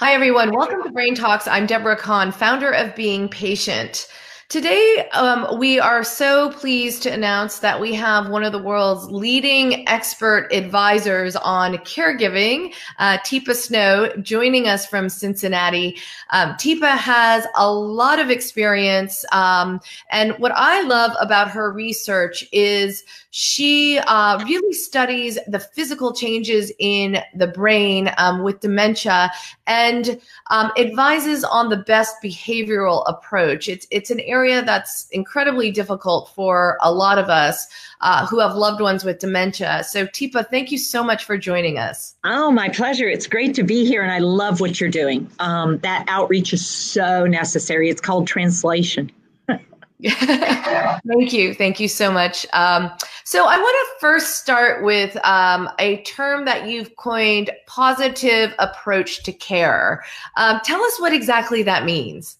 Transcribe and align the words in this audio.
Hi, 0.00 0.12
everyone. 0.12 0.52
Welcome 0.54 0.84
to 0.84 0.92
Brain 0.92 1.16
Talks. 1.16 1.48
I'm 1.48 1.66
Deborah 1.66 1.96
Kan, 1.96 2.30
founder 2.30 2.70
of 2.70 2.94
Being 2.94 3.28
Patient. 3.28 4.06
Today, 4.48 5.06
um, 5.12 5.58
we 5.58 5.78
are 5.78 6.02
so 6.02 6.50
pleased 6.52 7.02
to 7.02 7.12
announce 7.12 7.58
that 7.58 7.78
we 7.78 7.92
have 7.92 8.30
one 8.30 8.42
of 8.42 8.52
the 8.52 8.62
world's 8.62 9.04
leading 9.10 9.86
expert 9.86 10.48
advisors 10.50 11.36
on 11.36 11.74
caregiving, 11.78 12.72
uh, 12.98 13.18
Teepa 13.18 13.54
Snow, 13.54 14.10
joining 14.22 14.66
us 14.66 14.86
from 14.86 15.10
Cincinnati. 15.10 15.98
Um, 16.30 16.52
Teepa 16.52 16.96
has 16.96 17.46
a 17.56 17.70
lot 17.70 18.18
of 18.20 18.30
experience, 18.30 19.22
um, 19.32 19.80
and 20.10 20.32
what 20.38 20.52
I 20.52 20.80
love 20.80 21.12
about 21.20 21.50
her 21.50 21.70
research 21.70 22.48
is 22.50 23.04
she 23.30 23.98
uh, 23.98 24.42
really 24.46 24.72
studies 24.72 25.38
the 25.46 25.60
physical 25.60 26.14
changes 26.14 26.72
in 26.78 27.18
the 27.34 27.48
brain 27.48 28.10
um, 28.16 28.42
with 28.42 28.60
dementia 28.60 29.30
and 29.66 30.18
um, 30.50 30.72
advises 30.78 31.44
on 31.44 31.68
the 31.68 31.76
best 31.76 32.16
behavioral 32.24 33.04
approach. 33.06 33.68
It's 33.68 33.86
it's 33.90 34.10
an 34.10 34.20
area 34.20 34.37
that's 34.46 35.08
incredibly 35.10 35.70
difficult 35.70 36.30
for 36.34 36.78
a 36.82 36.92
lot 36.92 37.18
of 37.18 37.28
us 37.28 37.66
uh, 38.00 38.26
who 38.26 38.38
have 38.38 38.54
loved 38.54 38.80
ones 38.80 39.04
with 39.04 39.18
dementia. 39.18 39.82
So, 39.84 40.06
Teepa, 40.06 40.48
thank 40.50 40.70
you 40.70 40.78
so 40.78 41.02
much 41.02 41.24
for 41.24 41.36
joining 41.36 41.78
us. 41.78 42.14
Oh, 42.24 42.50
my 42.50 42.68
pleasure. 42.68 43.08
It's 43.08 43.26
great 43.26 43.54
to 43.54 43.62
be 43.62 43.84
here, 43.84 44.02
and 44.02 44.12
I 44.12 44.18
love 44.18 44.60
what 44.60 44.80
you're 44.80 44.90
doing. 44.90 45.28
Um, 45.40 45.78
that 45.78 46.04
outreach 46.08 46.52
is 46.52 46.66
so 46.66 47.26
necessary. 47.26 47.90
It's 47.90 48.00
called 48.00 48.26
translation. 48.26 49.10
Thank 50.00 51.32
you. 51.32 51.54
Thank 51.54 51.80
you 51.80 51.88
so 51.88 52.12
much. 52.12 52.46
Um, 52.52 52.90
so, 53.24 53.46
I 53.46 53.58
want 53.58 53.76
to 53.88 54.00
first 54.00 54.36
start 54.36 54.84
with 54.84 55.16
um, 55.24 55.68
a 55.80 56.02
term 56.02 56.44
that 56.44 56.68
you've 56.68 56.94
coined 56.96 57.50
positive 57.66 58.54
approach 58.60 59.24
to 59.24 59.32
care. 59.32 60.04
Um, 60.36 60.60
tell 60.64 60.80
us 60.82 61.00
what 61.00 61.12
exactly 61.12 61.64
that 61.64 61.84
means. 61.84 62.37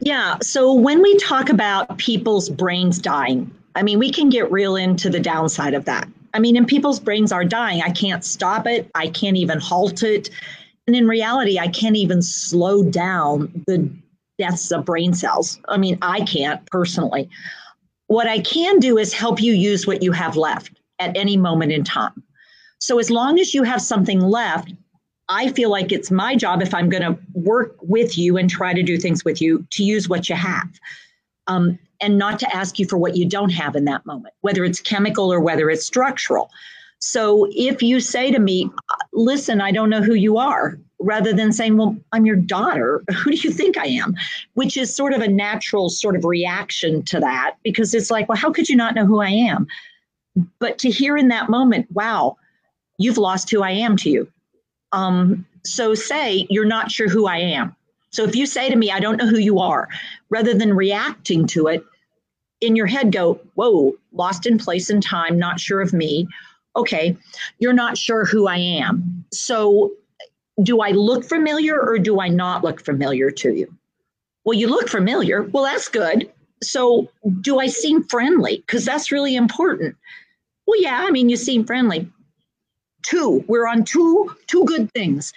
Yeah. 0.00 0.36
So, 0.42 0.72
when 0.72 1.02
we 1.02 1.16
talk 1.16 1.48
about 1.48 1.98
people's 1.98 2.48
brains 2.48 2.98
dying, 2.98 3.50
I 3.74 3.82
mean, 3.82 3.98
we 3.98 4.10
can 4.10 4.28
get 4.28 4.50
real 4.50 4.76
into 4.76 5.08
the 5.10 5.20
downside 5.20 5.74
of 5.74 5.84
that. 5.86 6.08
I 6.34 6.38
mean, 6.38 6.56
and 6.56 6.66
people's 6.66 7.00
brains 7.00 7.32
are 7.32 7.44
dying. 7.44 7.82
I 7.82 7.90
can't 7.90 8.24
stop 8.24 8.66
it, 8.66 8.90
I 8.94 9.08
can't 9.08 9.36
even 9.36 9.60
halt 9.60 10.02
it. 10.02 10.30
And 10.86 10.96
in 10.96 11.06
reality, 11.06 11.58
I 11.58 11.68
can't 11.68 11.96
even 11.96 12.22
slow 12.22 12.82
down 12.82 13.64
the 13.66 13.90
deaths 14.38 14.70
of 14.70 14.84
brain 14.84 15.12
cells. 15.12 15.60
I 15.68 15.76
mean, 15.76 15.98
I 16.00 16.20
can't 16.22 16.64
personally. 16.66 17.28
What 18.06 18.26
I 18.26 18.40
can 18.40 18.78
do 18.78 18.96
is 18.96 19.12
help 19.12 19.42
you 19.42 19.52
use 19.52 19.86
what 19.86 20.02
you 20.02 20.12
have 20.12 20.36
left 20.36 20.80
at 20.98 21.16
any 21.16 21.36
moment 21.36 21.72
in 21.72 21.84
time. 21.84 22.22
So 22.80 22.98
as 22.98 23.10
long 23.10 23.38
as 23.38 23.54
you 23.54 23.64
have 23.64 23.82
something 23.82 24.20
left, 24.20 24.72
I 25.28 25.52
feel 25.52 25.70
like 25.70 25.92
it's 25.92 26.10
my 26.10 26.34
job 26.34 26.62
if 26.62 26.72
I'm 26.72 26.88
going 26.88 27.02
to 27.02 27.18
work 27.34 27.76
with 27.82 28.16
you 28.16 28.36
and 28.36 28.48
try 28.48 28.72
to 28.72 28.82
do 28.82 28.96
things 28.96 29.24
with 29.24 29.40
you 29.42 29.66
to 29.70 29.84
use 29.84 30.08
what 30.08 30.28
you 30.28 30.34
have. 30.34 30.68
Um, 31.46 31.78
and 32.00 32.16
not 32.16 32.38
to 32.40 32.56
ask 32.56 32.78
you 32.78 32.86
for 32.86 32.96
what 32.96 33.16
you 33.16 33.26
don't 33.26 33.50
have 33.50 33.74
in 33.74 33.84
that 33.86 34.06
moment, 34.06 34.34
whether 34.42 34.64
it's 34.64 34.80
chemical 34.80 35.32
or 35.32 35.40
whether 35.40 35.68
it's 35.68 35.84
structural. 35.84 36.50
So 37.00 37.46
if 37.50 37.82
you 37.82 38.00
say 38.00 38.30
to 38.30 38.38
me, 38.38 38.70
listen, 39.12 39.60
I 39.60 39.72
don't 39.72 39.90
know 39.90 40.02
who 40.02 40.14
you 40.14 40.38
are, 40.38 40.78
rather 41.00 41.32
than 41.32 41.52
saying, 41.52 41.76
well, 41.76 41.96
I'm 42.12 42.26
your 42.26 42.36
daughter, 42.36 43.04
who 43.14 43.30
do 43.30 43.36
you 43.36 43.52
think 43.52 43.76
I 43.76 43.86
am? 43.86 44.14
Which 44.54 44.76
is 44.76 44.94
sort 44.94 45.12
of 45.12 45.20
a 45.20 45.28
natural 45.28 45.90
sort 45.90 46.16
of 46.16 46.24
reaction 46.24 47.04
to 47.04 47.20
that 47.20 47.56
because 47.62 47.94
it's 47.94 48.10
like, 48.10 48.28
well, 48.28 48.38
how 48.38 48.50
could 48.50 48.68
you 48.68 48.76
not 48.76 48.94
know 48.94 49.06
who 49.06 49.20
I 49.20 49.30
am? 49.30 49.66
But 50.58 50.78
to 50.78 50.90
hear 50.90 51.16
in 51.16 51.28
that 51.28 51.48
moment, 51.48 51.90
wow, 51.92 52.36
you've 52.98 53.18
lost 53.18 53.50
who 53.50 53.62
I 53.62 53.70
am 53.70 53.96
to 53.98 54.10
you. 54.10 54.28
Um, 54.92 55.46
so 55.64 55.94
say 55.94 56.46
you're 56.50 56.64
not 56.64 56.90
sure 56.90 57.08
who 57.08 57.26
I 57.26 57.38
am. 57.38 57.74
So 58.10 58.24
if 58.24 58.34
you 58.34 58.46
say 58.46 58.70
to 58.70 58.76
me, 58.76 58.90
I 58.90 59.00
don't 59.00 59.18
know 59.18 59.26
who 59.26 59.38
you 59.38 59.58
are, 59.58 59.88
rather 60.30 60.54
than 60.54 60.74
reacting 60.74 61.46
to 61.48 61.66
it, 61.66 61.84
in 62.60 62.74
your 62.74 62.86
head 62.86 63.12
go, 63.12 63.40
whoa, 63.54 63.94
lost 64.12 64.46
in 64.46 64.58
place 64.58 64.90
and 64.90 65.02
time, 65.02 65.38
not 65.38 65.60
sure 65.60 65.80
of 65.80 65.92
me 65.92 66.26
okay, 66.78 67.16
you're 67.58 67.72
not 67.72 67.98
sure 67.98 68.24
who 68.24 68.46
I 68.46 68.56
am. 68.56 69.24
So, 69.32 69.92
do 70.62 70.80
I 70.80 70.90
look 70.90 71.24
familiar 71.24 71.78
or 71.80 71.98
do 71.98 72.20
I 72.20 72.28
not 72.28 72.64
look 72.64 72.84
familiar 72.84 73.30
to 73.30 73.52
you? 73.52 73.72
Well, 74.44 74.58
you 74.58 74.68
look 74.68 74.88
familiar. 74.88 75.42
Well, 75.42 75.64
that's 75.64 75.88
good. 75.88 76.30
So, 76.62 77.10
do 77.40 77.58
I 77.58 77.66
seem 77.66 78.02
friendly? 78.04 78.58
Because 78.58 78.84
that's 78.84 79.12
really 79.12 79.36
important. 79.36 79.96
Well, 80.66 80.80
yeah, 80.80 81.04
I 81.06 81.10
mean, 81.10 81.28
you 81.28 81.36
seem 81.36 81.64
friendly. 81.64 82.10
Two, 83.02 83.44
we're 83.48 83.66
on 83.66 83.84
two 83.84 84.34
two 84.46 84.64
good 84.64 84.92
things. 84.92 85.32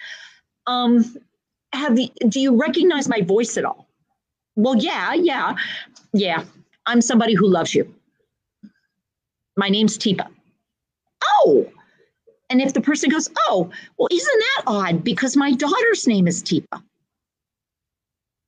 Um, 0.67 1.15
have 1.73 1.95
the, 1.95 2.11
do 2.27 2.39
you 2.39 2.59
recognize 2.59 3.07
my 3.07 3.21
voice 3.21 3.57
at 3.57 3.65
all? 3.65 3.87
Well, 4.55 4.75
yeah, 4.75 5.13
yeah, 5.13 5.55
yeah. 6.13 6.43
I'm 6.85 7.01
somebody 7.01 7.33
who 7.33 7.47
loves 7.47 7.73
you. 7.73 7.93
My 9.55 9.69
name's 9.69 9.97
Teepa 9.97 10.27
oh. 11.45 11.67
And 12.49 12.61
if 12.61 12.73
the 12.73 12.81
person 12.81 13.09
goes, 13.09 13.29
oh, 13.47 13.69
well, 13.97 14.07
isn't 14.11 14.39
that 14.39 14.63
odd? 14.67 15.03
Because 15.03 15.37
my 15.37 15.51
daughter's 15.51 16.07
name 16.07 16.27
is 16.27 16.43
Teepa. 16.43 16.81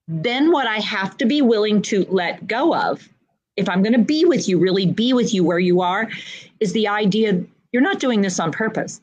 Then 0.07 0.52
what 0.52 0.68
I 0.68 0.79
have 0.79 1.16
to 1.18 1.25
be 1.25 1.41
willing 1.41 1.81
to 1.84 2.06
let 2.09 2.46
go 2.46 2.75
of, 2.75 3.07
if 3.56 3.69
I'm 3.69 3.81
going 3.81 3.94
to 3.94 4.00
be 4.00 4.25
with 4.25 4.50
you, 4.50 4.59
really 4.59 4.85
be 4.85 5.13
with 5.13 5.34
you 5.34 5.44
where 5.46 5.59
you 5.59 5.79
are, 5.79 6.09
is 6.59 6.73
the 6.73 6.88
idea 6.88 7.41
you're 7.73 7.81
not 7.81 8.00
doing 8.00 8.22
this 8.22 8.39
on 8.39 8.53
purpose. 8.53 9.01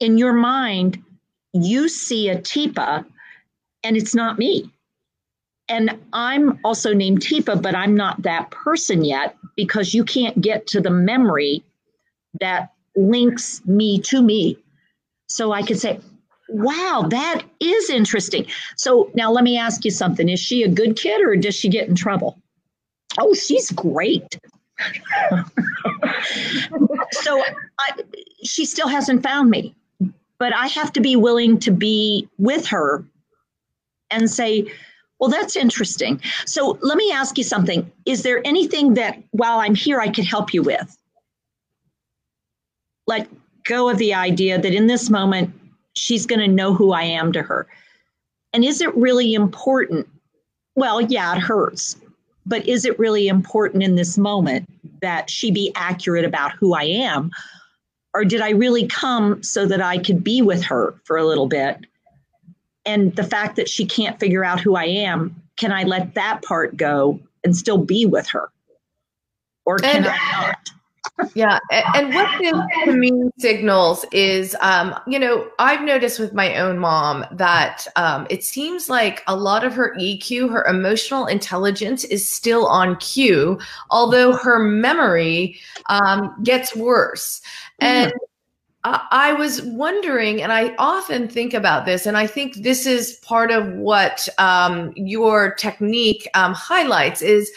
In 0.00 0.16
your 0.16 0.32
mind, 0.32 1.02
you 1.52 1.88
see 1.88 2.30
a 2.30 2.38
Teepa 2.38 3.04
and 3.84 3.96
it's 3.96 4.14
not 4.14 4.38
me. 4.38 4.70
And 5.68 5.98
I'm 6.12 6.58
also 6.64 6.94
named 6.94 7.20
Teepa, 7.20 7.60
but 7.60 7.74
I'm 7.74 7.94
not 7.94 8.22
that 8.22 8.50
person 8.50 9.04
yet 9.04 9.36
because 9.56 9.94
you 9.94 10.04
can't 10.04 10.40
get 10.40 10.66
to 10.68 10.80
the 10.80 10.90
memory 10.90 11.62
that 12.40 12.72
links 12.96 13.64
me 13.66 14.00
to 14.00 14.22
me. 14.22 14.58
So 15.28 15.52
I 15.52 15.62
could 15.62 15.78
say, 15.78 16.00
wow, 16.48 17.06
that 17.10 17.42
is 17.60 17.90
interesting. 17.90 18.46
So 18.76 19.10
now 19.14 19.30
let 19.30 19.44
me 19.44 19.56
ask 19.56 19.84
you 19.84 19.90
something. 19.90 20.28
Is 20.28 20.40
she 20.40 20.62
a 20.62 20.68
good 20.68 20.96
kid 20.96 21.22
or 21.22 21.36
does 21.36 21.54
she 21.54 21.68
get 21.68 21.88
in 21.88 21.94
trouble? 21.94 22.38
Oh, 23.18 23.34
she's 23.34 23.70
great. 23.70 24.38
so 27.12 27.42
I, 27.78 27.92
she 28.42 28.64
still 28.64 28.88
hasn't 28.88 29.22
found 29.22 29.50
me, 29.50 29.74
but 30.38 30.54
I 30.54 30.66
have 30.68 30.92
to 30.94 31.00
be 31.00 31.16
willing 31.16 31.58
to 31.60 31.70
be 31.70 32.28
with 32.38 32.66
her 32.66 33.04
and 34.10 34.30
say, 34.30 34.70
well, 35.18 35.30
that's 35.30 35.54
interesting. 35.56 36.20
So 36.46 36.78
let 36.82 36.96
me 36.98 37.12
ask 37.12 37.38
you 37.38 37.44
something. 37.44 37.90
Is 38.06 38.24
there 38.24 38.42
anything 38.44 38.94
that 38.94 39.22
while 39.30 39.60
I'm 39.60 39.74
here 39.74 40.00
I 40.00 40.08
could 40.08 40.24
help 40.24 40.52
you 40.52 40.62
with? 40.62 40.98
let 43.06 43.28
go 43.64 43.88
of 43.88 43.98
the 43.98 44.14
idea 44.14 44.60
that 44.60 44.74
in 44.74 44.86
this 44.86 45.10
moment, 45.10 45.52
she's 45.94 46.26
going 46.26 46.40
to 46.40 46.48
know 46.48 46.74
who 46.74 46.92
I 46.92 47.02
am 47.02 47.32
to 47.32 47.42
her. 47.42 47.66
And 48.52 48.64
is 48.64 48.80
it 48.80 48.94
really 48.96 49.34
important? 49.34 50.08
Well, 50.74 51.00
yeah, 51.00 51.36
it 51.36 51.40
hurts. 51.40 51.96
But 52.44 52.66
is 52.66 52.84
it 52.84 52.98
really 52.98 53.28
important 53.28 53.82
in 53.82 53.94
this 53.94 54.18
moment 54.18 54.68
that 55.02 55.28
she 55.28 55.50
be 55.50 55.72
accurate 55.74 56.24
about 56.24 56.52
who 56.52 56.74
I 56.74 56.84
am? 56.84 57.30
Or 58.14 58.24
did 58.24 58.40
I 58.40 58.50
really 58.50 58.86
come 58.86 59.42
so 59.42 59.66
that 59.66 59.80
I 59.80 59.98
could 59.98 60.24
be 60.24 60.42
with 60.42 60.64
her 60.64 60.94
for 61.04 61.16
a 61.16 61.24
little 61.24 61.46
bit? 61.46 61.78
And 62.84 63.14
the 63.14 63.24
fact 63.24 63.56
that 63.56 63.68
she 63.68 63.84
can't 63.84 64.18
figure 64.18 64.44
out 64.44 64.60
who 64.60 64.74
I 64.74 64.84
am, 64.84 65.42
can 65.56 65.72
I 65.72 65.84
let 65.84 66.14
that 66.14 66.42
part 66.42 66.76
go 66.76 67.20
and 67.44 67.56
still 67.56 67.78
be 67.78 68.06
with 68.06 68.28
her? 68.28 68.50
Or 69.64 69.78
can 69.78 69.98
and, 69.98 70.06
I 70.06 70.16
not? 70.40 70.70
Yeah 71.34 71.58
and 71.94 72.14
what 72.14 72.28
this 72.40 72.54
to 72.84 72.92
me 72.92 73.10
signals 73.38 74.04
is 74.12 74.56
um, 74.60 74.94
you 75.06 75.18
know 75.18 75.48
i've 75.58 75.82
noticed 75.82 76.18
with 76.18 76.32
my 76.32 76.56
own 76.56 76.78
mom 76.78 77.24
that 77.32 77.86
um, 77.96 78.26
it 78.30 78.42
seems 78.42 78.88
like 78.88 79.22
a 79.26 79.36
lot 79.36 79.64
of 79.64 79.74
her 79.74 79.94
eq 80.00 80.50
her 80.50 80.64
emotional 80.64 81.26
intelligence 81.26 82.04
is 82.04 82.28
still 82.28 82.66
on 82.66 82.96
cue 82.96 83.58
although 83.90 84.32
her 84.32 84.58
memory 84.58 85.58
um, 85.88 86.34
gets 86.42 86.74
worse 86.74 87.40
and 87.80 88.12
mm. 88.12 88.16
I 88.84 89.32
was 89.34 89.62
wondering, 89.62 90.42
and 90.42 90.52
I 90.52 90.74
often 90.76 91.28
think 91.28 91.54
about 91.54 91.86
this, 91.86 92.04
and 92.04 92.16
I 92.16 92.26
think 92.26 92.56
this 92.56 92.84
is 92.84 93.12
part 93.22 93.52
of 93.52 93.68
what 93.74 94.28
um, 94.38 94.92
your 94.96 95.54
technique 95.54 96.28
um, 96.34 96.52
highlights 96.52 97.22
is 97.22 97.52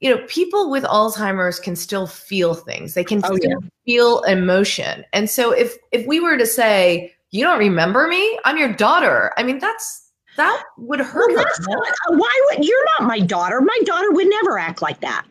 you 0.00 0.14
know, 0.14 0.22
people 0.26 0.70
with 0.70 0.84
Alzheimer's 0.84 1.58
can 1.58 1.74
still 1.74 2.06
feel 2.06 2.54
things. 2.54 2.94
They 2.94 3.04
can 3.04 3.22
oh, 3.24 3.38
yeah. 3.40 3.54
feel 3.86 4.22
emotion. 4.22 5.04
And 5.12 5.30
so 5.30 5.52
if 5.52 5.76
if 5.92 6.06
we 6.06 6.20
were 6.20 6.36
to 6.36 6.46
say, 6.46 7.14
"You 7.30 7.44
don't 7.44 7.58
remember 7.58 8.06
me? 8.06 8.38
I'm 8.44 8.58
your 8.58 8.72
daughter." 8.72 9.32
I 9.36 9.42
mean, 9.42 9.58
that's 9.58 10.10
that 10.36 10.62
would 10.76 11.00
hurt 11.00 11.34
well. 11.34 11.44
Not, 11.66 11.88
uh, 11.88 12.16
why 12.16 12.46
would 12.50 12.64
you're 12.64 12.84
not 12.98 13.08
my 13.08 13.20
daughter? 13.20 13.60
My 13.60 13.78
daughter 13.84 14.12
would 14.12 14.28
never 14.28 14.58
act 14.58 14.82
like 14.82 15.00
that. 15.00 15.24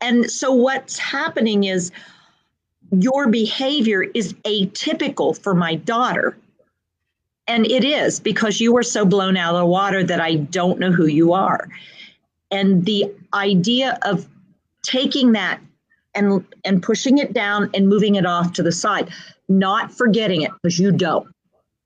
And 0.00 0.30
so 0.30 0.52
what's 0.52 0.98
happening 0.98 1.64
is 1.64 1.90
your 2.92 3.28
behavior 3.28 4.04
is 4.14 4.32
atypical 4.44 5.36
for 5.36 5.54
my 5.54 5.74
daughter. 5.74 6.36
And 7.48 7.66
it 7.66 7.84
is 7.84 8.20
because 8.20 8.60
you 8.60 8.72
were 8.72 8.82
so 8.82 9.04
blown 9.04 9.36
out 9.36 9.54
of 9.54 9.60
the 9.60 9.66
water 9.66 10.04
that 10.04 10.20
I 10.20 10.36
don't 10.36 10.78
know 10.78 10.92
who 10.92 11.06
you 11.06 11.32
are. 11.32 11.68
And 12.50 12.84
the 12.84 13.12
idea 13.34 13.98
of 14.02 14.26
taking 14.82 15.32
that 15.32 15.60
and 16.14 16.44
and 16.64 16.82
pushing 16.82 17.18
it 17.18 17.32
down 17.32 17.70
and 17.74 17.88
moving 17.88 18.14
it 18.14 18.26
off 18.26 18.52
to 18.54 18.62
the 18.62 18.72
side, 18.72 19.10
not 19.48 19.92
forgetting 19.92 20.42
it 20.42 20.52
because 20.62 20.78
you 20.78 20.92
don't. 20.92 21.28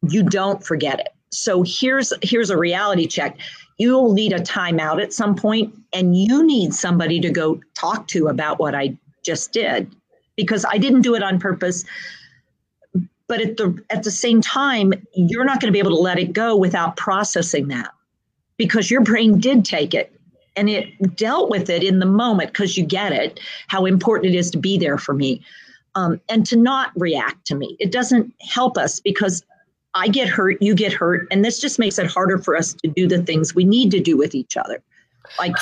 You 0.08 0.22
don't 0.22 0.64
forget 0.64 1.00
it. 1.00 1.08
So 1.30 1.62
here's 1.66 2.12
here's 2.22 2.50
a 2.50 2.56
reality 2.56 3.06
check. 3.06 3.38
You'll 3.78 4.12
need 4.12 4.32
a 4.32 4.40
timeout 4.40 5.02
at 5.02 5.12
some 5.12 5.34
point 5.34 5.74
and 5.92 6.16
you 6.16 6.44
need 6.44 6.74
somebody 6.74 7.20
to 7.20 7.30
go 7.30 7.60
talk 7.74 8.06
to 8.08 8.28
about 8.28 8.58
what 8.58 8.74
I 8.74 8.96
just 9.24 9.52
did 9.52 9.90
because 10.36 10.64
I 10.64 10.78
didn't 10.78 11.02
do 11.02 11.14
it 11.14 11.22
on 11.22 11.38
purpose 11.38 11.84
but 13.30 13.40
at 13.40 13.56
the 13.56 13.80
at 13.90 14.02
the 14.02 14.10
same 14.10 14.40
time 14.40 14.92
you're 15.14 15.44
not 15.44 15.60
going 15.60 15.68
to 15.68 15.72
be 15.72 15.78
able 15.78 15.96
to 15.96 16.02
let 16.02 16.18
it 16.18 16.32
go 16.32 16.56
without 16.56 16.96
processing 16.96 17.68
that 17.68 17.92
because 18.56 18.90
your 18.90 19.02
brain 19.02 19.38
did 19.38 19.64
take 19.64 19.94
it 19.94 20.12
and 20.60 20.68
it 20.68 21.16
dealt 21.16 21.48
with 21.48 21.70
it 21.70 21.82
in 21.82 21.98
the 21.98 22.06
moment 22.06 22.52
because 22.52 22.76
you 22.76 22.84
get 22.84 23.12
it 23.12 23.40
how 23.68 23.86
important 23.86 24.32
it 24.34 24.36
is 24.36 24.50
to 24.50 24.58
be 24.58 24.76
there 24.76 24.98
for 24.98 25.14
me 25.14 25.42
um, 25.94 26.20
and 26.28 26.46
to 26.46 26.56
not 26.56 26.92
react 26.94 27.46
to 27.46 27.54
me 27.54 27.76
it 27.80 27.90
doesn't 27.90 28.32
help 28.40 28.76
us 28.76 29.00
because 29.00 29.42
i 29.94 30.06
get 30.06 30.28
hurt 30.28 30.60
you 30.60 30.74
get 30.74 30.92
hurt 30.92 31.26
and 31.30 31.44
this 31.44 31.58
just 31.58 31.78
makes 31.78 31.98
it 31.98 32.06
harder 32.06 32.38
for 32.38 32.54
us 32.54 32.74
to 32.74 32.88
do 32.88 33.08
the 33.08 33.22
things 33.22 33.54
we 33.54 33.64
need 33.64 33.90
to 33.90 34.00
do 34.00 34.16
with 34.16 34.34
each 34.34 34.56
other 34.56 34.82
like 35.38 35.54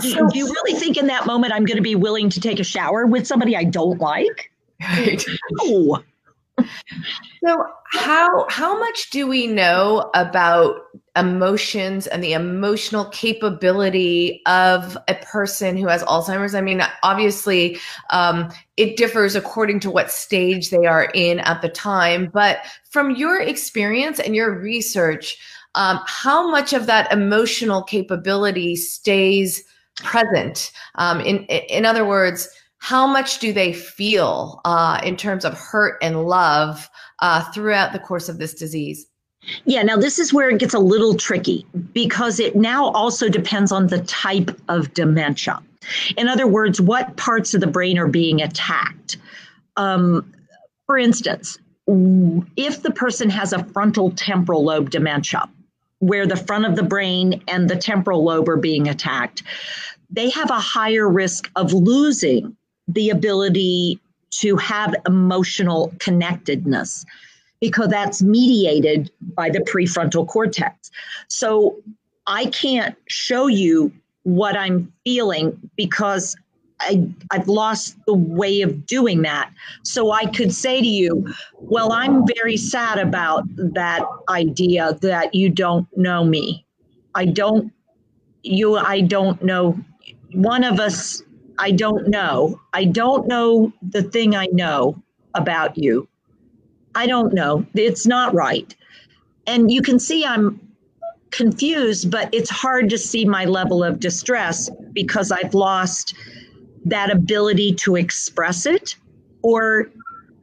do, 0.00 0.28
do 0.28 0.38
you 0.38 0.46
really 0.46 0.78
think 0.78 0.96
in 0.96 1.06
that 1.06 1.24
moment 1.24 1.52
i'm 1.52 1.64
going 1.64 1.76
to 1.76 1.82
be 1.82 1.94
willing 1.94 2.28
to 2.28 2.40
take 2.40 2.58
a 2.58 2.64
shower 2.64 3.06
with 3.06 3.26
somebody 3.26 3.56
i 3.56 3.64
don't 3.64 4.00
like 4.00 4.50
Right. 4.80 5.24
No. 5.52 6.02
So 7.44 7.64
how 7.92 8.46
how 8.48 8.78
much 8.78 9.10
do 9.10 9.26
we 9.26 9.46
know 9.46 10.10
about 10.14 10.76
emotions 11.18 12.06
and 12.06 12.22
the 12.22 12.32
emotional 12.32 13.06
capability 13.06 14.42
of 14.46 14.96
a 15.08 15.14
person 15.16 15.76
who 15.76 15.88
has 15.88 16.02
Alzheimer's? 16.04 16.54
I 16.54 16.60
mean, 16.60 16.82
obviously, 17.02 17.78
um, 18.10 18.50
it 18.76 18.96
differs 18.96 19.34
according 19.34 19.80
to 19.80 19.90
what 19.90 20.10
stage 20.10 20.70
they 20.70 20.86
are 20.86 21.10
in 21.14 21.40
at 21.40 21.62
the 21.62 21.68
time. 21.68 22.30
But 22.32 22.58
from 22.90 23.16
your 23.16 23.40
experience 23.40 24.20
and 24.20 24.34
your 24.34 24.58
research, 24.58 25.38
um, 25.74 26.00
how 26.06 26.50
much 26.50 26.72
of 26.72 26.86
that 26.86 27.12
emotional 27.12 27.82
capability 27.82 28.76
stays 28.76 29.64
present? 29.96 30.70
Um, 30.94 31.20
in 31.20 31.44
in 31.46 31.84
other 31.84 32.04
words 32.04 32.48
how 32.78 33.06
much 33.06 33.38
do 33.38 33.52
they 33.52 33.72
feel 33.72 34.60
uh, 34.64 35.00
in 35.02 35.16
terms 35.16 35.44
of 35.44 35.54
hurt 35.54 35.98
and 36.00 36.24
love 36.24 36.88
uh, 37.18 37.42
throughout 37.52 37.92
the 37.92 37.98
course 37.98 38.28
of 38.28 38.38
this 38.38 38.54
disease? 38.54 39.06
Yeah, 39.64 39.82
now 39.82 39.96
this 39.96 40.18
is 40.18 40.32
where 40.32 40.50
it 40.50 40.58
gets 40.58 40.74
a 40.74 40.78
little 40.78 41.14
tricky 41.14 41.66
because 41.92 42.40
it 42.40 42.56
now 42.56 42.86
also 42.90 43.28
depends 43.28 43.72
on 43.72 43.86
the 43.86 44.00
type 44.02 44.50
of 44.68 44.92
dementia. 44.94 45.62
In 46.16 46.28
other 46.28 46.46
words, 46.46 46.80
what 46.80 47.16
parts 47.16 47.54
of 47.54 47.60
the 47.60 47.66
brain 47.66 47.98
are 47.98 48.08
being 48.08 48.42
attacked. 48.42 49.16
Um, 49.76 50.32
for 50.86 50.98
instance, 50.98 51.58
if 52.56 52.82
the 52.82 52.90
person 52.90 53.30
has 53.30 53.52
a 53.52 53.64
frontal 53.64 54.10
temporal 54.10 54.64
lobe 54.64 54.90
dementia, 54.90 55.48
where 56.00 56.26
the 56.26 56.36
front 56.36 56.64
of 56.64 56.76
the 56.76 56.82
brain 56.82 57.42
and 57.48 57.68
the 57.68 57.76
temporal 57.76 58.24
lobe 58.24 58.48
are 58.48 58.56
being 58.56 58.88
attacked, 58.88 59.42
they 60.10 60.30
have 60.30 60.50
a 60.50 60.60
higher 60.60 61.08
risk 61.08 61.50
of 61.56 61.72
losing 61.72 62.56
the 62.86 63.10
ability 63.10 63.98
to 64.30 64.56
have 64.56 64.94
emotional 65.06 65.92
connectedness 65.98 67.04
because 67.60 67.88
that's 67.88 68.22
mediated 68.22 69.10
by 69.34 69.50
the 69.50 69.60
prefrontal 69.60 70.26
cortex. 70.26 70.90
So 71.28 71.76
I 72.26 72.46
can't 72.46 72.96
show 73.08 73.46
you 73.46 73.92
what 74.22 74.56
I'm 74.56 74.92
feeling 75.04 75.58
because 75.76 76.36
I, 76.80 77.08
I've 77.32 77.48
lost 77.48 77.96
the 78.06 78.14
way 78.14 78.60
of 78.60 78.86
doing 78.86 79.22
that. 79.22 79.50
So 79.82 80.12
I 80.12 80.26
could 80.26 80.54
say 80.54 80.80
to 80.80 80.86
you, 80.86 81.34
well, 81.58 81.92
I'm 81.92 82.24
very 82.36 82.56
sad 82.56 82.98
about 82.98 83.44
that 83.56 84.04
idea 84.28 84.96
that 85.00 85.34
you 85.34 85.48
don't 85.48 85.88
know 85.96 86.24
me. 86.24 86.64
I 87.14 87.24
don't, 87.24 87.72
you, 88.44 88.76
I 88.76 89.00
don't 89.00 89.42
know. 89.42 89.78
One 90.32 90.62
of 90.62 90.78
us 90.78 91.22
I 91.58 91.72
don't 91.72 92.08
know. 92.08 92.60
I 92.72 92.84
don't 92.84 93.26
know 93.26 93.72
the 93.82 94.02
thing 94.02 94.36
I 94.36 94.46
know 94.46 95.02
about 95.34 95.76
you. 95.76 96.08
I 96.94 97.06
don't 97.06 97.32
know. 97.32 97.66
It's 97.74 98.06
not 98.06 98.34
right. 98.34 98.74
And 99.46 99.70
you 99.70 99.82
can 99.82 99.98
see 99.98 100.24
I'm 100.24 100.60
confused, 101.30 102.10
but 102.10 102.28
it's 102.32 102.50
hard 102.50 102.88
to 102.90 102.98
see 102.98 103.24
my 103.24 103.44
level 103.44 103.84
of 103.84 104.00
distress 104.00 104.70
because 104.92 105.30
I've 105.30 105.54
lost 105.54 106.14
that 106.84 107.10
ability 107.10 107.74
to 107.74 107.96
express 107.96 108.66
it. 108.66 108.96
Or 109.42 109.90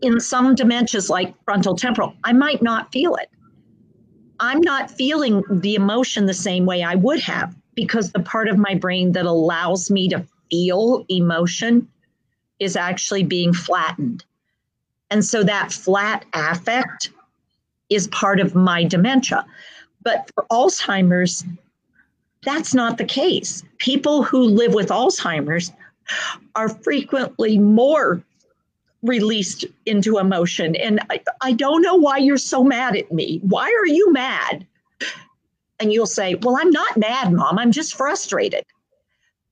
in 0.01 0.19
some 0.19 0.55
dementias 0.55 1.09
like 1.09 1.33
frontal 1.43 1.75
temporal, 1.75 2.13
I 2.23 2.33
might 2.33 2.61
not 2.61 2.91
feel 2.91 3.15
it. 3.15 3.29
I'm 4.39 4.61
not 4.61 4.91
feeling 4.91 5.43
the 5.49 5.75
emotion 5.75 6.25
the 6.25 6.33
same 6.33 6.65
way 6.65 6.83
I 6.83 6.95
would 6.95 7.19
have 7.21 7.55
because 7.73 8.11
the 8.11 8.19
part 8.19 8.47
of 8.47 8.57
my 8.57 8.75
brain 8.75 9.13
that 9.13 9.25
allows 9.25 9.89
me 9.89 10.09
to 10.09 10.25
feel 10.49 11.05
emotion 11.09 11.87
is 12.59 12.75
actually 12.75 13.23
being 13.23 13.53
flattened. 13.53 14.23
And 15.15 15.23
so 15.23 15.45
that 15.45 15.71
flat 15.71 16.25
affect 16.33 17.09
is 17.89 18.09
part 18.09 18.41
of 18.41 18.53
my 18.53 18.83
dementia. 18.83 19.45
But 20.03 20.29
for 20.33 20.45
Alzheimer's, 20.51 21.45
that's 22.43 22.73
not 22.73 22.97
the 22.97 23.05
case. 23.05 23.63
People 23.77 24.23
who 24.23 24.43
live 24.43 24.73
with 24.73 24.89
Alzheimer's 24.89 25.71
are 26.53 26.67
frequently 26.67 27.57
more 27.57 28.21
released 29.03 29.63
into 29.85 30.17
emotion. 30.17 30.75
And 30.75 30.99
I, 31.09 31.21
I 31.39 31.53
don't 31.53 31.81
know 31.81 31.95
why 31.95 32.17
you're 32.17 32.35
so 32.35 32.61
mad 32.61 32.97
at 32.97 33.09
me. 33.09 33.39
Why 33.41 33.67
are 33.67 33.87
you 33.87 34.11
mad? 34.11 34.67
And 35.79 35.93
you'll 35.93 36.07
say, 36.07 36.35
Well, 36.35 36.57
I'm 36.59 36.71
not 36.71 36.97
mad, 36.97 37.31
mom. 37.31 37.57
I'm 37.57 37.71
just 37.71 37.95
frustrated. 37.95 38.65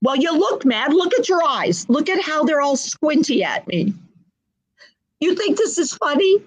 Well, 0.01 0.18
you 0.18 0.38
look 0.38 0.66
mad. 0.66 0.92
Look 0.92 1.18
at 1.18 1.30
your 1.30 1.42
eyes. 1.42 1.88
Look 1.88 2.09
at 2.09 2.21
how 2.21 2.44
they're 2.44 2.59
all 2.59 2.75
squinty 2.75 3.45
at 3.45 3.66
me. 3.66 3.94
You 5.24 5.36
think 5.36 5.58
this 5.58 5.78
is 5.78 5.94
funny? 5.94 6.44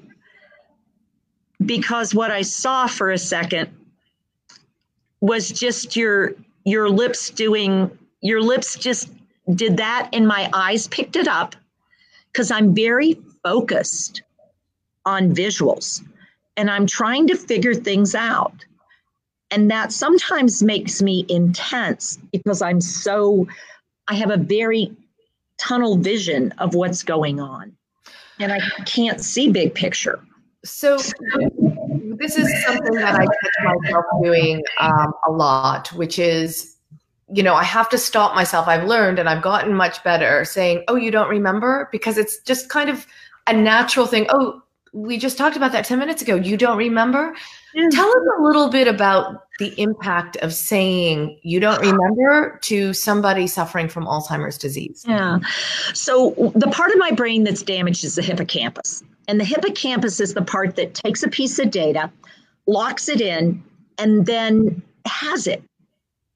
Because 1.65 2.15
what 2.15 2.31
I 2.31 2.43
saw 2.43 2.87
for 2.87 3.11
a 3.11 3.17
second 3.17 3.71
was 5.23 5.49
just 5.49 5.97
your 5.97 6.35
your 6.65 6.91
lips 6.91 7.31
doing 7.31 7.91
your 8.21 8.43
lips 8.43 8.77
just 8.77 9.09
did 9.55 9.79
that 9.79 10.11
and 10.13 10.29
my 10.29 10.51
eyes 10.53 10.89
picked 10.89 11.17
it 11.17 11.27
up 11.27 11.57
because 12.31 12.51
I'm 12.51 12.75
very 12.75 13.15
focused 13.43 14.21
on 15.07 15.35
visuals 15.35 16.03
and 16.59 16.71
I'm 16.71 16.87
trying 16.87 17.27
to 17.29 17.35
figure 17.35 17.75
things 17.75 18.15
out. 18.15 18.63
And 19.51 19.71
that 19.71 19.91
sometimes 19.91 20.63
makes 20.63 21.01
me 21.01 21.25
intense 21.31 22.19
because 22.31 22.61
I'm 22.61 22.83
so, 22.83 23.47
I 24.09 24.15
have 24.15 24.31
a 24.31 24.37
very 24.37 24.95
tunnel 25.59 25.97
vision 25.97 26.53
of 26.59 26.75
what's 26.75 27.03
going 27.03 27.41
on. 27.41 27.76
And 28.41 28.53
I 28.53 28.61
can't 28.85 29.21
see 29.21 29.51
big 29.51 29.75
picture. 29.75 30.21
So, 30.65 30.97
this 32.19 32.37
is 32.37 32.65
something 32.65 32.95
that 32.95 33.15
I 33.15 33.25
catch 33.25 33.83
myself 33.83 34.05
doing 34.23 34.63
um, 34.81 35.13
a 35.27 35.31
lot, 35.31 35.93
which 35.93 36.19
is, 36.19 36.77
you 37.33 37.43
know, 37.43 37.55
I 37.55 37.65
have 37.65 37.89
to 37.91 37.99
stop 37.99 38.35
myself. 38.35 38.67
I've 38.67 38.85
learned 38.85 39.19
and 39.19 39.29
I've 39.29 39.43
gotten 39.43 39.75
much 39.75 40.03
better 40.03 40.45
saying, 40.45 40.85
oh, 40.89 40.97
you 40.97 41.11
don't 41.11 41.29
remember? 41.29 41.89
Because 41.93 42.19
it's 42.19 42.39
just 42.41 42.69
kind 42.69 42.91
of 42.91 43.07
a 43.47 43.53
natural 43.53 44.07
thing. 44.07 44.27
Oh, 44.29 44.63
we 44.97 45.19
just 45.19 45.37
talked 45.37 45.57
about 45.57 45.73
that 45.73 45.85
10 45.85 45.99
minutes 45.99 46.23
ago. 46.23 46.37
You 46.37 46.57
don't 46.57 46.79
remember? 46.79 47.37
Yeah. 47.75 47.89
Tell 47.91 48.09
us 48.09 48.27
a 48.39 48.43
little 48.43 48.71
bit 48.71 48.89
about 48.89 49.43
the 49.59 49.79
impact 49.79 50.37
of 50.39 50.55
saying 50.55 51.39
you 51.43 51.61
don't 51.61 51.81
remember 51.81 52.59
to 52.63 52.95
somebody 52.95 53.47
suffering 53.47 53.89
from 53.89 54.07
Alzheimer's 54.07 54.57
disease. 54.57 55.05
Yeah. 55.07 55.41
So, 55.93 56.31
the 56.55 56.69
part 56.69 56.93
of 56.93 56.99
my 56.99 57.11
brain 57.11 57.45
that's 57.45 57.63
damaged 57.63 58.05
is 58.05 58.15
the 58.15 58.23
hippocampus. 58.23 59.03
And 59.29 59.39
the 59.39 59.45
hippocampus 59.45 60.19
is 60.19 60.33
the 60.33 60.43
part 60.43 60.77
that 60.77 60.95
takes 60.95 61.23
a 61.23 61.29
piece 61.29 61.59
of 61.59 61.71
data, 61.71 62.11
locks 62.67 63.09
it 63.11 63.21
in, 63.21 63.63
and 63.99 64.25
then 64.25 64.83
has 65.05 65.47
it. 65.47 65.63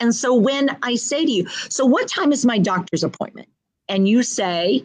And 0.00 0.14
so, 0.14 0.34
when 0.34 0.76
I 0.82 0.96
say 0.96 1.24
to 1.24 1.30
you, 1.30 1.48
So, 1.70 1.86
what 1.86 2.08
time 2.08 2.30
is 2.30 2.44
my 2.44 2.58
doctor's 2.58 3.02
appointment? 3.02 3.48
And 3.88 4.06
you 4.06 4.22
say, 4.22 4.84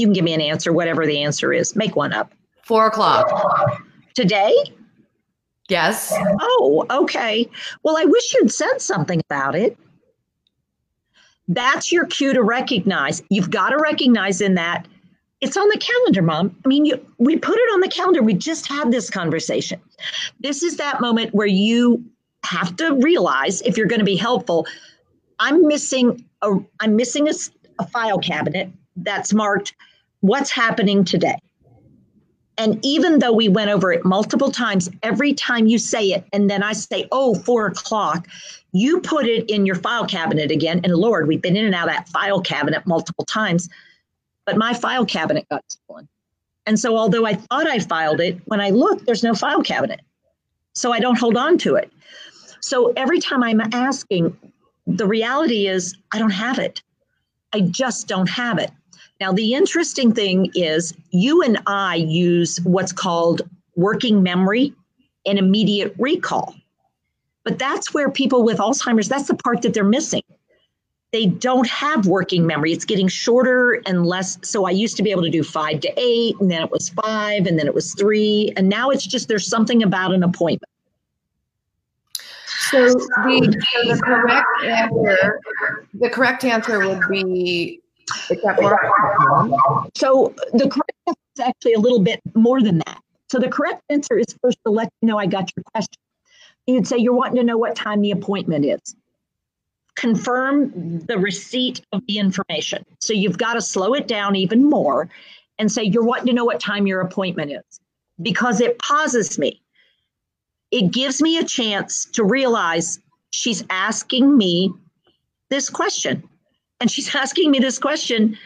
You 0.00 0.06
can 0.06 0.14
give 0.14 0.24
me 0.24 0.32
an 0.32 0.40
answer, 0.40 0.72
whatever 0.72 1.06
the 1.06 1.22
answer 1.22 1.52
is, 1.52 1.76
make 1.76 1.94
one 1.94 2.12
up. 2.12 2.32
Four 2.64 2.86
o'clock. 2.86 3.82
Today? 4.14 4.54
Yes. 5.68 6.12
Oh, 6.40 6.86
okay. 6.90 7.48
Well, 7.82 7.96
I 7.96 8.04
wish 8.04 8.34
you'd 8.34 8.50
said 8.52 8.80
something 8.80 9.20
about 9.28 9.54
it. 9.54 9.76
That's 11.48 11.92
your 11.92 12.06
cue 12.06 12.32
to 12.32 12.42
recognize. 12.42 13.22
You've 13.28 13.50
got 13.50 13.70
to 13.70 13.76
recognize 13.76 14.40
in 14.40 14.54
that 14.54 14.86
It's 15.40 15.56
on 15.56 15.68
the 15.68 15.78
calendar, 15.78 16.22
mom. 16.22 16.54
I 16.64 16.68
mean, 16.68 16.84
you, 16.84 17.04
we 17.18 17.36
put 17.36 17.56
it 17.56 17.72
on 17.72 17.80
the 17.80 17.88
calendar. 17.88 18.22
We 18.22 18.34
just 18.34 18.66
had 18.66 18.90
this 18.90 19.08
conversation. 19.08 19.80
This 20.40 20.62
is 20.62 20.76
that 20.76 21.00
moment 21.00 21.34
where 21.34 21.46
you 21.46 22.04
have 22.44 22.76
to 22.76 22.94
realize 22.96 23.62
if 23.62 23.76
you're 23.76 23.86
going 23.86 24.00
to 24.00 24.04
be 24.04 24.16
helpful, 24.16 24.66
I'm 25.38 25.66
missing 25.66 26.24
a 26.42 26.58
I'm 26.80 26.94
missing 26.96 27.28
a, 27.28 27.32
a 27.78 27.86
file 27.86 28.18
cabinet 28.18 28.70
that's 28.96 29.32
marked 29.32 29.74
what's 30.20 30.50
happening 30.50 31.04
today. 31.04 31.38
And 32.58 32.78
even 32.84 33.20
though 33.20 33.32
we 33.32 33.48
went 33.48 33.70
over 33.70 33.90
it 33.90 34.04
multiple 34.04 34.50
times, 34.50 34.90
every 35.02 35.32
time 35.32 35.66
you 35.66 35.78
say 35.78 36.08
it, 36.08 36.26
and 36.32 36.50
then 36.50 36.62
I 36.62 36.74
say, 36.74 37.08
oh, 37.10 37.34
four 37.34 37.66
o'clock, 37.66 38.28
you 38.72 39.00
put 39.00 39.26
it 39.26 39.48
in 39.48 39.64
your 39.64 39.76
file 39.76 40.04
cabinet 40.04 40.50
again. 40.50 40.82
And 40.84 40.94
Lord, 40.94 41.26
we've 41.26 41.40
been 41.40 41.56
in 41.56 41.64
and 41.64 41.74
out 41.74 41.88
of 41.88 41.94
that 41.94 42.08
file 42.08 42.40
cabinet 42.40 42.86
multiple 42.86 43.24
times, 43.24 43.68
but 44.44 44.58
my 44.58 44.74
file 44.74 45.06
cabinet 45.06 45.46
got 45.48 45.64
stolen. 45.68 46.06
And 46.66 46.78
so, 46.78 46.96
although 46.96 47.24
I 47.24 47.34
thought 47.34 47.66
I 47.66 47.78
filed 47.78 48.20
it, 48.20 48.38
when 48.44 48.60
I 48.60 48.70
look, 48.70 49.06
there's 49.06 49.24
no 49.24 49.34
file 49.34 49.62
cabinet. 49.62 50.00
So 50.74 50.92
I 50.92 51.00
don't 51.00 51.18
hold 51.18 51.36
on 51.36 51.56
to 51.58 51.76
it. 51.76 51.90
So 52.60 52.92
every 52.96 53.20
time 53.20 53.42
I'm 53.42 53.60
asking, 53.72 54.36
the 54.86 55.06
reality 55.06 55.66
is 55.66 55.96
I 56.12 56.18
don't 56.18 56.30
have 56.30 56.58
it. 56.58 56.82
I 57.52 57.60
just 57.60 58.06
don't 58.06 58.28
have 58.28 58.58
it. 58.58 58.70
Now, 59.20 59.32
the 59.32 59.52
interesting 59.52 60.14
thing 60.14 60.50
is 60.54 60.94
you 61.10 61.42
and 61.42 61.58
I 61.66 61.96
use 61.96 62.58
what's 62.62 62.92
called 62.92 63.42
working 63.76 64.22
memory 64.22 64.72
and 65.26 65.38
immediate 65.38 65.94
recall. 65.98 66.54
But 67.44 67.58
that's 67.58 67.92
where 67.92 68.10
people 68.10 68.42
with 68.42 68.58
Alzheimer's, 68.58 69.08
that's 69.08 69.28
the 69.28 69.34
part 69.34 69.60
that 69.62 69.74
they're 69.74 69.84
missing. 69.84 70.22
They 71.12 71.26
don't 71.26 71.68
have 71.68 72.06
working 72.06 72.46
memory. 72.46 72.72
It's 72.72 72.84
getting 72.84 73.08
shorter 73.08 73.82
and 73.84 74.06
less. 74.06 74.38
So 74.42 74.64
I 74.66 74.70
used 74.70 74.96
to 74.96 75.02
be 75.02 75.10
able 75.10 75.22
to 75.22 75.30
do 75.30 75.42
five 75.42 75.80
to 75.80 75.92
eight, 75.96 76.36
and 76.40 76.50
then 76.50 76.62
it 76.62 76.70
was 76.70 76.88
five, 76.90 77.46
and 77.46 77.58
then 77.58 77.66
it 77.66 77.74
was 77.74 77.94
three. 77.94 78.52
And 78.56 78.68
now 78.68 78.90
it's 78.90 79.06
just 79.06 79.26
there's 79.26 79.48
something 79.48 79.82
about 79.82 80.14
an 80.14 80.22
appointment. 80.22 80.70
So 82.68 82.84
the, 82.84 83.64
so 83.72 83.94
the 83.94 84.00
correct 84.00 84.46
answer, 84.62 85.40
the 85.94 86.10
correct 86.10 86.44
answer 86.44 86.78
would 86.86 87.00
be 87.10 87.80
so 89.94 90.34
the 90.52 90.68
correct 90.68 90.92
answer 91.06 91.20
is 91.36 91.40
actually 91.40 91.74
a 91.74 91.78
little 91.78 92.00
bit 92.00 92.20
more 92.34 92.60
than 92.60 92.78
that. 92.78 93.00
So 93.30 93.38
the 93.38 93.48
correct 93.48 93.82
answer 93.88 94.18
is 94.18 94.26
first 94.42 94.58
to 94.66 94.72
let 94.72 94.90
you 95.00 95.08
know 95.08 95.18
I 95.18 95.26
got 95.26 95.50
your 95.56 95.64
question. 95.72 96.00
You'd 96.66 96.86
say 96.86 96.98
you're 96.98 97.14
wanting 97.14 97.36
to 97.36 97.44
know 97.44 97.56
what 97.56 97.74
time 97.74 98.00
the 98.00 98.10
appointment 98.10 98.64
is. 98.64 98.96
Confirm 99.96 101.00
the 101.00 101.18
receipt 101.18 101.80
of 101.92 102.02
the 102.06 102.18
information. 102.18 102.84
So 103.00 103.12
you've 103.12 103.38
got 103.38 103.54
to 103.54 103.60
slow 103.60 103.94
it 103.94 104.06
down 104.08 104.36
even 104.36 104.68
more 104.68 105.08
and 105.58 105.70
say 105.70 105.82
you're 105.82 106.04
wanting 106.04 106.26
to 106.26 106.32
know 106.32 106.44
what 106.44 106.60
time 106.60 106.86
your 106.86 107.00
appointment 107.00 107.52
is 107.52 107.80
because 108.22 108.60
it 108.60 108.78
pauses 108.78 109.38
me. 109.38 109.60
It 110.70 110.92
gives 110.92 111.20
me 111.20 111.38
a 111.38 111.44
chance 111.44 112.06
to 112.12 112.24
realize 112.24 113.00
she's 113.30 113.64
asking 113.70 114.36
me 114.36 114.72
this 115.48 115.68
question. 115.68 116.22
And 116.80 116.90
she's 116.90 117.14
asking 117.14 117.50
me 117.50 117.58
this 117.58 117.78
question 117.78 118.38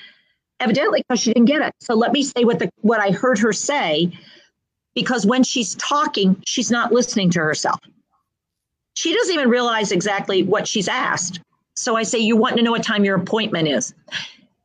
evidently 0.61 1.03
because 1.07 1.21
she 1.21 1.33
didn't 1.33 1.47
get 1.47 1.63
it. 1.63 1.75
So 1.81 1.95
let 1.95 2.13
me 2.13 2.23
say 2.23 2.45
what 2.45 2.59
the 2.59 2.71
what 2.81 3.01
I 3.01 3.11
heard 3.11 3.39
her 3.39 3.53
say 3.53 4.13
because 4.95 5.27
when 5.27 5.43
she's 5.43 5.75
talking, 5.77 6.41
she's 6.47 6.71
not 6.71 6.93
listening 6.93 7.31
to 7.31 7.41
herself. 7.41 7.81
She 8.95 9.13
doesn't 9.13 9.35
even 9.35 9.49
realize 9.49 9.91
exactly 9.91 10.45
what 10.45 10.69
she's 10.69 10.89
asked. 10.89 11.41
So 11.75 11.97
I 11.97 12.05
say, 12.05 12.19
You 12.19 12.37
want 12.37 12.57
to 12.57 12.63
know 12.63 12.71
what 12.71 12.85
time 12.85 13.05
your 13.05 13.17
appointment 13.17 13.69
is? 13.69 13.95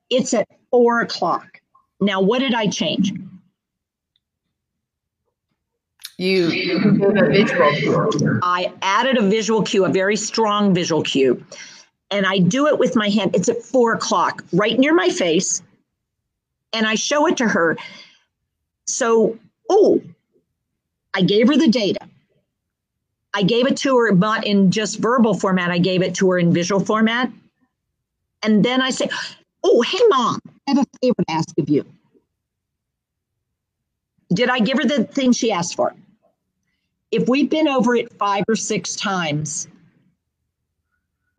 It's 0.10 0.34
at 0.34 0.48
four 0.70 1.02
o'clock. 1.02 1.60
Now, 2.00 2.22
what 2.22 2.40
did 2.40 2.54
I 2.54 2.68
change? 2.68 3.12
You, 6.18 6.48
you 6.48 6.78
a 6.78 7.30
visual 7.30 7.72
cue. 8.12 8.40
I 8.44 8.74
added 8.82 9.18
a 9.18 9.22
visual 9.22 9.64
cue, 9.64 9.86
a 9.86 9.90
very 9.90 10.18
strong 10.18 10.74
visual 10.74 11.02
cue 11.02 11.44
and 12.12 12.26
I 12.26 12.40
do 12.40 12.68
it 12.68 12.80
with 12.80 12.96
my 12.96 13.10
hand. 13.10 13.36
It's 13.36 13.50
at 13.50 13.62
four 13.62 13.94
o'clock, 13.94 14.44
right 14.54 14.78
near 14.78 14.94
my 14.94 15.10
face. 15.10 15.62
And 16.74 16.86
I 16.86 16.96
show 16.96 17.28
it 17.28 17.38
to 17.38 17.48
her. 17.48 17.78
So, 18.86 19.38
oh, 19.70 20.02
I 21.14 21.22
gave 21.22 21.48
her 21.48 21.58
the 21.58 21.68
data. 21.68 22.00
I 23.34 23.44
gave 23.44 23.68
it 23.68 23.78
to 23.78 23.96
her, 23.98 24.14
but 24.14 24.46
in 24.46 24.72
just 24.72 25.00
verbal 25.00 25.34
format. 25.36 25.72
I 25.72 25.78
gave 25.78 26.02
it 26.02 26.16
to 26.16 26.32
her 26.32 26.40
in 26.40 26.52
visual 26.52 26.84
format. 26.84 27.32
And 28.42 28.64
then 28.64 28.82
I 28.82 28.90
say, 28.90 29.10
Oh, 29.64 29.82
hey, 29.82 30.00
mom, 30.08 30.40
I 30.68 30.72
have 30.72 30.78
a 30.80 30.86
favor 31.02 31.22
to 31.28 31.32
ask 31.32 31.58
of 31.60 31.70
you. 31.70 31.86
Did 34.34 34.50
I 34.50 34.60
give 34.60 34.78
her 34.78 34.86
the 34.86 35.04
thing 35.04 35.32
she 35.32 35.52
asked 35.52 35.76
for? 35.76 35.94
If 37.12 37.28
we've 37.28 37.50
been 37.50 37.68
over 37.68 37.96
it 37.96 38.14
five 38.14 38.46
or 38.48 38.56
six 38.56 38.96
times, 38.96 39.68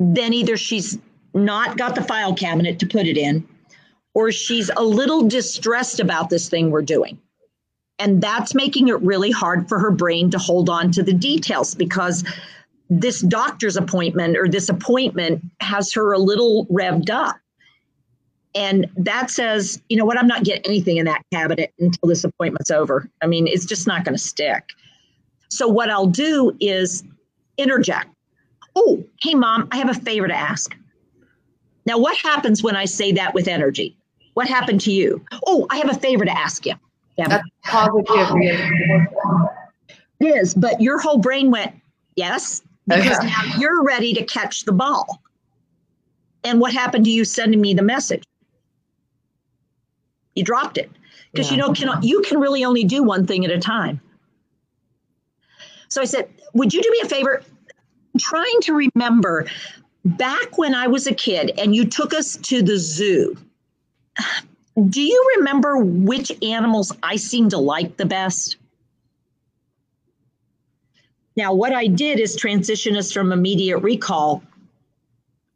then 0.01 0.33
either 0.33 0.57
she's 0.57 0.99
not 1.35 1.77
got 1.77 1.95
the 1.95 2.03
file 2.03 2.35
cabinet 2.35 2.79
to 2.81 2.87
put 2.87 3.07
it 3.07 3.17
in, 3.17 3.47
or 4.15 4.33
she's 4.33 4.71
a 4.77 4.83
little 4.83 5.29
distressed 5.29 6.01
about 6.01 6.31
this 6.31 6.49
thing 6.49 6.71
we're 6.71 6.83
doing. 6.83 7.19
And 7.99 8.23
that's 8.23 8.55
making 8.55 8.89
it 8.89 9.01
really 9.03 9.31
hard 9.31 9.69
for 9.69 9.79
her 9.79 9.91
brain 9.91 10.31
to 10.31 10.39
hold 10.39 10.71
on 10.71 10.91
to 10.93 11.03
the 11.03 11.13
details 11.13 11.75
because 11.75 12.25
this 12.89 13.21
doctor's 13.21 13.77
appointment 13.77 14.37
or 14.39 14.49
this 14.49 14.71
appointment 14.71 15.45
has 15.61 15.93
her 15.93 16.13
a 16.13 16.19
little 16.19 16.67
revved 16.67 17.11
up. 17.11 17.37
And 18.55 18.91
that 18.97 19.31
says, 19.31 19.81
you 19.91 19.97
know 19.97 20.05
what, 20.05 20.19
I'm 20.19 20.27
not 20.27 20.43
getting 20.43 20.65
anything 20.65 20.97
in 20.97 21.05
that 21.05 21.23
cabinet 21.31 21.73
until 21.79 22.09
this 22.09 22.25
appointment's 22.25 22.71
over. 22.71 23.09
I 23.23 23.27
mean, 23.27 23.47
it's 23.47 23.67
just 23.67 23.87
not 23.87 24.05
going 24.05 24.17
to 24.17 24.23
stick. 24.23 24.65
So, 25.51 25.69
what 25.69 25.89
I'll 25.91 26.07
do 26.07 26.57
is 26.59 27.05
interject 27.59 28.09
Oh, 28.83 29.05
hey, 29.21 29.35
mom, 29.35 29.69
I 29.71 29.77
have 29.77 29.91
a 29.91 29.95
favor 29.95 30.27
to 30.27 30.35
ask. 30.35 30.75
Now, 31.85 31.99
what 31.99 32.17
happens 32.17 32.63
when 32.63 32.77
I 32.77 32.87
say 32.87 33.13
that 33.13 33.35
with 33.35 33.47
energy? 33.47 33.95
What 34.35 34.49
happened 34.49 34.81
to 34.83 34.93
you? 34.93 35.23
Oh, 35.47 35.67
I 35.69 35.77
have 35.77 35.91
a 35.91 35.99
favor 35.99 36.25
to 36.25 36.31
ask 36.31 36.65
you. 36.65 36.75
That's 37.17 37.47
positive. 37.65 38.07
Oh. 38.09 39.49
It 40.21 40.27
is, 40.27 40.55
but 40.55 40.81
your 40.81 40.99
whole 40.99 41.19
brain 41.19 41.51
went, 41.51 41.75
yes, 42.17 42.63
because 42.87 43.19
okay. 43.19 43.27
now 43.27 43.43
you're 43.59 43.85
ready 43.85 44.15
to 44.15 44.25
catch 44.25 44.65
the 44.65 44.73
ball. 44.73 45.21
And 46.45 46.59
what 46.59 46.73
happened 46.73 47.05
to 47.05 47.11
you 47.11 47.25
sending 47.25 47.61
me 47.61 47.75
the 47.75 47.83
message? 47.83 48.25
You 50.35 50.45
dropped 50.45 50.79
it 50.79 50.91
because 51.33 51.49
yeah. 51.51 51.57
you 51.57 51.63
know 51.63 51.73
can, 51.75 52.03
you 52.03 52.23
can 52.23 52.41
really 52.41 52.65
only 52.65 52.85
do 52.85 53.03
one 53.03 53.27
thing 53.27 53.45
at 53.45 53.51
a 53.51 53.59
time. 53.59 54.01
So 55.89 56.01
I 56.01 56.05
said, 56.05 56.31
"Would 56.55 56.73
you 56.73 56.81
do 56.83 56.91
me 56.91 57.01
a 57.03 57.09
favor? 57.09 57.43
Trying 58.19 58.61
to 58.63 58.75
remember 58.75 59.47
back 60.05 60.59
when 60.59 60.75
I 60.75 60.87
was 60.87 61.07
a 61.07 61.15
kid 61.15 61.53
and 61.59 61.75
you 61.75 61.85
took 61.87 62.15
us 62.15 62.37
to 62.37 62.63
the 62.63 62.79
zoo. 62.79 63.37
Do 64.89 65.03
you 65.03 65.33
remember 65.37 65.79
which 65.79 66.33
animals 66.43 66.93
I 67.03 67.17
seemed 67.17 67.51
to 67.51 67.59
like 67.59 67.97
the 67.97 68.07
best? 68.07 68.57
Now, 71.37 71.53
what 71.53 71.73
I 71.73 71.87
did 71.87 72.19
is 72.21 72.37
transition 72.37 72.97
us 72.97 73.13
from 73.13 73.33
immediate 73.33 73.79
recall 73.79 74.43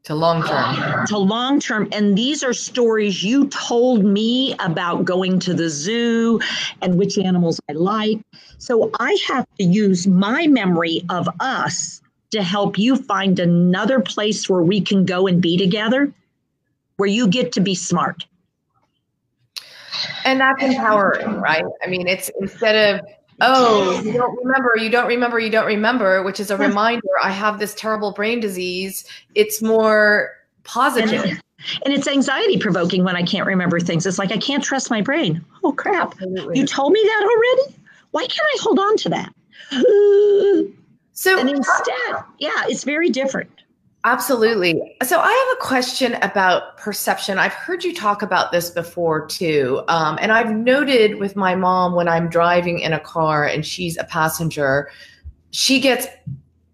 to 0.04 0.14
long 0.14 0.42
term. 0.42 1.06
To 1.06 1.18
long 1.18 1.58
term. 1.61 1.88
And 1.90 2.16
these 2.16 2.44
are 2.44 2.52
stories 2.52 3.25
you 3.25 3.49
told 3.49 4.04
me 4.04 4.54
about 4.58 5.06
going 5.06 5.38
to 5.40 5.54
the 5.54 5.70
zoo 5.70 6.40
and 6.82 6.99
which 6.99 7.16
animals 7.16 7.58
I 7.70 7.73
like. 7.73 8.20
So 8.58 8.90
I 9.00 9.16
have 9.28 9.46
to 9.58 9.64
use 9.64 10.06
my 10.06 10.46
memory 10.46 11.02
of 11.08 11.26
us 11.40 12.02
to 12.34 12.42
help 12.42 12.78
you 12.78 12.96
find 12.96 13.38
another 13.38 14.00
place 14.00 14.48
where 14.48 14.62
we 14.62 14.80
can 14.80 15.04
go 15.04 15.26
and 15.26 15.40
be 15.40 15.56
together, 15.56 16.12
where 16.96 17.08
you 17.08 17.26
get 17.26 17.52
to 17.52 17.60
be 17.60 17.74
smart. 17.74 18.26
And 20.24 20.40
that's 20.40 20.62
empowering, 20.62 21.40
right? 21.40 21.64
I 21.82 21.88
mean, 21.88 22.06
it's 22.06 22.30
instead 22.40 22.94
of, 22.94 23.06
oh, 23.40 24.02
you 24.04 24.12
don't 24.12 24.36
remember, 24.44 24.74
you 24.76 24.90
don't 24.90 25.08
remember, 25.08 25.38
you 25.38 25.50
don't 25.50 25.66
remember, 25.66 26.22
which 26.22 26.40
is 26.40 26.50
a 26.50 26.56
reminder 26.56 27.08
I 27.22 27.30
have 27.30 27.58
this 27.58 27.74
terrible 27.74 28.12
brain 28.12 28.40
disease. 28.40 29.04
It's 29.34 29.62
more 29.62 30.30
positive. 30.64 31.24
And, 31.24 31.42
and 31.84 31.94
it's 31.94 32.06
anxiety 32.06 32.58
provoking 32.58 33.04
when 33.04 33.16
I 33.16 33.22
can't 33.22 33.46
remember 33.46 33.80
things. 33.80 34.04
It's 34.04 34.18
like, 34.18 34.32
I 34.32 34.38
can't 34.38 34.62
trust 34.62 34.90
my 34.90 35.00
brain. 35.00 35.42
Oh, 35.62 35.72
crap. 35.72 36.12
Absolutely. 36.12 36.58
You 36.58 36.66
told 36.66 36.92
me 36.92 37.00
that 37.02 37.22
already? 37.22 37.76
Why 38.10 38.26
can't 38.26 38.46
I 38.54 38.58
hold 38.60 38.78
on 38.78 38.96
to 38.98 39.08
that? 39.08 39.32
So 41.14 41.38
and 41.38 41.49
instead, 41.49 42.25
yeah, 42.38 42.64
it's 42.68 42.85
very 42.85 43.09
different. 43.09 43.50
Absolutely. 44.04 44.97
So 45.02 45.18
I 45.18 45.33
have 45.33 45.56
a 45.56 45.66
question 45.66 46.14
about 46.21 46.76
perception. 46.76 47.38
I've 47.38 47.54
heard 47.54 47.83
you 47.83 47.94
talk 47.94 48.21
about 48.21 48.52
this 48.52 48.68
before 48.68 49.26
too. 49.26 49.83
Um, 49.88 50.18
and 50.21 50.30
I've 50.30 50.50
noted 50.50 51.18
with 51.18 51.37
my 51.37 51.54
mom 51.54 51.94
when 51.94 52.06
I'm 52.06 52.28
driving 52.28 52.80
in 52.80 52.92
a 52.92 53.00
car 53.00 53.47
and 53.47 53.64
she's 53.64 53.97
a 53.97 54.04
passenger, 54.04 54.90
she 55.52 55.80
gets 55.80 56.06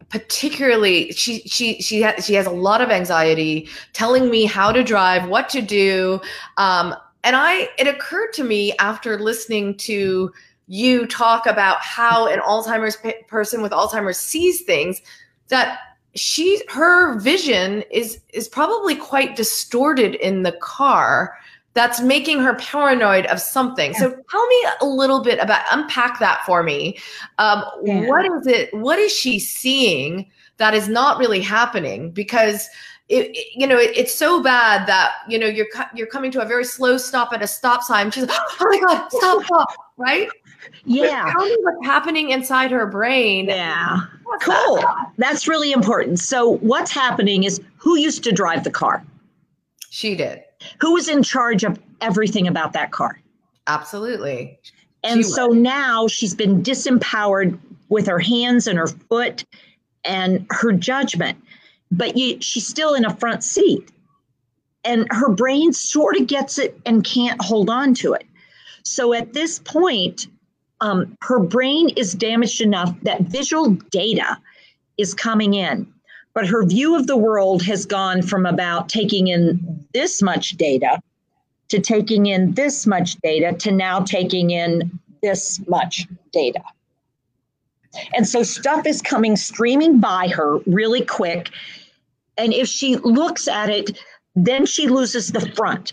particularly 0.09 1.13
she 1.13 1.39
she 1.43 1.81
she 1.81 2.03
has 2.03 2.27
she 2.27 2.35
has 2.35 2.47
a 2.47 2.51
lot 2.51 2.81
of 2.81 2.91
anxiety 2.91 3.69
telling 3.93 4.29
me 4.29 4.45
how 4.45 4.73
to 4.73 4.83
drive 4.83 5.29
what 5.29 5.49
to 5.49 5.63
do 5.63 6.21
um, 6.57 6.97
and 7.23 7.37
I, 7.37 7.69
it 7.79 7.87
occurred 7.87 8.33
to 8.35 8.45
me 8.45 8.75
after 8.79 9.19
listening 9.19 9.77
to 9.79 10.33
you 10.71 11.05
talk 11.05 11.47
about 11.47 11.81
how 11.81 12.29
an 12.29 12.39
Alzheimer's 12.39 12.97
person 13.27 13.61
with 13.61 13.73
Alzheimer's 13.73 14.21
sees 14.21 14.61
things 14.61 15.03
that 15.49 15.81
she 16.15 16.62
her 16.69 17.19
vision 17.19 17.83
is 17.91 18.21
is 18.33 18.47
probably 18.47 18.95
quite 18.95 19.35
distorted 19.35 20.15
in 20.15 20.45
the 20.45 20.53
car 20.53 21.37
that's 21.75 22.00
making 22.00 22.39
her 22.41 22.55
paranoid 22.55 23.27
of 23.27 23.41
something. 23.41 23.95
So 23.95 24.11
tell 24.31 24.47
me 24.47 24.67
a 24.81 24.87
little 24.87 25.25
bit 25.25 25.41
about 25.41 25.65
unpack 25.73 26.21
that 26.21 26.45
for 26.47 26.62
me. 26.62 26.99
Um, 27.39 27.65
yeah. 27.83 28.07
What 28.07 28.27
is 28.27 28.47
it? 28.47 28.73
What 28.73 29.00
is 29.00 29.12
she 29.12 29.41
seeing 29.41 30.31
that 30.59 30.73
is 30.73 30.89
not 30.89 31.19
really 31.19 31.41
happening? 31.41 32.12
Because 32.12 32.69
it, 33.09 33.37
it, 33.37 33.47
you 33.57 33.67
know 33.67 33.77
it, 33.77 33.91
it's 33.97 34.15
so 34.15 34.41
bad 34.41 34.87
that 34.87 35.15
you 35.29 35.37
know 35.37 35.47
you're 35.47 35.67
you're 35.97 36.07
coming 36.07 36.31
to 36.31 36.41
a 36.41 36.47
very 36.47 36.65
slow 36.65 36.97
stop 36.97 37.33
at 37.33 37.43
a 37.43 37.47
stop 37.47 37.83
sign. 37.83 38.11
She's 38.12 38.25
like, 38.25 38.39
oh 38.61 38.67
my 38.71 38.81
god, 38.81 39.09
stop, 39.11 39.45
stop, 39.45 39.69
right? 39.97 40.29
Yeah. 40.85 41.25
But 41.25 41.33
tell 41.33 41.47
me 41.47 41.57
what's 41.62 41.87
happening 41.87 42.31
inside 42.31 42.71
her 42.71 42.87
brain. 42.87 43.47
Yeah. 43.47 44.00
What's 44.25 44.45
cool. 44.45 44.76
That? 44.76 45.12
That's 45.19 45.49
really 45.49 45.73
important. 45.73 46.19
So 46.19 46.57
what's 46.59 46.90
happening 46.90 47.45
is 47.45 47.61
who 47.76 47.99
used 47.99 48.25
to 48.25 48.33
drive 48.33 48.64
the 48.64 48.71
car? 48.71 49.02
She 49.90 50.14
did. 50.14 50.43
Who 50.81 50.93
was 50.93 51.09
in 51.09 51.23
charge 51.23 51.64
of 51.64 51.79
everything 52.00 52.47
about 52.47 52.73
that 52.75 52.93
car? 52.93 53.21
Absolutely. 53.67 54.59
And 55.02 55.19
she 55.19 55.23
so 55.25 55.49
was. 55.49 55.57
now 55.57 56.07
she's 56.09 56.35
been 56.35 56.62
disempowered 56.62 57.59
with 57.88 58.07
her 58.07 58.19
hands 58.19 58.67
and 58.67 58.79
her 58.79 58.87
foot 58.87 59.45
and 60.05 60.47
her 60.50 60.73
judgment, 60.73 61.43
but 61.90 62.17
you, 62.17 62.40
she's 62.40 62.67
still 62.67 62.95
in 62.95 63.05
a 63.05 63.14
front 63.17 63.43
seat. 63.43 63.90
And 64.85 65.07
her 65.11 65.31
brain 65.31 65.73
sort 65.73 66.17
of 66.17 66.26
gets 66.26 66.59
it 66.59 66.79
and 66.87 67.05
can't 67.05 67.40
hold 67.43 67.69
on 67.69 67.93
to 67.95 68.14
it. 68.14 68.25
So 68.83 69.12
at 69.12 69.35
this 69.35 69.59
point, 69.59 70.26
um, 70.81 71.17
her 71.23 71.39
brain 71.39 71.91
is 71.91 72.15
damaged 72.15 72.61
enough 72.61 72.95
that 73.03 73.23
visual 73.23 73.71
data 73.91 74.39
is 74.99 75.15
coming 75.15 75.55
in 75.55 75.93
but 76.35 76.47
her 76.47 76.65
view 76.65 76.97
of 76.97 77.07
the 77.07 77.17
world 77.17 77.63
has 77.63 77.87
gone 77.87 78.23
from 78.23 78.47
about 78.47 78.89
taking 78.89 79.29
in 79.29 79.87
this 79.93 80.23
much 80.23 80.51
data 80.51 81.01
to 81.69 81.81
taking 81.81 82.27
in 82.27 82.53
this 82.53 82.87
much 82.87 83.17
data 83.17 83.57
to 83.59 83.71
now 83.71 84.01
taking 84.01 84.51
in 84.51 84.99
this 85.23 85.61
much 85.69 86.07
data. 86.33 86.63
And 88.15 88.27
so 88.27 88.43
stuff 88.43 88.87
is 88.87 89.03
coming 89.03 89.37
streaming 89.37 89.99
by 90.01 90.29
her 90.29 90.59
really 90.67 91.05
quick. 91.05 91.51
And 92.37 92.53
if 92.53 92.69
she 92.69 92.97
looks 92.97 93.49
at 93.49 93.69
it, 93.69 93.99
then 94.37 94.65
she 94.65 94.87
loses 94.87 95.33
the 95.33 95.41
front. 95.55 95.93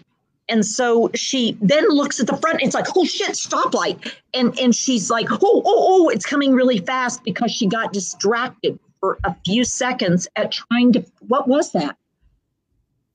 And 0.50 0.66
so 0.66 1.10
she 1.14 1.58
then 1.62 1.88
looks 1.90 2.20
at 2.20 2.28
the 2.28 2.38
front. 2.38 2.62
it's 2.62 2.74
like, 2.74 2.88
oh 2.96 3.06
shit, 3.06 3.32
stoplight. 3.32 4.14
And 4.34 4.58
and 4.60 4.74
she's 4.74 5.10
like, 5.12 5.30
oh, 5.32 5.40
oh, 5.42 5.62
oh, 5.66 6.10
it's 6.10 6.26
coming 6.26 6.54
really 6.54 6.80
fast 6.80 7.24
because 7.24 7.52
she 7.52 7.68
got 7.68 7.92
distracted 7.92 8.80
for 9.00 9.20
a 9.24 9.36
few 9.46 9.64
seconds 9.64 10.28
at 10.36 10.52
trying 10.52 10.94
to, 10.94 11.06
what 11.28 11.48
was 11.48 11.72
that? 11.74 11.98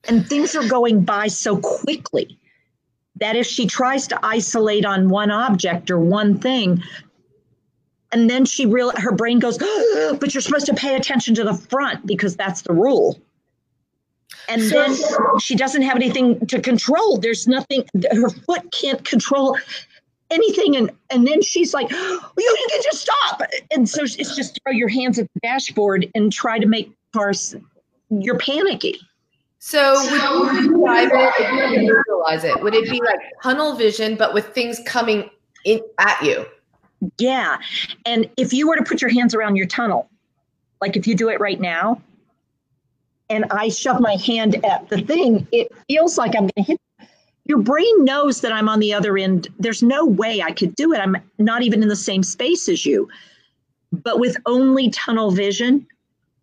And 0.09 0.27
things 0.27 0.55
are 0.55 0.67
going 0.69 1.05
by 1.05 1.29
so 1.29 1.57
quickly 1.57 2.39
that 3.17 3.37
if 3.37 3.47
she 3.47 3.67
tries 3.67 4.07
to 4.09 4.19
isolate 4.23 4.85
on 4.85 5.09
one 5.09 5.31
object 5.31 5.91
or 5.91 5.99
one 5.99 6.39
thing, 6.39 6.83
and 8.11 8.29
then 8.29 8.45
she 8.45 8.67
real 8.67 8.93
her 8.97 9.13
brain 9.13 9.39
goes, 9.39 9.59
oh, 9.61 10.17
but 10.21 10.35
you're 10.35 10.41
supposed 10.41 10.67
to 10.67 10.75
pay 10.75 10.97
attention 10.97 11.35
to 11.37 11.45
the 11.45 11.55
front 11.55 12.07
because 12.07 12.37
that's 12.37 12.63
the 12.63 12.73
rule. 12.73 13.21
And 14.49 14.63
so, 14.63 14.83
then 14.83 15.39
she 15.41 15.55
doesn't 15.55 15.83
have 15.83 15.97
anything 15.97 16.45
to 16.47 16.61
control. 16.61 17.19
There's 17.19 17.47
nothing, 17.47 17.85
her 18.11 18.29
foot 18.29 18.73
can't 18.73 19.05
control 19.05 19.57
anything. 20.31 20.77
And 20.77 20.91
and 21.11 21.27
then 21.27 21.43
she's 21.43 21.75
like, 21.75 21.89
oh, 21.93 22.33
you, 22.39 22.45
you 22.45 22.67
can 22.71 22.83
just 22.83 23.03
stop. 23.03 23.43
And 23.71 23.89
so 23.89 24.03
it's 24.03 24.35
just 24.37 24.59
throw 24.63 24.73
your 24.73 24.89
hands 24.89 25.19
at 25.19 25.29
the 25.35 25.41
dashboard 25.41 26.09
and 26.15 26.33
try 26.33 26.59
to 26.59 26.67
make 26.67 26.93
cars. 27.13 27.55
You're 28.11 28.39
panicky. 28.39 29.01
So 29.59 29.95
would 29.95 30.55
you 30.57 30.71
describe 30.71 31.11
it 31.13 31.97
visualize 31.97 32.45
it? 32.45 32.61
Would 32.63 32.75
it 32.75 32.91
be 32.91 33.01
like 33.01 33.21
tunnel 33.43 33.77
vision, 33.77 34.17
but 34.17 34.35
with 34.35 34.47
things 34.47 34.81
coming 34.87 35.31
in 35.65 35.81
at 35.99 36.21
you? 36.23 36.47
Yeah. 37.19 37.59
And 38.05 38.29
if 38.37 38.53
you 38.53 38.69
were 38.69 38.77
to 38.77 38.83
put 38.83 39.01
your 39.01 39.11
hands 39.11 39.35
around 39.35 39.57
your 39.57 39.67
tunnel, 39.67 40.09
like 40.81 40.97
if 40.97 41.07
you 41.07 41.15
do 41.15 41.29
it 41.29 41.39
right 41.41 41.61
now, 41.61 42.01
and 43.33 43.47
I 43.51 43.71
shove 43.71 44.01
my 44.01 44.17
hand 44.17 44.65
at 44.65 44.89
the 44.89 45.01
thing, 45.01 45.49
it 45.51 45.73
feels 45.89 46.19
like 46.19 46.37
I'm 46.37 46.43
going 46.43 46.53
to 46.57 46.63
hit 46.63 46.81
your 47.45 47.59
brain 47.59 48.05
knows 48.05 48.41
that 48.43 48.53
I'm 48.53 48.69
on 48.69 48.79
the 48.79 48.95
other 48.95 49.19
end. 49.19 49.49
There's 49.59 49.83
no 49.83 50.07
way 50.07 50.43
I 50.43 50.53
could 50.53 50.77
do 50.77 50.93
it. 50.93 51.01
I'm 51.01 51.17
not 51.39 51.63
even 51.63 51.83
in 51.83 51.89
the 51.89 51.97
same 51.97 52.23
space 52.23 52.69
as 52.69 52.87
you. 52.87 53.09
But 53.91 54.21
with 54.21 54.37
only 54.47 54.91
tunnel 54.91 55.33
vision, 55.33 55.87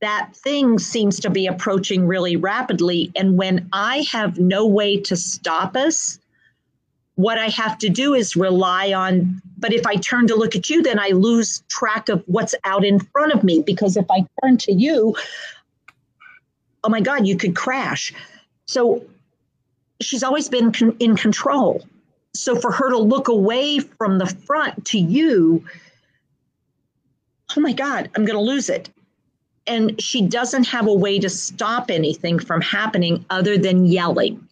that 0.01 0.31
thing 0.35 0.77
seems 0.77 1.19
to 1.21 1.29
be 1.29 1.47
approaching 1.47 2.05
really 2.05 2.35
rapidly. 2.35 3.11
And 3.15 3.37
when 3.37 3.69
I 3.71 4.05
have 4.11 4.39
no 4.39 4.65
way 4.65 4.99
to 5.01 5.15
stop 5.15 5.75
us, 5.75 6.19
what 7.15 7.37
I 7.37 7.47
have 7.47 7.77
to 7.79 7.89
do 7.89 8.13
is 8.13 8.35
rely 8.35 8.93
on. 8.93 9.41
But 9.57 9.73
if 9.73 9.85
I 9.85 9.95
turn 9.95 10.27
to 10.27 10.35
look 10.35 10.55
at 10.55 10.69
you, 10.69 10.81
then 10.81 10.99
I 10.99 11.09
lose 11.09 11.63
track 11.69 12.07
of 12.09 12.23
what's 12.27 12.55
out 12.65 12.85
in 12.85 12.99
front 12.99 13.33
of 13.33 13.43
me 13.43 13.61
because 13.61 13.97
if 13.97 14.05
I 14.09 14.25
turn 14.41 14.57
to 14.57 14.71
you, 14.71 15.15
oh 16.83 16.89
my 16.89 17.01
God, 17.01 17.27
you 17.27 17.37
could 17.37 17.55
crash. 17.55 18.13
So 18.67 19.05
she's 20.01 20.23
always 20.23 20.49
been 20.49 20.71
con- 20.71 20.95
in 20.99 21.15
control. 21.15 21.85
So 22.33 22.55
for 22.55 22.71
her 22.71 22.89
to 22.89 22.97
look 22.97 23.27
away 23.27 23.79
from 23.79 24.17
the 24.17 24.25
front 24.25 24.85
to 24.87 24.99
you, 24.99 25.63
oh 27.55 27.61
my 27.61 27.73
God, 27.73 28.09
I'm 28.15 28.25
going 28.25 28.37
to 28.37 28.41
lose 28.41 28.69
it. 28.69 28.89
And 29.67 30.01
she 30.01 30.21
doesn't 30.21 30.65
have 30.67 30.87
a 30.87 30.93
way 30.93 31.19
to 31.19 31.29
stop 31.29 31.91
anything 31.91 32.39
from 32.39 32.61
happening 32.61 33.25
other 33.29 33.57
than 33.57 33.85
yelling. 33.85 34.47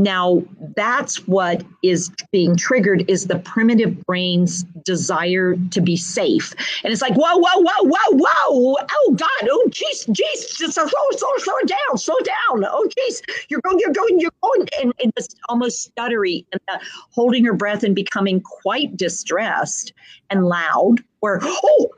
Now, 0.00 0.42
that's 0.76 1.26
what 1.26 1.62
is 1.82 2.10
being 2.32 2.56
triggered 2.56 3.04
is 3.06 3.26
the 3.26 3.38
primitive 3.40 4.00
brain's 4.06 4.62
desire 4.82 5.56
to 5.72 5.80
be 5.82 5.94
safe. 5.94 6.54
And 6.82 6.90
it's 6.90 7.02
like, 7.02 7.12
whoa, 7.12 7.36
whoa, 7.36 7.60
whoa, 7.60 7.82
whoa, 7.82 8.16
whoa. 8.16 8.76
Oh 8.90 9.14
God. 9.14 9.48
Oh 9.50 9.68
jeez, 9.68 10.08
jeez. 10.08 10.56
Just 10.56 10.72
slow, 10.72 10.86
slow, 10.86 11.28
slow 11.36 11.54
it 11.58 11.68
down, 11.68 11.98
slow 11.98 12.16
down. 12.20 12.64
Oh 12.64 12.88
jeez. 12.98 13.20
You're 13.50 13.60
going, 13.60 13.78
you're 13.78 13.92
going, 13.92 14.18
you're 14.18 14.30
going. 14.42 14.68
And, 14.80 14.94
and 15.02 15.12
it's 15.18 15.34
almost 15.50 15.94
stuttery 15.94 16.46
and 16.52 16.62
uh, 16.68 16.78
holding 17.10 17.44
her 17.44 17.52
breath 17.52 17.82
and 17.82 17.94
becoming 17.94 18.40
quite 18.40 18.96
distressed 18.96 19.92
and 20.30 20.46
loud, 20.46 21.04
where, 21.18 21.40
oh, 21.42 21.90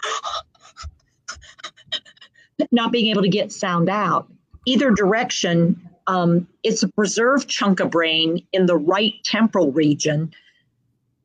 not 2.73 2.91
being 2.91 3.07
able 3.11 3.23
to 3.23 3.29
get 3.29 3.53
sound 3.53 3.89
out. 3.89 4.27
Either 4.67 4.91
direction 4.91 5.89
um, 6.07 6.47
it's 6.63 6.83
a 6.83 6.89
preserved 6.89 7.49
chunk 7.49 7.81
of 7.81 7.91
brain 7.91 8.45
in 8.53 8.67
the 8.67 8.77
right 8.77 9.15
temporal 9.25 9.73
region, 9.73 10.33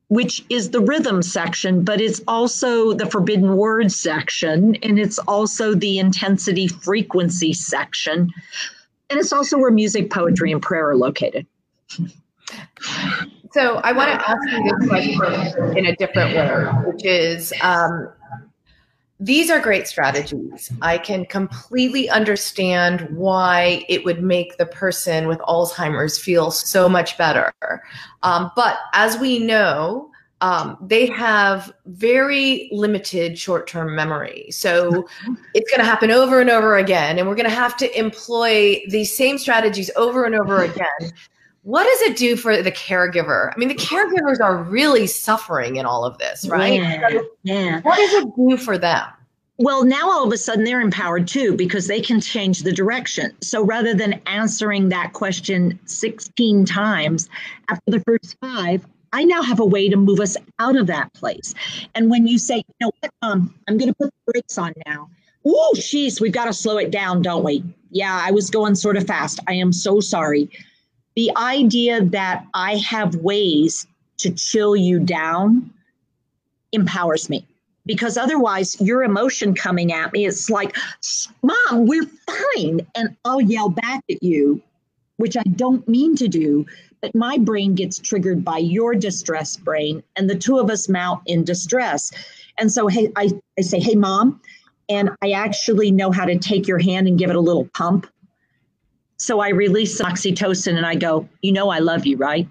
which 0.09 0.43
is 0.49 0.69
the 0.69 0.79
rhythm 0.79 1.21
section, 1.21 1.83
but 1.83 1.99
it's 1.99 2.21
also 2.27 2.93
the 2.93 3.05
forbidden 3.05 3.57
word 3.57 3.91
section, 3.91 4.75
and 4.83 4.97
it's 4.99 5.19
also 5.19 5.75
the 5.75 5.99
intensity 5.99 6.67
frequency 6.67 7.53
section, 7.53 8.31
and 9.09 9.19
it's 9.19 9.33
also 9.33 9.57
where 9.57 9.71
music, 9.71 10.09
poetry, 10.11 10.51
and 10.51 10.61
prayer 10.61 10.89
are 10.89 10.95
located. 10.95 11.45
So 13.51 13.77
I 13.77 13.91
want 13.91 14.11
to 14.11 14.29
ask 14.29 14.49
you 14.49 14.63
this 14.79 14.87
question 14.87 15.77
in 15.77 15.85
a 15.87 15.95
different 15.95 16.35
way, 16.35 16.91
which 16.91 17.05
is 17.05 17.53
um, 17.61 18.09
these 19.19 19.49
are 19.49 19.59
great 19.59 19.87
strategies. 19.87 20.71
I 20.81 20.99
can 20.99 21.25
completely 21.25 22.09
understand 22.09 23.07
why 23.11 23.83
it 23.89 24.05
would 24.05 24.21
make 24.21 24.57
the 24.57 24.67
person 24.67 25.27
with 25.27 25.39
Alzheimer's 25.39 26.19
feel 26.19 26.51
so 26.51 26.87
much 26.87 27.17
better. 27.17 27.51
Um, 28.21 28.51
but 28.55 28.77
as 28.93 29.17
we 29.17 29.39
know, 29.39 30.11
um, 30.41 30.77
they 30.81 31.07
have 31.07 31.73
very 31.85 32.69
limited 32.71 33.39
short 33.39 33.67
term 33.67 33.95
memory. 33.95 34.51
So 34.51 35.07
it's 35.55 35.71
going 35.71 35.79
to 35.79 35.85
happen 35.85 36.11
over 36.11 36.39
and 36.39 36.51
over 36.51 36.77
again. 36.77 37.17
And 37.17 37.27
we're 37.27 37.35
going 37.35 37.49
to 37.49 37.55
have 37.55 37.75
to 37.77 37.99
employ 37.99 38.83
these 38.87 39.15
same 39.15 39.39
strategies 39.39 39.89
over 39.95 40.25
and 40.25 40.35
over 40.35 40.61
again. 40.61 41.11
What 41.67 41.83
does 41.83 42.01
it 42.03 42.15
do 42.15 42.37
for 42.37 42.63
the 42.63 42.71
caregiver? 42.71 43.51
I 43.53 43.57
mean, 43.57 43.67
the 43.67 43.75
caregivers 43.75 44.39
are 44.39 44.63
really 44.63 45.05
suffering 45.05 45.75
in 45.75 45.85
all 45.85 46.05
of 46.05 46.17
this, 46.17 46.47
right? 46.47 46.75
Yeah. 46.75 47.09
So 47.09 47.25
yeah. 47.43 47.81
What 47.81 47.97
does 47.97 48.23
it 48.23 48.29
do 48.37 48.55
for 48.55 48.77
them? 48.77 49.05
Well, 49.57 49.83
now 49.83 50.09
all 50.09 50.25
of 50.25 50.31
a 50.31 50.37
sudden 50.37 50.63
they're 50.63 50.79
empowered 50.79 51.27
too 51.27 51.57
because 51.57 51.87
they 51.87 51.99
can 51.99 52.21
change 52.21 52.63
the 52.63 52.71
direction. 52.71 53.35
So 53.41 53.65
rather 53.65 53.93
than 53.93 54.21
answering 54.27 54.87
that 54.89 55.11
question 55.11 55.77
16 55.83 56.63
times 56.63 57.27
after 57.67 57.91
the 57.91 57.99
first 57.99 58.37
five, 58.39 58.87
I 59.11 59.25
now 59.25 59.41
have 59.41 59.59
a 59.59 59.65
way 59.65 59.89
to 59.89 59.97
move 59.97 60.21
us 60.21 60.37
out 60.59 60.77
of 60.77 60.87
that 60.87 61.11
place. 61.15 61.53
And 61.95 62.09
when 62.09 62.27
you 62.27 62.37
say, 62.37 62.59
you 62.59 62.75
know 62.79 62.91
what, 63.01 63.11
um, 63.23 63.53
I'm 63.67 63.77
going 63.77 63.89
to 63.89 63.95
put 63.95 64.13
the 64.25 64.31
brakes 64.31 64.57
on 64.57 64.71
now. 64.85 65.09
Oh, 65.45 65.73
jeez, 65.75 66.21
we've 66.21 66.31
got 66.31 66.45
to 66.45 66.53
slow 66.53 66.77
it 66.77 66.91
down, 66.91 67.23
don't 67.23 67.43
we? 67.43 67.61
Yeah, 67.91 68.21
I 68.23 68.31
was 68.31 68.49
going 68.49 68.75
sort 68.75 68.95
of 68.95 69.05
fast. 69.05 69.41
I 69.49 69.53
am 69.55 69.73
so 69.73 69.99
sorry. 69.99 70.49
The 71.17 71.35
idea 71.35 72.03
that 72.03 72.45
I 72.53 72.75
have 72.75 73.15
ways 73.15 73.87
to 74.17 74.29
chill 74.29 74.75
you 74.75 74.99
down 74.99 75.73
empowers 76.71 77.27
me. 77.27 77.43
Because 77.87 78.17
otherwise 78.17 78.79
your 78.79 79.03
emotion 79.03 79.55
coming 79.55 79.91
at 79.91 80.13
me 80.13 80.27
it's 80.27 80.49
like 80.49 80.75
mom 81.41 81.87
we're 81.87 82.05
fine 82.05 82.81
and 82.95 83.15
i'll 83.23 83.39
yell 83.39 83.69
back 83.69 84.03
at 84.11 84.21
you 84.21 84.61
which 85.15 85.37
i 85.37 85.43
don't 85.55 85.87
mean 85.87 86.13
to 86.17 86.27
do 86.27 86.65
but 87.01 87.15
my 87.15 87.37
brain 87.37 87.73
gets 87.75 87.97
triggered 87.97 88.43
by 88.43 88.57
your 88.57 88.93
distress 88.93 89.55
brain 89.55 90.03
and 90.17 90.29
the 90.29 90.37
two 90.37 90.59
of 90.59 90.69
us 90.69 90.89
mount 90.89 91.21
in 91.25 91.43
distress. 91.45 92.11
And 92.59 92.71
so 92.71 92.87
hey 92.87 93.09
i, 93.15 93.31
I 93.57 93.61
say 93.61 93.79
hey 93.79 93.95
mom 93.95 94.39
and 94.89 95.09
i 95.23 95.31
actually 95.31 95.89
know 95.89 96.11
how 96.11 96.25
to 96.25 96.37
take 96.37 96.67
your 96.67 96.79
hand 96.79 97.07
and 97.07 97.17
give 97.17 97.29
it 97.29 97.37
a 97.37 97.47
little 97.49 97.69
pump 97.73 98.05
so 99.27 99.41
I 99.41 99.49
release 99.49 99.99
oxytocin 99.99 100.77
and 100.77 100.85
I 100.85 100.95
go, 100.95 101.27
You 101.41 101.51
know, 101.51 101.67
I 101.69 101.79
love 101.79 102.05
you, 102.05 102.15
right? 102.15 102.47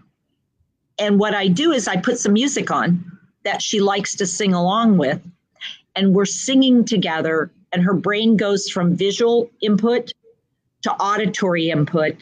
And 0.99 1.19
what 1.19 1.35
I 1.35 1.49
do 1.49 1.73
is 1.73 1.89
I 1.89 1.97
put 1.97 2.19
some 2.19 2.35
music 2.35 2.71
on 2.71 3.03
that 3.45 3.63
she 3.63 3.81
likes 3.81 4.15
to 4.17 4.27
sing 4.27 4.53
along 4.53 4.99
with. 4.99 5.27
And 5.95 6.15
we're 6.15 6.27
singing 6.27 6.85
together, 6.85 7.51
and 7.73 7.83
her 7.83 7.95
brain 7.95 8.37
goes 8.37 8.69
from 8.69 8.95
visual 8.95 9.51
input 9.63 10.13
to 10.83 10.93
auditory 10.93 11.71
input. 11.71 12.17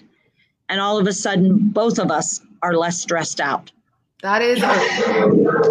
And 0.68 0.80
all 0.80 0.98
of 0.98 1.08
a 1.08 1.12
sudden, 1.12 1.70
both 1.70 1.98
of 1.98 2.12
us 2.12 2.40
are 2.62 2.76
less 2.76 3.00
stressed 3.00 3.40
out. 3.40 3.72
That 4.24 4.40
is 4.40 4.58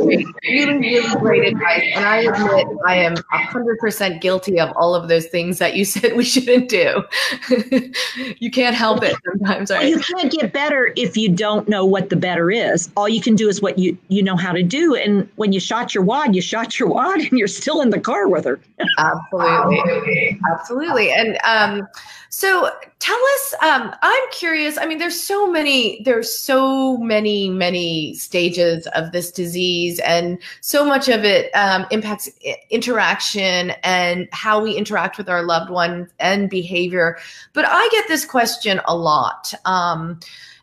really, 0.04 0.26
really 0.44 1.16
great 1.16 1.54
advice. 1.54 1.92
And 1.96 2.06
I 2.06 2.18
admit 2.18 2.68
I 2.86 2.98
am 2.98 3.16
100% 3.16 4.22
guilty 4.22 4.60
of 4.60 4.72
all 4.76 4.94
of 4.94 5.10
those 5.10 5.26
things 5.26 5.58
that 5.58 5.76
you 5.76 5.84
said 5.94 6.16
we 6.16 6.24
shouldn't 6.24 6.70
do. 6.70 7.04
you 8.38 8.52
can't 8.52 8.76
help 8.76 9.02
it 9.02 9.16
sometimes, 9.26 9.72
right? 9.72 9.80
Well, 9.80 9.89
you 9.89 9.98
can't 9.98 10.32
get 10.32 10.54
better 10.54 10.94
if 10.96 11.18
you 11.18 11.30
don't 11.30 11.68
know 11.68 11.84
what 11.84 12.12
the 12.12 12.16
better 12.16 12.52
is. 12.52 12.92
All 12.96 13.10
you 13.10 13.22
can 13.22 13.36
do 13.36 13.50
is 13.50 13.60
what 13.60 13.80
you, 13.80 13.98
you 14.10 14.22
know 14.22 14.36
how 14.36 14.52
to 14.52 14.62
do. 14.62 14.94
And 14.94 15.28
when 15.38 15.52
you 15.52 15.60
shot 15.60 15.96
your 15.96 16.04
wad, 16.04 16.36
you 16.36 16.42
shot 16.44 16.80
your 16.80 16.89
wad 16.89 17.22
and 17.32 17.39
you're 17.39 17.48
still 17.48 17.82
in 17.82 17.89
the 17.89 18.00
car 18.00 18.28
with 18.28 18.46
her. 18.46 18.60
Absolutely. 19.00 20.39
Absolutely. 20.52 21.12
And 21.12 21.39
um, 21.44 21.88
so 22.36 22.67
tell 22.98 23.15
us, 23.36 23.54
um, 23.62 23.93
I'm 24.02 24.32
curious. 24.32 24.80
I 24.80 24.88
mean, 24.88 24.98
there's 24.98 25.22
so 25.22 25.46
many, 25.46 26.02
there's 26.04 26.36
so 26.36 26.98
many, 26.98 27.48
many 27.48 28.15
stages 28.15 28.88
of 28.96 29.12
this 29.12 29.32
disease, 29.32 30.00
and 30.00 30.39
so 30.60 30.84
much 30.84 31.10
of 31.10 31.24
it 31.26 31.52
um, 31.54 31.86
impacts 31.91 32.28
interaction 32.72 33.74
and 33.84 34.28
how 34.32 34.63
we 34.63 34.76
interact 34.76 35.19
with 35.19 35.30
our 35.30 35.43
loved 35.43 35.69
ones 35.69 36.10
and 36.19 36.50
behavior. 36.50 37.19
But 37.54 37.65
I 37.67 37.88
get 37.91 38.08
this 38.08 38.26
question 38.26 38.82
a 38.86 38.96
lot. 38.98 39.54
Um, 39.65 40.19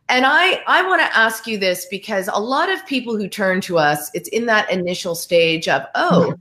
and 0.09 0.27
I, 0.27 0.65
I 0.67 0.83
want 0.85 1.03
to 1.03 1.17
ask 1.17 1.47
you 1.47 1.57
this 1.57 1.87
because 1.89 2.29
a 2.33 2.41
lot 2.41 2.69
of 2.69 2.85
people 2.85 3.17
who 3.17 3.29
turn 3.29 3.61
to 3.61 3.79
us, 3.79 4.11
it's 4.13 4.29
in 4.31 4.47
that 4.47 4.69
initial 4.73 5.15
stage 5.15 5.69
of, 5.69 5.83
oh, 5.95 6.31
mm-hmm 6.31 6.41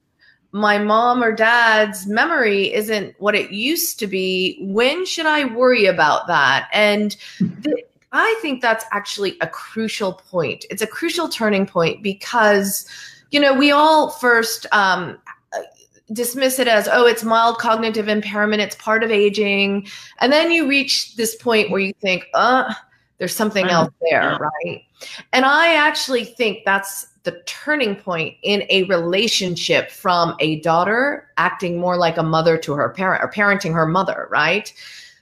my 0.52 0.78
mom 0.78 1.24
or 1.24 1.32
dad's 1.32 2.08
memory 2.08 2.74
isn't 2.74 3.16
what 3.20 3.36
it 3.36 3.52
used 3.52 4.00
to 4.00 4.08
be. 4.08 4.58
When 4.62 5.06
should 5.06 5.26
I 5.26 5.46
worry 5.46 5.86
about 5.86 6.28
that? 6.28 6.70
And 6.74 7.16
th- 7.64 7.86
I 8.12 8.36
think 8.42 8.62
that's 8.62 8.86
actually 8.92 9.38
a 9.42 9.48
crucial 9.48 10.14
point. 10.14 10.66
It's 10.72 10.82
a 10.82 10.88
crucial 10.88 11.30
turning 11.30 11.68
point 11.68 12.02
because, 12.02 12.88
you 13.30 13.40
know, 13.40 13.54
we 13.54 13.72
all 13.72 14.10
first 14.10 14.66
um, 14.72 15.20
dismiss 16.12 16.58
it 16.58 16.68
as, 16.68 16.88
oh, 16.92 17.06
it's 17.06 17.24
mild 17.24 17.60
cognitive 17.60 18.08
impairment, 18.08 18.62
it's 18.62 18.76
part 18.76 19.04
of 19.04 19.12
aging. 19.12 19.88
And 20.20 20.34
then 20.34 20.52
you 20.52 20.68
reach 20.68 21.16
this 21.16 21.36
point 21.36 21.70
where 21.70 21.82
you 21.82 21.94
think, 22.02 22.26
uh, 22.34 22.74
there's 23.20 23.36
something 23.36 23.68
else 23.68 23.92
there, 24.10 24.40
right? 24.40 24.82
And 25.34 25.46
I 25.46 25.76
actually 25.76 26.24
think 26.24 26.60
that's 26.66 27.06
the 27.24 27.42
turning 27.46 27.96
point 27.96 28.36
in 28.44 28.64
a 28.70 28.84
relationship 28.84 29.92
from 29.92 30.36
a 30.40 30.60
daughter 30.62 31.28
acting 31.38 31.78
more 31.78 31.98
like 31.98 32.18
a 32.18 32.24
mother 32.24 32.58
to 32.58 32.74
her 32.74 32.90
parent 32.90 33.24
or 33.24 33.30
parenting 33.30 33.74
her 33.74 33.86
mother, 33.86 34.28
right? 34.32 34.74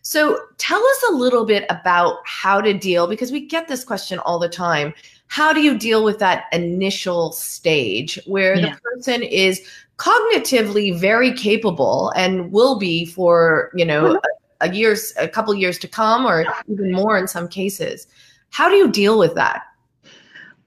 So 0.01 0.39
tell 0.57 0.81
us 0.81 1.03
a 1.09 1.13
little 1.13 1.43
bit 1.43 1.65
about 1.69 2.19
how 2.25 2.61
to 2.61 2.73
deal 2.73 3.07
because 3.07 3.31
we 3.31 3.45
get 3.45 3.67
this 3.67 3.83
question 3.83 4.19
all 4.19 4.39
the 4.39 4.47
time. 4.47 4.93
How 5.27 5.51
do 5.51 5.61
you 5.61 5.77
deal 5.77 6.03
with 6.03 6.19
that 6.19 6.45
initial 6.53 7.33
stage 7.33 8.17
where 8.25 8.55
yeah. 8.55 8.75
the 8.75 8.81
person 8.81 9.23
is 9.23 9.61
cognitively 9.97 10.97
very 10.97 11.33
capable 11.33 12.13
and 12.15 12.51
will 12.51 12.79
be 12.79 13.05
for, 13.05 13.71
you 13.75 13.83
know, 13.83 14.13
mm-hmm. 14.13 14.15
a, 14.61 14.69
a 14.69 14.73
years 14.73 15.13
a 15.17 15.27
couple 15.27 15.53
years 15.53 15.77
to 15.79 15.87
come 15.87 16.25
or 16.25 16.45
even 16.69 16.93
more 16.93 17.17
in 17.17 17.27
some 17.27 17.47
cases. 17.47 18.07
How 18.51 18.69
do 18.69 18.75
you 18.75 18.89
deal 18.89 19.19
with 19.19 19.35
that? 19.35 19.63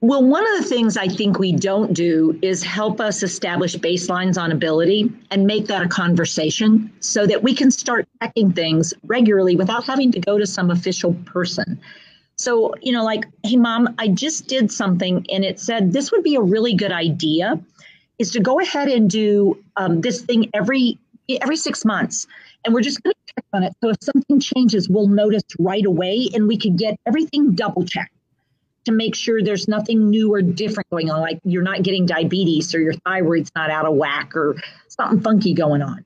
Well, 0.02 0.24
one 0.24 0.50
of 0.50 0.62
the 0.62 0.66
things 0.66 0.96
I 0.96 1.08
think 1.08 1.38
we 1.38 1.52
don't 1.52 1.92
do 1.92 2.38
is 2.40 2.62
help 2.62 3.02
us 3.02 3.22
establish 3.22 3.76
baselines 3.76 4.40
on 4.40 4.50
ability 4.50 5.12
and 5.30 5.46
make 5.46 5.66
that 5.66 5.82
a 5.84 5.88
conversation 5.88 6.90
so 7.00 7.26
that 7.26 7.42
we 7.42 7.54
can 7.54 7.70
start 7.70 8.08
checking 8.22 8.50
things 8.50 8.94
regularly 9.04 9.56
without 9.56 9.84
having 9.84 10.10
to 10.12 10.18
go 10.18 10.38
to 10.38 10.46
some 10.46 10.70
official 10.70 11.12
person. 11.26 11.78
So, 12.36 12.72
you 12.80 12.92
know, 12.92 13.04
like, 13.04 13.26
hey, 13.42 13.56
mom, 13.56 13.94
I 13.98 14.08
just 14.08 14.46
did 14.46 14.72
something 14.72 15.26
and 15.30 15.44
it 15.44 15.60
said 15.60 15.92
this 15.92 16.10
would 16.12 16.22
be 16.22 16.34
a 16.34 16.40
really 16.40 16.74
good 16.74 16.92
idea 16.92 17.60
is 18.18 18.30
to 18.30 18.40
go 18.40 18.58
ahead 18.58 18.88
and 18.88 19.10
do 19.10 19.62
um, 19.76 20.00
this 20.00 20.22
thing 20.22 20.48
every 20.54 20.98
every 21.42 21.56
six 21.56 21.84
months. 21.84 22.26
And 22.64 22.72
we're 22.72 22.80
just 22.80 23.02
going 23.02 23.12
to 23.12 23.34
check 23.34 23.44
on 23.52 23.64
it. 23.64 23.74
So 23.82 23.90
if 23.90 23.98
something 24.00 24.40
changes 24.40 24.88
we'll 24.88 25.08
notice 25.08 25.42
right 25.58 25.84
away 25.84 26.30
and 26.32 26.48
we 26.48 26.56
could 26.56 26.78
get 26.78 26.96
everything 27.06 27.52
double 27.52 27.84
checked 27.84 28.14
to 28.84 28.92
make 28.92 29.14
sure 29.14 29.42
there's 29.42 29.68
nothing 29.68 30.08
new 30.08 30.32
or 30.32 30.40
different 30.42 30.88
going 30.90 31.10
on, 31.10 31.20
like 31.20 31.40
you're 31.44 31.62
not 31.62 31.82
getting 31.82 32.06
diabetes 32.06 32.74
or 32.74 32.80
your 32.80 32.94
thyroid's 32.94 33.50
not 33.54 33.70
out 33.70 33.86
of 33.86 33.94
whack 33.94 34.34
or 34.34 34.56
something 34.88 35.20
funky 35.20 35.52
going 35.52 35.82
on. 35.82 36.04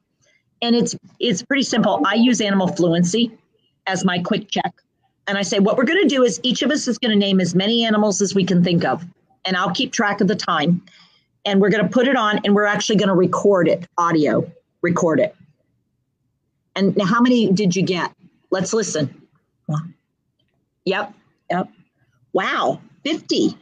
And 0.62 0.74
it's 0.74 0.96
it's 1.20 1.42
pretty 1.42 1.62
simple. 1.62 2.02
I 2.06 2.14
use 2.14 2.40
animal 2.40 2.68
fluency 2.68 3.30
as 3.86 4.04
my 4.04 4.18
quick 4.18 4.50
check. 4.50 4.72
And 5.26 5.38
I 5.38 5.42
say, 5.42 5.58
what 5.58 5.76
we're 5.76 5.84
going 5.84 6.02
to 6.02 6.08
do 6.08 6.22
is 6.22 6.38
each 6.42 6.62
of 6.62 6.70
us 6.70 6.86
is 6.86 6.98
going 6.98 7.10
to 7.10 7.18
name 7.18 7.40
as 7.40 7.54
many 7.54 7.84
animals 7.84 8.20
as 8.20 8.34
we 8.34 8.44
can 8.44 8.62
think 8.62 8.84
of. 8.84 9.04
And 9.44 9.56
I'll 9.56 9.72
keep 9.72 9.92
track 9.92 10.20
of 10.20 10.28
the 10.28 10.34
time. 10.34 10.82
And 11.46 11.60
we're 11.60 11.70
going 11.70 11.82
to 11.82 11.90
put 11.90 12.08
it 12.08 12.16
on 12.16 12.40
and 12.44 12.54
we're 12.54 12.64
actually 12.64 12.96
going 12.96 13.08
to 13.08 13.14
record 13.14 13.68
it, 13.68 13.86
audio, 13.98 14.50
record 14.82 15.20
it. 15.20 15.34
And 16.76 16.96
now, 16.96 17.04
how 17.04 17.20
many 17.20 17.52
did 17.52 17.76
you 17.76 17.82
get? 17.82 18.10
Let's 18.50 18.72
listen. 18.72 19.22
Yep, 20.86 21.14
yep. 21.50 21.68
Wow, 22.34 22.80
50. 23.04 23.56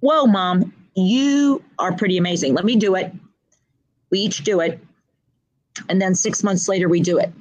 Whoa, 0.00 0.26
mom, 0.26 0.72
you 0.94 1.64
are 1.78 1.92
pretty 1.92 2.18
amazing. 2.18 2.54
Let 2.54 2.66
me 2.66 2.76
do 2.76 2.94
it. 2.94 3.10
We 4.10 4.20
each 4.20 4.44
do 4.44 4.60
it. 4.60 4.78
And 5.88 6.00
then 6.00 6.14
six 6.14 6.44
months 6.44 6.68
later, 6.68 6.88
we 6.88 7.00
do 7.00 7.18
it. 7.18 7.32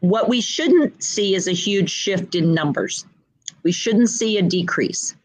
What 0.00 0.28
we 0.28 0.40
shouldn't 0.40 1.02
see 1.02 1.34
is 1.34 1.48
a 1.48 1.52
huge 1.52 1.90
shift 1.90 2.36
in 2.36 2.54
numbers. 2.54 3.04
We 3.64 3.72
shouldn't 3.72 4.08
see 4.08 4.38
a 4.38 4.42
decrease. 4.42 5.16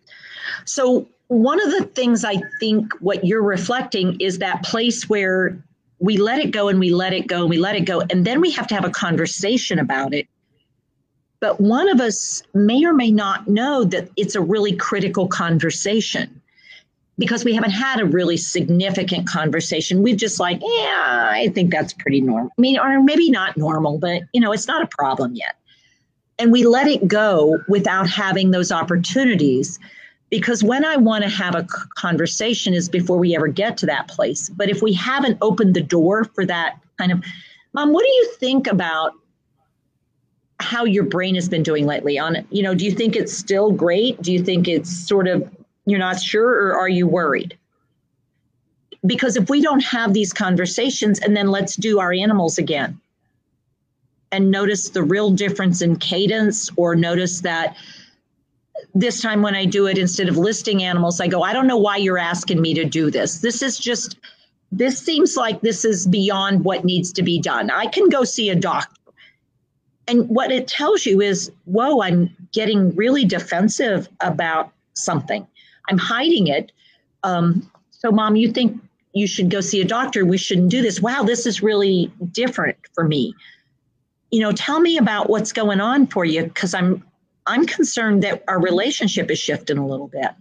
So, 0.66 1.08
one 1.28 1.62
of 1.62 1.72
the 1.72 1.86
things 1.86 2.26
I 2.26 2.42
think 2.60 2.92
what 3.00 3.24
you're 3.24 3.44
reflecting 3.44 4.20
is 4.20 4.40
that 4.40 4.64
place 4.64 5.08
where 5.08 5.64
we 6.00 6.18
let 6.18 6.40
it 6.40 6.52
go 6.52 6.68
and 6.68 6.80
we 6.80 6.92
let 6.92 7.14
it 7.14 7.28
go 7.28 7.42
and 7.42 7.50
we 7.50 7.58
let 7.58 7.76
it 7.76 7.86
go. 7.86 8.02
And 8.10 8.26
then 8.26 8.42
we 8.42 8.52
have 8.52 8.68
to 8.68 8.76
have 8.76 8.86
a 8.86 8.90
conversation 8.90 9.80
about 9.80 10.14
it 10.14 10.28
but 11.44 11.60
one 11.60 11.90
of 11.90 12.00
us 12.00 12.42
may 12.54 12.86
or 12.86 12.94
may 12.94 13.12
not 13.12 13.50
know 13.50 13.84
that 13.84 14.10
it's 14.16 14.34
a 14.34 14.40
really 14.40 14.74
critical 14.74 15.28
conversation 15.28 16.42
because 17.18 17.44
we 17.44 17.54
haven't 17.54 17.72
had 17.72 18.00
a 18.00 18.06
really 18.06 18.38
significant 18.38 19.28
conversation. 19.28 20.02
We've 20.02 20.16
just 20.16 20.40
like, 20.40 20.62
yeah, 20.62 21.32
I 21.34 21.52
think 21.54 21.70
that's 21.70 21.92
pretty 21.92 22.22
normal. 22.22 22.50
I 22.58 22.62
mean, 22.62 22.80
or 22.80 23.04
maybe 23.04 23.30
not 23.30 23.58
normal, 23.58 23.98
but 23.98 24.22
you 24.32 24.40
know, 24.40 24.54
it's 24.54 24.68
not 24.68 24.84
a 24.84 24.88
problem 24.88 25.36
yet. 25.36 25.58
And 26.40 26.50
we 26.50 26.66
let 26.66 26.88
it 26.88 27.10
go 27.10 27.60
without 27.68 28.10
having 28.10 28.52
those 28.52 28.72
opportunities 28.72 29.80
because 30.30 30.64
when 30.64 30.86
I 30.86 30.96
want 30.96 31.26
to 31.26 31.30
have 31.30 31.56
a 31.56 31.68
conversation 31.98 32.74
is 32.74 32.88
before 32.88 33.18
we 33.18 33.36
ever 33.36 33.50
get 33.50 33.76
to 33.80 33.86
that 33.88 34.08
place. 34.08 34.48
But 34.48 34.70
if 34.70 34.82
we 34.82 34.94
haven't 34.94 35.40
opened 35.42 35.74
the 35.74 35.82
door 35.82 36.24
for 36.24 36.46
that 36.46 36.80
kind 36.98 37.12
of, 37.12 37.22
mom, 37.74 37.92
what 37.92 38.06
do 38.06 38.10
you 38.10 38.32
think 38.40 38.66
about 38.66 39.12
how 40.64 40.86
your 40.86 41.04
brain 41.04 41.36
has 41.36 41.50
been 41.50 41.64
doing 41.64 41.86
lately 41.86 42.18
on. 42.18 42.46
You 42.50 42.64
know, 42.64 42.74
do 42.74 42.86
you 42.86 42.92
think 42.92 43.16
it's 43.16 43.34
still 43.34 43.72
great? 43.72 44.22
Do 44.22 44.32
you 44.32 44.44
think 44.44 44.68
it's 44.68 44.92
sort 44.92 45.28
of 45.28 45.48
you're 45.86 46.00
not 46.00 46.20
sure 46.20 46.50
or 46.50 46.80
are 46.80 46.90
you 46.90 47.06
worried? 47.08 47.58
Because 49.06 49.36
if 49.36 49.50
we 49.50 49.62
don't 49.62 49.84
have 49.84 50.14
these 50.14 50.32
conversations 50.32 51.20
and 51.20 51.36
then 51.36 51.50
let's 51.50 51.76
do 51.76 52.00
our 52.00 52.14
animals 52.14 52.58
again 52.58 53.00
and 54.32 54.50
notice 54.50 54.90
the 54.90 55.04
real 55.04 55.30
difference 55.30 55.82
in 55.82 55.98
cadence 55.98 56.70
or 56.78 56.96
notice 56.96 57.42
that 57.42 57.76
this 58.96 59.22
time 59.22 59.42
when 59.42 59.56
I 59.56 59.66
do 59.66 59.88
it, 59.88 59.98
instead 59.98 60.30
of 60.30 60.38
listing 60.38 60.84
animals, 60.84 61.20
I 61.20 61.28
go, 61.28 61.44
I 61.44 61.52
don't 61.52 61.68
know 61.68 61.78
why 61.78 61.98
you're 61.98 62.18
asking 62.18 62.62
me 62.62 62.74
to 62.76 62.86
do 62.86 63.12
this. 63.12 63.40
This 63.40 63.62
is 63.62 63.78
just, 63.78 64.18
this 64.72 64.98
seems 64.98 65.36
like 65.36 65.62
this 65.62 65.84
is 65.84 66.08
beyond 66.08 66.64
what 66.64 66.86
needs 66.86 67.12
to 67.14 67.24
be 67.24 67.40
done. 67.40 67.70
I 67.70 67.88
can 67.88 68.08
go 68.08 68.24
see 68.24 68.50
a 68.50 68.56
doctor 68.56 69.03
and 70.08 70.28
what 70.30 70.52
it 70.52 70.68
tells 70.68 71.06
you 71.06 71.22
is, 71.22 71.52
whoa, 71.66 72.02
I'm 72.02 72.36
getting 72.52 72.96
really 72.96 73.26
defensive 73.26 74.10
about 74.22 74.72
something. 74.94 75.48
I'm 75.90 75.98
hiding 75.98 76.48
it. 76.48 76.72
Um, 77.24 77.70
so, 77.92 78.12
mom, 78.12 78.36
you 78.36 78.52
think 78.52 78.82
you 79.14 79.28
should 79.28 79.50
go 79.50 79.62
see 79.62 79.82
a 79.82 79.86
doctor? 79.86 80.26
We 80.26 80.38
shouldn't 80.38 80.70
do 80.70 80.82
this. 80.82 81.02
Wow, 81.02 81.24
this 81.24 81.46
is 81.46 81.62
really 81.62 82.12
different 82.32 82.78
for 82.94 83.08
me. 83.08 83.34
You 84.32 84.42
know, 84.42 84.52
tell 84.52 84.80
me 84.80 84.98
about 84.98 85.30
what's 85.30 85.54
going 85.54 85.80
on 85.80 86.08
for 86.08 86.26
you 86.26 86.44
because 86.44 86.74
I'm 86.74 87.04
I'm 87.46 87.66
concerned 87.66 88.24
that 88.24 88.44
our 88.48 88.60
relationship 88.60 89.30
is 89.30 89.38
shifting 89.38 89.78
a 89.78 89.86
little 89.86 90.08
bit 90.08 90.32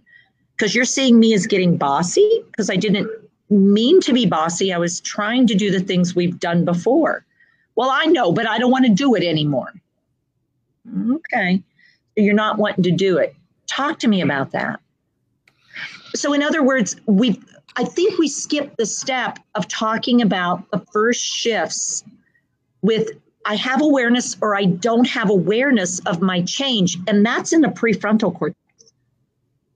because 0.55 0.73
you're 0.73 0.85
seeing 0.85 1.19
me 1.19 1.33
as 1.33 1.47
getting 1.47 1.77
bossy 1.77 2.43
because 2.47 2.69
I 2.69 2.75
didn't 2.75 3.09
mean 3.49 4.01
to 4.01 4.13
be 4.13 4.25
bossy. 4.25 4.73
I 4.73 4.77
was 4.77 5.01
trying 5.01 5.47
to 5.47 5.55
do 5.55 5.69
the 5.69 5.79
things 5.79 6.15
we've 6.15 6.39
done 6.39 6.65
before. 6.65 7.25
Well, 7.75 7.89
I 7.91 8.05
know, 8.05 8.31
but 8.31 8.47
I 8.47 8.57
don't 8.57 8.71
want 8.71 8.85
to 8.85 8.91
do 8.91 9.15
it 9.15 9.23
anymore. 9.23 9.73
Okay. 11.11 11.61
You're 12.15 12.35
not 12.35 12.57
wanting 12.57 12.83
to 12.83 12.91
do 12.91 13.17
it. 13.17 13.35
Talk 13.67 13.99
to 13.99 14.07
me 14.07 14.21
about 14.21 14.51
that. 14.51 14.79
So, 16.15 16.33
in 16.33 16.43
other 16.43 16.61
words, 16.61 16.95
we 17.07 17.39
I 17.75 17.83
think 17.83 18.19
we 18.19 18.27
skipped 18.27 18.77
the 18.77 18.85
step 18.85 19.39
of 19.55 19.67
talking 19.67 20.21
about 20.21 20.69
the 20.69 20.79
first 20.91 21.25
shifts 21.25 22.03
with 22.81 23.09
I 23.45 23.55
have 23.55 23.81
awareness 23.81 24.37
or 24.41 24.55
I 24.55 24.65
don't 24.65 25.07
have 25.07 25.29
awareness 25.29 25.99
of 25.99 26.21
my 26.21 26.43
change. 26.43 26.97
And 27.07 27.25
that's 27.25 27.51
in 27.51 27.61
the 27.61 27.67
prefrontal 27.67 28.37
cortex. 28.37 28.57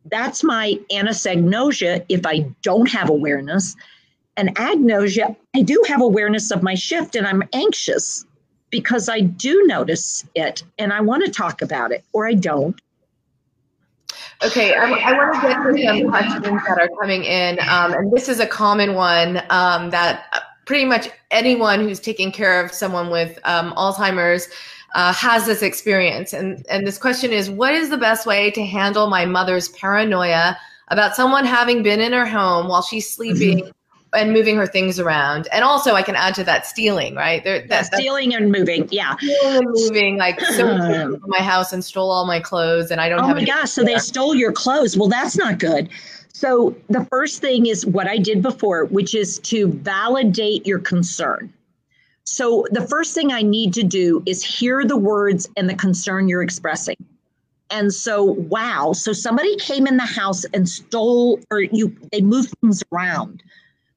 That's 0.05 0.43
my 0.43 0.79
anosognosia 0.91 2.05
if 2.07 2.25
I 2.25 2.45
don't 2.61 2.89
have 2.89 3.09
awareness. 3.09 3.75
And 4.37 4.55
agnosia, 4.55 5.35
I 5.55 5.63
do 5.63 5.83
have 5.87 5.99
awareness 5.99 6.51
of 6.51 6.63
my 6.63 6.75
shift 6.75 7.15
and 7.15 7.27
I'm 7.27 7.43
anxious 7.53 8.25
because 8.69 9.09
I 9.09 9.21
do 9.21 9.63
notice 9.65 10.25
it 10.35 10.63
and 10.77 10.93
I 10.93 11.01
want 11.01 11.25
to 11.25 11.31
talk 11.31 11.61
about 11.61 11.91
it 11.91 12.05
or 12.13 12.27
I 12.27 12.33
don't. 12.33 12.79
Okay, 14.43 14.75
I, 14.75 14.91
I 14.91 15.13
want 15.13 15.33
to 15.33 15.47
get 15.47 15.55
to 15.55 15.99
some 15.99 16.09
questions 16.09 16.61
that 16.67 16.79
are 16.79 16.89
coming 16.99 17.23
in. 17.23 17.59
Um, 17.61 17.93
and 17.93 18.11
this 18.11 18.29
is 18.29 18.39
a 18.39 18.45
common 18.45 18.93
one 18.93 19.41
um, 19.49 19.89
that 19.89 20.25
pretty 20.65 20.85
much 20.85 21.09
anyone 21.31 21.79
who's 21.79 21.99
taking 21.99 22.31
care 22.31 22.63
of 22.63 22.71
someone 22.71 23.09
with 23.09 23.39
um, 23.45 23.73
Alzheimer's 23.73 24.47
uh, 24.93 25.11
has 25.13 25.47
this 25.47 25.63
experience. 25.63 26.33
And, 26.33 26.63
and 26.69 26.85
this 26.85 26.99
question 26.99 27.31
is 27.31 27.49
What 27.49 27.73
is 27.73 27.89
the 27.89 27.97
best 27.97 28.27
way 28.27 28.51
to 28.51 28.63
handle 28.63 29.09
my 29.09 29.25
mother's 29.25 29.69
paranoia 29.69 30.55
about 30.89 31.15
someone 31.15 31.45
having 31.45 31.81
been 31.81 31.99
in 31.99 32.13
her 32.13 32.25
home 32.25 32.67
while 32.67 32.83
she's 32.83 33.09
sleeping? 33.09 33.59
Mm-hmm. 33.59 33.71
And 34.13 34.31
moving 34.31 34.55
her 34.55 34.65
things 34.65 34.99
around, 34.99 35.49
and 35.51 35.65
also 35.65 35.93
I 35.93 36.01
can 36.01 36.15
add 36.15 36.33
to 36.35 36.43
that 36.45 36.65
stealing, 36.65 37.13
right? 37.15 37.43
There, 37.43 37.67
that, 37.67 37.87
stealing 37.87 38.33
and 38.33 38.51
moving, 38.51 38.87
yeah, 38.89 39.15
stealing 39.17 39.57
and 39.57 39.67
moving. 39.69 40.17
Like 40.17 40.39
so, 40.39 40.69
um. 40.69 41.21
my 41.27 41.39
house 41.39 41.73
and 41.73 41.83
stole 41.83 42.09
all 42.09 42.25
my 42.25 42.39
clothes, 42.39 42.89
and 42.89 43.01
I 43.01 43.09
don't. 43.09 43.19
Oh 43.19 43.33
my 43.33 43.43
gosh! 43.43 43.69
So 43.69 43.83
they 43.83 43.97
stole 43.97 44.33
your 44.33 44.53
clothes. 44.53 44.97
Well, 44.97 45.09
that's 45.09 45.35
not 45.35 45.59
good. 45.59 45.89
So 46.31 46.77
the 46.87 47.03
first 47.05 47.41
thing 47.41 47.65
is 47.65 47.85
what 47.85 48.07
I 48.07 48.17
did 48.17 48.41
before, 48.41 48.85
which 48.85 49.13
is 49.13 49.39
to 49.39 49.67
validate 49.73 50.65
your 50.65 50.79
concern. 50.79 51.51
So 52.23 52.65
the 52.71 52.87
first 52.87 53.13
thing 53.13 53.31
I 53.31 53.41
need 53.41 53.73
to 53.73 53.83
do 53.83 54.23
is 54.25 54.43
hear 54.43 54.85
the 54.85 54.97
words 54.97 55.49
and 55.57 55.69
the 55.69 55.75
concern 55.75 56.29
you're 56.29 56.43
expressing. 56.43 56.95
And 57.69 57.93
so, 57.93 58.23
wow. 58.23 58.93
So 58.93 59.13
somebody 59.13 59.57
came 59.57 59.87
in 59.87 59.97
the 59.97 60.05
house 60.05 60.45
and 60.53 60.69
stole, 60.69 61.39
or 61.51 61.61
you, 61.61 61.95
they 62.11 62.21
moved 62.21 62.53
things 62.61 62.83
around. 62.93 63.43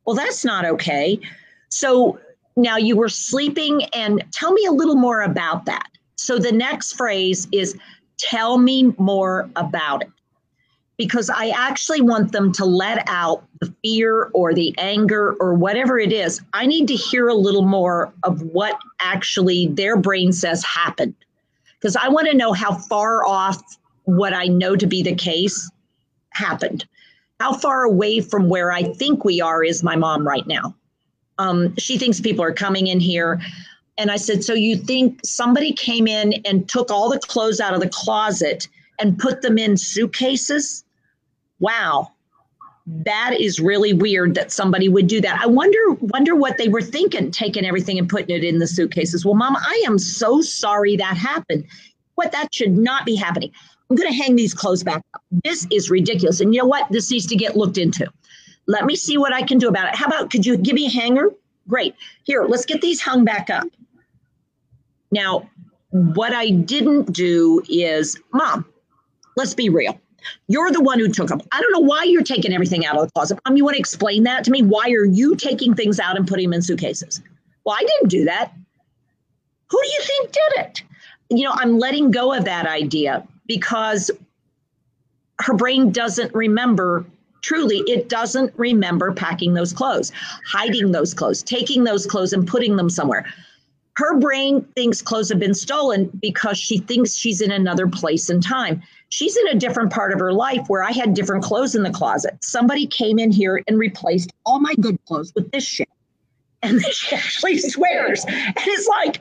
Well, 0.06 0.16
that's 0.16 0.44
not 0.44 0.64
okay. 0.64 1.20
So 1.68 2.18
now 2.56 2.76
you 2.76 2.96
were 2.96 3.08
sleeping, 3.08 3.84
and 3.94 4.24
tell 4.32 4.52
me 4.52 4.66
a 4.66 4.72
little 4.72 4.96
more 4.96 5.22
about 5.22 5.64
that. 5.66 5.88
So 6.16 6.38
the 6.38 6.52
next 6.52 6.94
phrase 6.94 7.48
is, 7.52 7.76
tell 8.18 8.58
me 8.58 8.94
more 8.98 9.48
about 9.56 10.02
it 10.02 10.10
because 10.98 11.30
I 11.30 11.48
actually 11.56 12.02
want 12.02 12.32
them 12.32 12.52
to 12.52 12.66
let 12.66 13.02
out 13.08 13.42
the 13.60 13.74
fear 13.82 14.30
or 14.34 14.52
the 14.52 14.74
anger 14.76 15.34
or 15.40 15.54
whatever 15.54 15.98
it 15.98 16.12
is. 16.12 16.42
I 16.52 16.66
need 16.66 16.88
to 16.88 16.94
hear 16.94 17.28
a 17.28 17.34
little 17.34 17.64
more 17.64 18.12
of 18.22 18.42
what 18.42 18.78
actually 19.00 19.68
their 19.68 19.96
brain 19.96 20.30
says 20.30 20.62
happened 20.62 21.14
because 21.78 21.96
I 21.96 22.08
want 22.08 22.28
to 22.28 22.36
know 22.36 22.52
how 22.52 22.74
far 22.74 23.24
off 23.24 23.62
what 24.04 24.34
I 24.34 24.44
know 24.44 24.76
to 24.76 24.86
be 24.86 25.02
the 25.02 25.14
case 25.14 25.70
happened. 26.34 26.86
How 27.40 27.54
far 27.54 27.84
away 27.84 28.20
from 28.20 28.48
where 28.48 28.70
I 28.70 28.82
think 28.82 29.24
we 29.24 29.40
are 29.40 29.64
is 29.64 29.82
my 29.82 29.96
mom 29.96 30.26
right 30.26 30.46
now? 30.46 30.74
Um, 31.38 31.74
she 31.76 31.98
thinks 31.98 32.20
people 32.20 32.44
are 32.44 32.52
coming 32.52 32.86
in 32.86 33.00
here. 33.00 33.40
And 33.98 34.10
I 34.10 34.16
said, 34.16 34.44
So 34.44 34.54
you 34.54 34.76
think 34.76 35.20
somebody 35.24 35.72
came 35.72 36.06
in 36.06 36.34
and 36.44 36.68
took 36.68 36.90
all 36.90 37.10
the 37.10 37.18
clothes 37.18 37.60
out 37.60 37.74
of 37.74 37.80
the 37.80 37.88
closet 37.88 38.68
and 38.98 39.18
put 39.18 39.42
them 39.42 39.58
in 39.58 39.76
suitcases? 39.76 40.84
wow, 41.60 42.10
that 42.86 43.36
is 43.38 43.60
really 43.60 43.92
weird 43.92 44.34
that 44.34 44.50
somebody 44.50 44.88
would 44.88 45.06
do 45.06 45.20
that. 45.20 45.40
I 45.40 45.46
wonder 45.46 45.78
wonder 46.00 46.34
what 46.34 46.58
they 46.58 46.68
were 46.68 46.82
thinking, 46.82 47.30
taking 47.30 47.64
everything 47.64 47.98
and 47.98 48.08
putting 48.08 48.34
it 48.34 48.42
in 48.42 48.58
the 48.58 48.66
suitcases. 48.66 49.24
Well, 49.24 49.34
mom, 49.34 49.56
I 49.56 49.82
am 49.86 49.98
so 49.98 50.40
sorry 50.40 50.96
that 50.96 51.16
happened. 51.16 51.66
What 52.16 52.32
that 52.32 52.52
should 52.52 52.76
not 52.76 53.06
be 53.06 53.14
happening. 53.14 53.52
I'm 53.90 53.96
going 53.96 54.10
to 54.10 54.16
hang 54.16 54.36
these 54.36 54.54
clothes 54.54 54.82
back 54.84 55.02
up. 55.14 55.22
This 55.44 55.66
is 55.70 55.90
ridiculous. 55.90 56.40
And 56.40 56.54
you 56.54 56.60
know 56.60 56.66
what? 56.66 56.90
This 56.90 57.10
needs 57.10 57.26
to 57.26 57.36
get 57.36 57.56
looked 57.56 57.76
into. 57.76 58.10
Let 58.66 58.84
me 58.84 58.94
see 58.94 59.18
what 59.18 59.34
I 59.34 59.42
can 59.42 59.58
do 59.58 59.68
about 59.68 59.88
it. 59.88 59.96
How 59.96 60.06
about 60.06 60.30
could 60.30 60.46
you 60.46 60.56
give 60.56 60.74
me 60.74 60.86
a 60.86 60.90
hanger? 60.90 61.30
Great. 61.68 61.94
Here, 62.24 62.44
let's 62.44 62.64
get 62.64 62.80
these 62.80 63.00
hung 63.00 63.24
back 63.24 63.50
up. 63.50 63.66
Now, 65.10 65.50
what 65.90 66.32
I 66.32 66.50
didn't 66.50 67.12
do 67.12 67.62
is, 67.68 68.16
Mom, 68.32 68.64
let's 69.36 69.54
be 69.54 69.68
real 69.68 70.00
you're 70.48 70.70
the 70.70 70.80
one 70.80 70.98
who 70.98 71.08
took 71.08 71.28
them. 71.28 71.40
I 71.52 71.60
don't 71.60 71.72
know 71.72 71.80
why 71.80 72.04
you're 72.04 72.22
taking 72.22 72.52
everything 72.52 72.86
out 72.86 72.96
of 72.96 73.06
the 73.06 73.12
closet. 73.12 73.38
Um, 73.46 73.56
you 73.56 73.64
want 73.64 73.74
to 73.74 73.80
explain 73.80 74.24
that 74.24 74.44
to 74.44 74.50
me? 74.50 74.62
Why 74.62 74.90
are 74.90 75.04
you 75.04 75.36
taking 75.36 75.74
things 75.74 75.98
out 76.00 76.16
and 76.16 76.26
putting 76.26 76.46
them 76.46 76.54
in 76.54 76.62
suitcases? 76.62 77.20
Well, 77.64 77.76
I 77.78 77.84
didn't 77.84 78.08
do 78.08 78.24
that. 78.24 78.52
Who 79.70 79.80
do 79.82 79.88
you 79.88 80.00
think 80.02 80.32
did 80.32 80.66
it? 80.66 80.82
You 81.30 81.44
know, 81.44 81.52
I'm 81.54 81.78
letting 81.78 82.10
go 82.10 82.32
of 82.32 82.44
that 82.44 82.66
idea 82.66 83.26
because 83.50 84.12
her 85.40 85.54
brain 85.54 85.90
doesn't 85.90 86.32
remember 86.32 87.04
truly 87.42 87.78
it 87.88 88.08
doesn't 88.08 88.52
remember 88.56 89.12
packing 89.12 89.54
those 89.54 89.72
clothes 89.72 90.12
hiding 90.46 90.92
those 90.92 91.12
clothes 91.12 91.42
taking 91.42 91.82
those 91.82 92.06
clothes 92.06 92.32
and 92.32 92.46
putting 92.46 92.76
them 92.76 92.88
somewhere 92.88 93.26
her 93.96 94.16
brain 94.20 94.62
thinks 94.76 95.02
clothes 95.02 95.28
have 95.28 95.40
been 95.40 95.52
stolen 95.52 96.08
because 96.22 96.56
she 96.56 96.78
thinks 96.78 97.16
she's 97.16 97.40
in 97.40 97.50
another 97.50 97.88
place 97.88 98.30
and 98.30 98.40
time 98.40 98.80
She's 99.10 99.36
in 99.36 99.48
a 99.48 99.56
different 99.56 99.92
part 99.92 100.12
of 100.12 100.20
her 100.20 100.32
life 100.32 100.68
where 100.68 100.84
I 100.84 100.92
had 100.92 101.14
different 101.14 101.42
clothes 101.42 101.74
in 101.74 101.82
the 101.82 101.90
closet. 101.90 102.38
Somebody 102.42 102.86
came 102.86 103.18
in 103.18 103.32
here 103.32 103.60
and 103.66 103.76
replaced 103.76 104.32
all 104.46 104.60
my 104.60 104.72
good 104.76 105.04
clothes 105.06 105.32
with 105.34 105.50
this 105.50 105.64
shit. 105.64 105.88
And 106.62 106.80
she 106.92 107.16
actually 107.16 107.58
swears. 107.58 108.24
And 108.28 108.54
it's 108.56 108.86
like, 108.86 109.20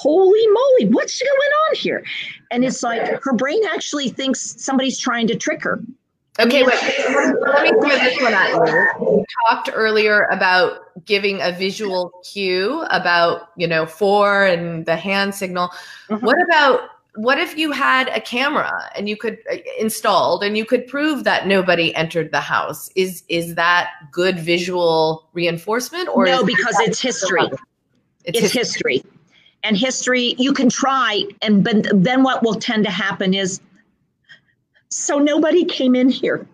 holy 0.00 0.46
moly, 0.48 0.92
what's 0.92 1.20
going 1.20 1.30
on 1.68 1.76
here? 1.76 2.02
And 2.50 2.64
it's 2.64 2.82
like 2.82 3.22
her 3.22 3.34
brain 3.34 3.60
actually 3.70 4.08
thinks 4.08 4.62
somebody's 4.62 4.98
trying 4.98 5.26
to 5.26 5.36
trick 5.36 5.62
her. 5.62 5.82
Okay, 6.38 6.62
wait. 6.62 6.78
Let 7.42 7.62
me 7.62 7.70
throw 7.70 7.98
this 7.98 8.20
one 8.22 8.32
at 8.32 8.50
you. 8.50 9.24
Talked 9.48 9.70
earlier 9.74 10.26
about 10.30 11.04
giving 11.04 11.42
a 11.42 11.52
visual 11.52 12.12
cue 12.32 12.82
about, 12.90 13.48
you 13.56 13.66
know, 13.66 13.84
four 13.84 14.46
and 14.46 14.86
the 14.86 14.96
hand 14.96 15.34
signal. 15.34 15.68
Mm-hmm. 16.08 16.24
What 16.24 16.40
about 16.40 16.80
what 17.16 17.38
if 17.38 17.58
you 17.58 17.72
had 17.72 18.08
a 18.08 18.20
camera 18.20 18.90
and 18.94 19.08
you 19.08 19.16
could 19.16 19.38
uh, 19.52 19.56
installed 19.78 20.42
and 20.42 20.56
you 20.56 20.64
could 20.64 20.86
prove 20.86 21.24
that 21.24 21.46
nobody 21.46 21.94
entered 21.94 22.30
the 22.30 22.40
house 22.40 22.88
is 22.94 23.24
is 23.28 23.56
that 23.56 23.90
good 24.12 24.38
visual 24.38 25.28
reinforcement 25.32 26.08
or 26.08 26.26
no 26.26 26.44
because 26.44 26.78
it's 26.80 27.00
history 27.00 27.42
it's, 28.24 28.38
it's 28.38 28.52
history. 28.52 28.98
history 28.98 29.19
and 29.62 29.76
history 29.76 30.34
you 30.38 30.52
can 30.52 30.68
try 30.68 31.24
and 31.42 31.62
but 31.64 31.86
then 31.92 32.22
what 32.22 32.42
will 32.42 32.54
tend 32.54 32.84
to 32.84 32.90
happen 32.90 33.34
is 33.34 33.60
so 34.88 35.18
nobody 35.18 35.64
came 35.64 35.94
in 35.94 36.08
here 36.08 36.46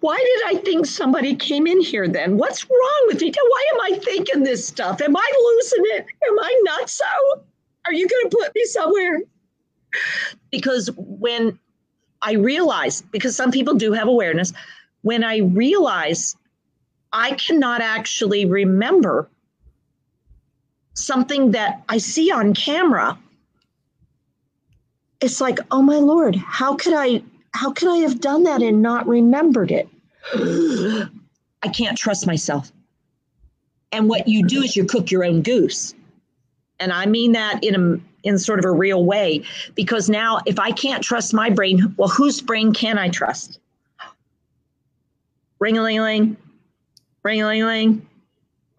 why 0.00 0.16
did 0.16 0.56
I 0.56 0.60
think 0.62 0.86
somebody 0.86 1.36
came 1.36 1.66
in 1.66 1.82
here 1.82 2.08
then? 2.08 2.38
What's 2.38 2.64
wrong 2.64 3.02
with 3.08 3.20
me? 3.20 3.30
Why 3.30 3.64
am 3.74 3.80
I 3.92 3.98
thinking 3.98 4.42
this 4.42 4.66
stuff? 4.66 5.02
Am 5.02 5.14
I 5.14 5.32
losing 5.44 5.84
it? 5.98 6.06
Am 6.26 6.38
I 6.38 6.60
nuts? 6.64 6.94
So? 6.94 7.42
Are 7.84 7.92
you 7.92 8.08
going 8.08 8.30
to 8.30 8.36
put 8.38 8.54
me 8.54 8.64
somewhere? 8.64 9.20
because 10.50 10.90
when 10.96 11.58
I 12.22 12.32
realize, 12.32 13.02
because 13.02 13.34
some 13.34 13.50
people 13.50 13.74
do 13.74 13.92
have 13.92 14.08
awareness, 14.08 14.52
when 15.02 15.24
I 15.24 15.38
realize 15.38 16.36
I 17.12 17.32
cannot 17.32 17.80
actually 17.80 18.44
remember 18.44 19.28
something 20.94 21.52
that 21.52 21.82
I 21.88 21.98
see 21.98 22.30
on 22.30 22.54
camera, 22.54 23.18
it's 25.20 25.40
like, 25.40 25.58
oh 25.70 25.82
my 25.82 25.96
lord, 25.96 26.36
how 26.36 26.76
could 26.76 26.94
I 26.94 27.22
how 27.52 27.72
could 27.72 27.88
I 27.88 27.96
have 27.98 28.20
done 28.20 28.44
that 28.44 28.62
and 28.62 28.80
not 28.80 29.06
remembered 29.08 29.70
it? 29.70 29.88
I 31.62 31.68
can't 31.68 31.98
trust 31.98 32.26
myself. 32.26 32.72
And 33.92 34.08
what 34.08 34.28
you 34.28 34.46
do 34.46 34.62
is 34.62 34.76
you 34.76 34.84
cook 34.84 35.10
your 35.10 35.24
own 35.24 35.42
goose. 35.42 35.94
And 36.78 36.92
I 36.92 37.06
mean 37.06 37.32
that 37.32 37.62
in 37.62 37.74
a 37.74 38.00
in 38.22 38.38
sort 38.38 38.58
of 38.58 38.64
a 38.64 38.70
real 38.70 39.04
way 39.04 39.42
because 39.74 40.08
now 40.10 40.40
if 40.46 40.58
I 40.58 40.72
can't 40.72 41.02
trust 41.02 41.32
my 41.34 41.50
brain, 41.50 41.94
well, 41.96 42.08
whose 42.08 42.40
brain 42.40 42.72
can 42.72 42.98
I 42.98 43.08
trust? 43.08 43.58
Ring 45.58 45.76
a 45.76 45.82
ling 45.82 46.00
ling, 46.00 46.36
ring 47.22 47.42
a 47.42 47.46
ling 47.46 47.64
ling, 47.64 48.06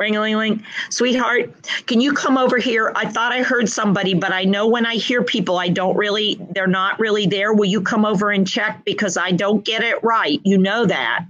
ring 0.02 0.16
a 0.16 0.22
ling 0.22 0.36
ling. 0.36 0.64
Sweetheart, 0.90 1.54
can 1.86 2.02
you 2.02 2.14
come 2.14 2.38
over 2.38 2.58
here? 2.58 2.92
I 2.96 3.10
thought 3.10 3.32
I 3.32 3.44
heard 3.44 3.70
somebody, 3.70 4.14
but 4.14 4.34
I 4.34 4.44
know 4.44 4.68
when 4.68 4.86
I 4.86 4.96
hear 4.96 5.24
people, 5.24 5.58
I 5.58 5.70
don't 5.70 5.96
really, 5.96 6.40
they're 6.52 6.68
not 6.68 7.00
really 7.00 7.28
there. 7.28 7.54
Will 7.54 7.66
you 7.66 7.82
come 7.82 8.06
over 8.06 8.32
and 8.32 8.48
check 8.48 8.84
because 8.84 9.16
I 9.16 9.32
don't 9.32 9.64
get 9.64 9.84
it 9.84 10.04
right? 10.04 10.42
You 10.44 10.58
know 10.58 10.86
that. 10.86 11.26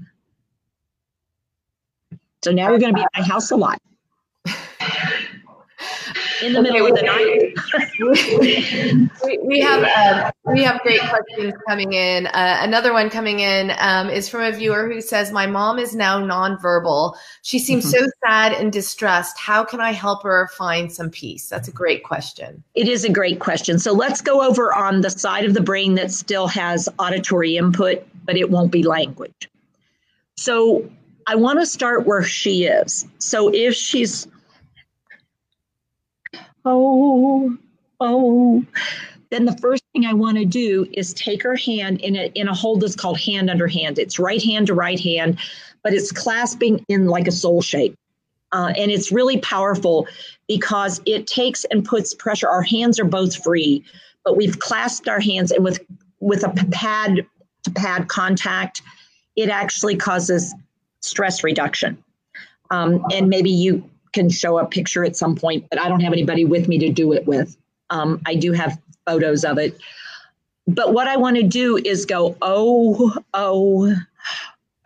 So 2.43 2.51
now 2.51 2.69
you're 2.69 2.79
going 2.79 2.93
to 2.93 2.97
be 2.97 3.03
at 3.03 3.11
my 3.15 3.23
house 3.23 3.51
a 3.51 3.55
lot 3.55 3.79
in 6.43 6.53
the 6.53 6.59
okay, 6.59 6.71
middle 6.71 6.87
of 6.87 6.95
the 6.95 7.01
night. 7.03 7.55
we, 9.25 9.37
we, 9.43 9.59
have 9.59 9.83
uh, 9.83 10.31
we 10.51 10.63
have 10.63 10.81
great 10.81 11.01
questions 11.01 11.53
coming 11.67 11.93
in. 11.93 12.27
Uh, 12.27 12.57
another 12.61 12.93
one 12.93 13.09
coming 13.09 13.39
in 13.39 13.71
um, 13.79 14.09
is 14.09 14.29
from 14.29 14.41
a 14.41 14.51
viewer 14.51 14.87
who 14.87 15.01
says, 15.01 15.31
"My 15.31 15.45
mom 15.45 15.79
is 15.79 15.95
now 15.95 16.19
nonverbal. 16.19 17.15
She 17.41 17.59
seems 17.59 17.85
mm-hmm. 17.85 18.05
so 18.05 18.11
sad 18.25 18.53
and 18.53 18.71
distressed. 18.71 19.37
How 19.39 19.63
can 19.63 19.81
I 19.81 19.91
help 19.91 20.23
her 20.23 20.49
find 20.57 20.91
some 20.91 21.09
peace?" 21.09 21.47
That's 21.47 21.67
a 21.67 21.71
great 21.71 22.03
question. 22.03 22.63
It 22.75 22.87
is 22.87 23.03
a 23.03 23.11
great 23.11 23.39
question. 23.39 23.79
So 23.79 23.93
let's 23.93 24.21
go 24.21 24.47
over 24.47 24.73
on 24.73 25.01
the 25.01 25.09
side 25.09 25.45
of 25.45 25.53
the 25.53 25.61
brain 25.61 25.95
that 25.95 26.11
still 26.11 26.47
has 26.47 26.89
auditory 26.99 27.57
input, 27.57 28.05
but 28.25 28.37
it 28.37 28.49
won't 28.49 28.71
be 28.71 28.83
language. 28.83 29.49
So 30.37 30.89
I 31.27 31.35
want 31.35 31.59
to 31.59 31.65
start 31.65 32.05
where 32.05 32.23
she 32.23 32.63
is. 32.63 33.05
So 33.19 33.53
if 33.53 33.75
she's 33.75 34.27
oh, 36.65 37.57
oh. 37.99 38.65
Then 39.29 39.45
the 39.45 39.57
first 39.57 39.83
thing 39.93 40.05
I 40.05 40.13
want 40.13 40.37
to 40.37 40.45
do 40.45 40.85
is 40.93 41.13
take 41.13 41.41
her 41.43 41.55
hand 41.55 42.01
in 42.01 42.15
a 42.15 42.31
in 42.35 42.47
a 42.47 42.53
hold 42.53 42.81
that's 42.81 42.95
called 42.95 43.19
hand 43.19 43.49
under 43.49 43.67
hand. 43.67 43.97
It's 43.97 44.19
right 44.19 44.43
hand 44.43 44.67
to 44.67 44.73
right 44.73 44.99
hand, 44.99 45.39
but 45.83 45.93
it's 45.93 46.11
clasping 46.11 46.85
in 46.89 47.07
like 47.07 47.27
a 47.27 47.31
soul 47.31 47.61
shape. 47.61 47.95
Uh, 48.51 48.73
and 48.77 48.91
it's 48.91 49.13
really 49.13 49.37
powerful 49.39 50.05
because 50.47 50.99
it 51.05 51.25
takes 51.25 51.63
and 51.71 51.85
puts 51.85 52.13
pressure. 52.13 52.49
Our 52.49 52.61
hands 52.61 52.99
are 52.99 53.05
both 53.05 53.41
free, 53.41 53.85
but 54.25 54.35
we've 54.35 54.59
clasped 54.59 55.07
our 55.07 55.21
hands, 55.21 55.51
and 55.51 55.63
with 55.63 55.79
with 56.19 56.43
a 56.43 56.49
pad 56.71 57.25
to 57.63 57.71
pad 57.71 58.09
contact, 58.09 58.81
it 59.37 59.49
actually 59.49 59.95
causes 59.95 60.53
stress 61.01 61.43
reduction. 61.43 62.03
Um, 62.69 63.03
and 63.11 63.29
maybe 63.29 63.49
you 63.49 63.89
can 64.13 64.29
show 64.29 64.57
a 64.59 64.65
picture 64.65 65.03
at 65.05 65.15
some 65.15 65.35
point, 65.35 65.65
but 65.69 65.79
I 65.79 65.87
don't 65.87 66.01
have 66.01 66.13
anybody 66.13 66.45
with 66.45 66.67
me 66.67 66.77
to 66.79 66.89
do 66.89 67.13
it 67.13 67.25
with. 67.25 67.57
Um, 67.89 68.21
I 68.25 68.35
do 68.35 68.51
have 68.53 68.79
photos 69.05 69.43
of 69.43 69.57
it. 69.57 69.79
But 70.67 70.93
what 70.93 71.07
I 71.07 71.17
want 71.17 71.37
to 71.37 71.43
do 71.43 71.77
is 71.77 72.05
go, 72.05 72.37
oh, 72.41 73.15
oh, 73.33 73.95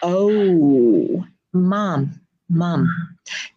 oh, 0.01 1.25
mom, 1.53 2.19
mom. 2.49 2.89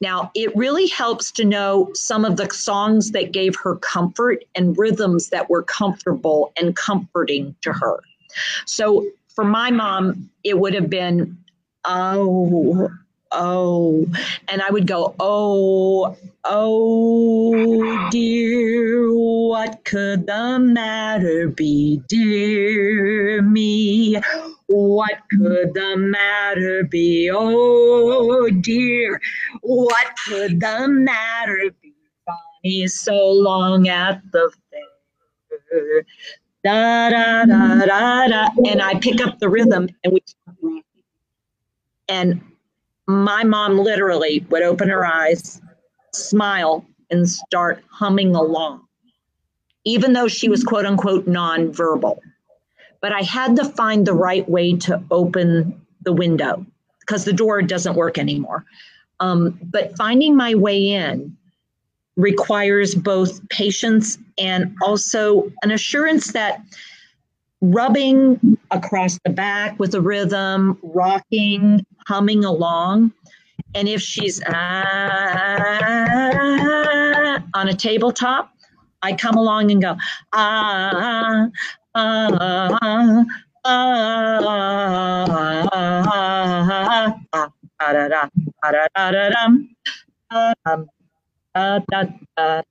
Now, 0.01 0.31
it 0.35 0.55
really 0.57 0.87
helps 0.87 1.31
to 1.33 1.45
know 1.45 1.91
some 1.95 2.25
of 2.25 2.37
the 2.37 2.49
songs 2.51 3.13
that 3.13 3.33
gave 3.33 3.55
her 3.57 3.77
comfort 3.77 4.45
and 4.55 4.77
rhythms 4.77 5.29
that 5.29 5.49
were 5.49 5.63
comfortable 5.63 6.53
and 6.57 6.75
comforting 6.75 7.55
to 7.63 7.73
her. 7.73 8.01
So 8.67 9.07
for 9.35 9.45
my 9.45 9.71
mom, 9.71 10.31
it 10.45 10.59
would 10.59 10.75
have 10.75 10.91
been, 10.91 11.39
oh, 11.85 12.91
oh 13.33 14.07
and 14.49 14.63
i 14.63 14.71
would 14.71 14.87
go 14.87 15.15
oh 15.21 16.17
oh 16.45 18.09
dear 18.11 19.09
what 19.49 19.83
could 19.85 20.27
the 20.27 20.59
matter 20.59 21.49
be 21.49 22.03
dear 22.07 23.41
me? 23.41 24.21
What 24.67 25.19
could 25.31 25.73
the 25.73 25.97
matter 25.97 26.85
be 26.85 27.31
oh 27.33 28.51
dear? 28.61 29.21
What 29.63 30.07
could 30.27 30.61
the 30.61 30.87
matter 30.89 31.71
be 31.81 31.95
funny 32.27 32.87
so 32.89 33.33
long 33.33 33.89
at 33.89 34.21
the 34.33 34.53
fair? 34.71 36.05
Da 36.63 37.11
da 37.11 37.45
da 37.47 37.87
da 37.87 38.27
da. 38.29 38.49
And 38.67 38.83
i 38.83 38.95
pick 39.01 39.27
up 39.27 39.39
the 39.39 39.49
rhythm 39.49 39.89
and 40.05 40.13
we 40.13 40.83
and 42.09 42.41
my 43.09 43.43
mom 43.43 43.79
literally 43.79 44.45
would 44.51 44.63
open 44.63 44.89
her 44.91 45.05
eyes, 45.05 45.61
smile, 46.13 46.85
and 47.11 47.29
start 47.29 47.83
humming 47.91 48.35
along, 48.35 48.87
even 49.85 50.13
though 50.13 50.29
she 50.29 50.49
was 50.49 50.63
quote 50.63 50.85
unquote 50.85 51.27
nonverbal. 51.27 52.19
But 53.01 53.13
I 53.13 53.23
had 53.23 53.57
to 53.57 53.65
find 53.65 54.07
the 54.07 54.13
right 54.13 54.49
way 54.49 54.77
to 54.77 55.03
open 55.11 55.81
the 56.03 56.13
window 56.13 56.67
because 57.01 57.25
the 57.25 57.33
door 57.33 57.63
doesn't 57.63 57.97
work 57.97 58.19
anymore. 58.19 58.67
Um, 59.21 59.59
but 59.63 59.97
finding 59.97 60.37
my 60.37 60.55
way 60.55 60.91
in 60.91 61.35
requires 62.17 62.95
both 62.95 63.47
patience 63.49 64.19
and 64.37 64.77
also 64.83 65.51
an 65.63 65.71
assurance 65.71 66.33
that 66.33 66.61
rubbing 67.61 68.59
across 68.71 69.19
the 69.25 69.31
back 69.31 69.79
with 69.79 69.95
a 69.95 70.01
rhythm, 70.01 70.79
rocking, 70.83 71.85
humming 72.09 72.45
along. 72.45 73.13
And 73.75 73.87
if 73.87 74.01
she's 74.01 74.43
ah, 74.47 74.55
on 77.55 77.69
a 77.69 77.75
tabletop, 77.75 78.51
I 79.03 79.13
come 79.13 79.37
along 79.37 79.71
and 79.71 79.83
go 79.83 79.95
ah 80.33 80.91
ah 80.95 81.51
ah 81.95 82.31
ah 82.35 83.25
ah, 83.65 84.41
ah, 91.55 91.81
ah, 92.39 92.63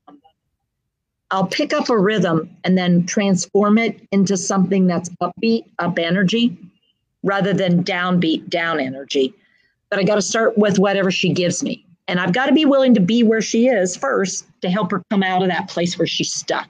I'll 1.29 1.47
pick 1.47 1.73
up 1.73 1.89
a 1.89 1.97
rhythm 1.97 2.49
and 2.63 2.77
then 2.77 3.05
transform 3.05 3.77
it 3.77 4.01
into 4.11 4.37
something 4.37 4.87
that's 4.87 5.09
upbeat, 5.21 5.65
up 5.77 5.99
energy, 5.99 6.57
rather 7.27 7.53
than 7.53 7.83
downbeat, 7.83 8.49
down 8.49 8.79
energy. 8.79 9.33
But 9.89 9.99
I 9.99 10.03
got 10.03 10.15
to 10.15 10.21
start 10.21 10.57
with 10.57 10.79
whatever 10.79 11.11
she 11.11 11.31
gives 11.31 11.61
me. 11.61 11.85
And 12.07 12.19
I've 12.19 12.33
got 12.33 12.45
to 12.45 12.53
be 12.53 12.65
willing 12.65 12.93
to 12.93 13.01
be 13.01 13.21
where 13.21 13.41
she 13.41 13.67
is 13.67 13.95
first 13.95 14.47
to 14.61 14.69
help 14.69 14.91
her 14.91 15.03
come 15.09 15.23
out 15.23 15.43
of 15.43 15.49
that 15.49 15.69
place 15.69 15.99
where 15.99 16.07
she's 16.07 16.31
stuck. 16.31 16.69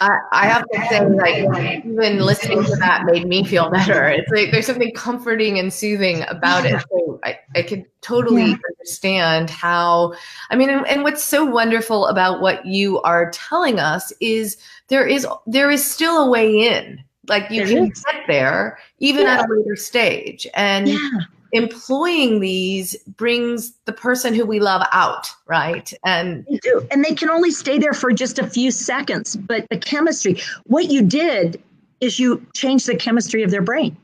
I, 0.00 0.18
I 0.32 0.46
have 0.46 0.64
to 0.70 0.86
say, 0.90 1.08
like, 1.08 1.84
even 1.84 2.18
listening 2.18 2.62
to 2.64 2.76
that 2.76 3.04
made 3.06 3.26
me 3.26 3.42
feel 3.42 3.70
better. 3.70 4.06
It's 4.06 4.30
like 4.30 4.50
there's 4.50 4.66
something 4.66 4.92
comforting 4.94 5.58
and 5.58 5.72
soothing 5.72 6.24
about 6.28 6.66
it. 6.66 6.84
So 6.90 7.18
I, 7.24 7.38
I 7.54 7.62
could 7.62 7.86
totally 8.02 8.50
yeah. 8.50 8.56
understand 8.76 9.48
how, 9.48 10.14
I 10.50 10.56
mean, 10.56 10.68
and, 10.68 10.86
and 10.86 11.04
what's 11.04 11.24
so 11.24 11.44
wonderful 11.44 12.06
about 12.06 12.42
what 12.42 12.66
you 12.66 13.00
are 13.00 13.30
telling 13.30 13.80
us 13.80 14.12
is 14.20 14.58
there 14.88 15.06
is 15.06 15.26
there 15.46 15.70
is 15.70 15.90
still 15.90 16.18
a 16.22 16.30
way 16.30 16.68
in 16.68 17.02
like 17.28 17.50
you 17.50 17.64
can 17.64 17.88
get 17.88 18.26
there 18.26 18.78
even 18.98 19.22
yeah. 19.22 19.34
at 19.34 19.48
a 19.48 19.52
later 19.52 19.76
stage. 19.76 20.46
And 20.54 20.88
yeah. 20.88 21.08
employing 21.52 22.40
these 22.40 22.96
brings 23.16 23.72
the 23.84 23.92
person 23.92 24.34
who 24.34 24.44
we 24.44 24.60
love 24.60 24.86
out, 24.92 25.28
right? 25.46 25.92
And 26.04 26.44
they 26.46 26.58
do. 26.58 26.86
And 26.90 27.04
they 27.04 27.14
can 27.14 27.30
only 27.30 27.50
stay 27.50 27.78
there 27.78 27.92
for 27.92 28.12
just 28.12 28.38
a 28.38 28.46
few 28.46 28.70
seconds. 28.70 29.36
But 29.36 29.66
the 29.70 29.78
chemistry, 29.78 30.40
what 30.64 30.90
you 30.90 31.02
did 31.02 31.62
is 32.00 32.18
you 32.18 32.44
changed 32.54 32.86
the 32.86 32.96
chemistry 32.96 33.42
of 33.42 33.50
their 33.50 33.62
brain. 33.62 33.96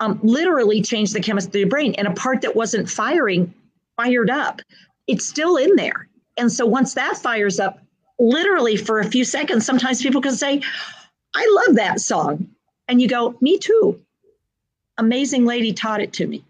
Um, 0.00 0.20
literally 0.22 0.80
changed 0.80 1.14
the 1.14 1.20
chemistry 1.20 1.48
of 1.48 1.52
their 1.52 1.70
brain. 1.70 1.94
And 1.94 2.06
a 2.06 2.12
part 2.12 2.40
that 2.42 2.54
wasn't 2.54 2.88
firing 2.88 3.52
fired 3.96 4.30
up. 4.30 4.62
It's 5.06 5.26
still 5.26 5.56
in 5.56 5.74
there. 5.76 6.08
And 6.36 6.52
so 6.52 6.64
once 6.64 6.94
that 6.94 7.16
fires 7.16 7.58
up, 7.58 7.80
literally 8.20 8.76
for 8.76 9.00
a 9.00 9.04
few 9.04 9.24
seconds, 9.24 9.66
sometimes 9.66 10.02
people 10.02 10.20
can 10.20 10.34
say, 10.34 10.62
I 11.38 11.64
love 11.66 11.76
that 11.76 12.00
song. 12.00 12.48
And 12.88 13.00
you 13.00 13.08
go, 13.08 13.36
Me 13.40 13.58
too. 13.58 14.00
Amazing 14.98 15.44
lady 15.44 15.72
taught 15.72 16.00
it 16.00 16.12
to 16.14 16.26
me. 16.26 16.44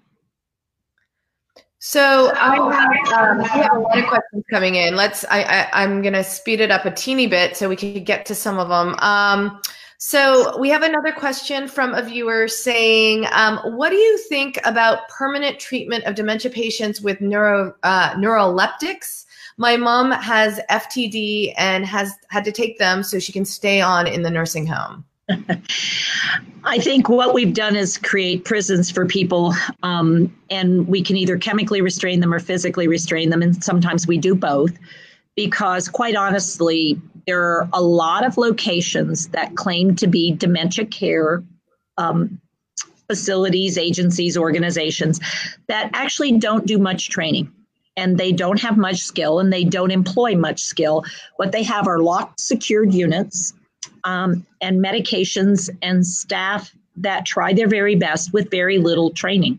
So 1.81 2.33
I 2.35 2.57
have, 2.57 3.39
um, 3.39 3.45
have 3.45 3.73
a 3.73 3.79
lot 3.79 3.99
of 3.99 4.07
questions 4.07 4.45
coming 4.51 4.75
in. 4.75 4.97
Let's. 4.97 5.25
I, 5.31 5.69
I 5.73 5.85
am 5.85 6.03
gonna 6.03 6.25
speed 6.25 6.61
it 6.61 6.73
up 6.73 6.85
a 6.87 6.91
teeny 6.91 7.29
bit 7.29 7.57
so 7.57 7.69
we 7.69 7.77
can 7.77 8.03
get 8.03 8.27
to 8.27 8.35
some 8.35 8.59
of 8.59 8.69
them. 8.69 8.97
Um, 8.99 9.61
so 9.99 10.59
we 10.59 10.71
have 10.71 10.83
another 10.83 11.12
question 11.12 11.69
from 11.69 11.95
a 11.95 12.03
viewer 12.03 12.49
saying, 12.49 13.27
um, 13.31 13.59
"What 13.77 13.91
do 13.91 13.97
you 13.97 14.19
think 14.29 14.59
about 14.65 15.09
permanent 15.09 15.61
treatment 15.61 16.05
of 16.05 16.17
dementia 16.17 16.51
patients 16.51 17.01
with 17.01 17.21
neuro 17.21 17.75
uh, 17.85 18.15
neuroleptics?" 18.15 19.27
My 19.59 19.77
mom 19.77 20.13
has 20.13 20.61
FTD 20.71 21.53
and 21.59 21.85
has 21.85 22.13
had 22.31 22.45
to 22.45 22.53
take 22.53 22.79
them 22.79 23.03
so 23.03 23.19
she 23.19 23.33
can 23.33 23.45
stay 23.45 23.81
on 23.81 24.07
in 24.07 24.23
the 24.23 24.31
nursing 24.31 24.69
home. 24.69 25.05
I 26.65 26.79
think 26.79 27.09
what 27.09 27.35
we've 27.35 27.53
done 27.53 27.75
is 27.75 27.99
create 27.99 28.45
prisons 28.45 28.89
for 28.89 29.05
people, 29.05 29.53
um, 29.83 30.35
and 30.49 30.87
we 30.87 31.03
can 31.03 31.17
either 31.17 31.37
chemically 31.37 31.81
restrain 31.81 32.21
them 32.21 32.33
or 32.33 32.39
physically 32.39 32.87
restrain 32.87 33.31
them, 33.31 33.43
and 33.43 33.63
sometimes 33.63 34.07
we 34.07 34.17
do 34.17 34.35
both. 34.35 34.73
Because, 35.35 35.89
quite 35.89 36.17
honestly, 36.17 37.01
there 37.27 37.41
are 37.41 37.69
a 37.73 37.83
lot 37.83 38.25
of 38.25 38.39
locations 38.39 39.29
that 39.29 39.55
claim 39.57 39.95
to 39.97 40.07
be 40.07 40.33
dementia 40.33 40.87
care 40.87 41.43
um, 41.97 42.41
facilities, 43.09 43.77
agencies, 43.77 44.37
organizations 44.37 45.21
that 45.67 45.91
actually 45.95 46.39
don't 46.39 46.67
do 46.67 46.79
much 46.79 47.11
training 47.11 47.53
and 47.99 48.17
they 48.17 48.31
don't 48.31 48.61
have 48.61 48.79
much 48.79 49.01
skill 49.01 49.41
and 49.41 49.53
they 49.53 49.65
don't 49.65 49.91
employ 49.91 50.37
much 50.37 50.61
skill. 50.63 51.05
What 51.37 51.51
they 51.51 51.65
have 51.65 51.89
are 51.89 51.99
locked, 51.99 52.39
secured 52.39 52.95
units 52.95 53.53
um, 54.05 54.47
and 54.61 54.83
medications 54.83 55.69
and 55.83 56.07
staff 56.07 56.73
that 56.97 57.27
try 57.27 57.53
their 57.53 57.69
very 57.69 57.97
best 57.97 58.33
with 58.33 58.51
very 58.53 58.79
little 58.79 59.11
training. 59.11 59.59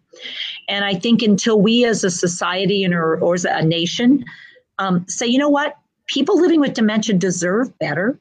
And 0.70 0.86
I 0.86 0.94
think 0.94 1.22
until 1.22 1.62
we 1.62 1.84
as 1.84 2.04
a 2.06 2.10
society 2.10 2.84
and 2.84 2.94
or, 2.94 3.20
or 3.20 3.34
as 3.34 3.46
a 3.46 3.62
nation 3.62 4.24
um, 4.78 5.06
say, 5.10 5.28
you 5.28 5.38
know 5.38 5.50
what, 5.50 5.78
people 6.08 6.40
living 6.40 6.62
with 6.62 6.74
dementia 6.74 7.16
deserve 7.16 7.78
better. 7.80 8.18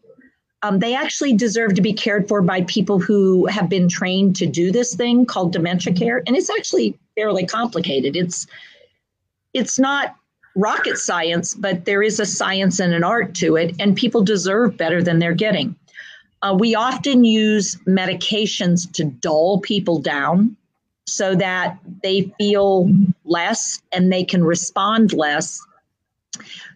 Um, 0.63 0.81
they 0.81 0.97
actually 0.97 1.35
deserve 1.35 1.75
to 1.75 1.81
be 1.81 1.93
cared 1.93 2.27
for 2.27 2.43
by 2.43 2.63
people 2.63 2.99
who 2.99 3.47
have 3.47 3.69
been 3.69 3.89
trained 3.89 4.35
to 4.37 4.47
do 4.47 4.73
this 4.73 4.97
thing 4.97 5.25
called 5.25 5.53
dementia 5.53 5.93
care, 5.93 6.25
and 6.27 6.37
it's 6.37 6.51
actually 6.51 6.99
fairly 7.15 7.47
complicated. 7.47 8.17
It's 8.17 8.49
it's 9.59 9.79
not 9.79 10.17
rocket 10.55 10.99
science, 10.99 11.55
but 11.55 11.85
there 11.85 12.03
is 12.03 12.21
a 12.21 12.27
science 12.27 12.81
and 12.81 12.95
an 12.95 13.05
art 13.05 13.35
to 13.37 13.57
it, 13.57 13.75
and 13.79 13.97
people 13.97 14.23
deserve 14.23 14.77
better 14.77 15.03
than 15.03 15.19
they're 15.19 15.35
getting. 15.35 15.77
Uh, 16.43 16.57
we 16.59 16.75
often 16.75 17.25
use 17.25 17.77
medications 17.87 18.91
to 18.93 19.05
dull 19.05 19.61
people 19.61 20.01
down 20.01 20.57
so 21.07 21.35
that 21.35 21.79
they 22.03 22.33
feel 22.39 22.91
less 23.25 23.83
and 23.93 24.13
they 24.13 24.23
can 24.23 24.45
respond 24.45 25.13
less 25.13 25.61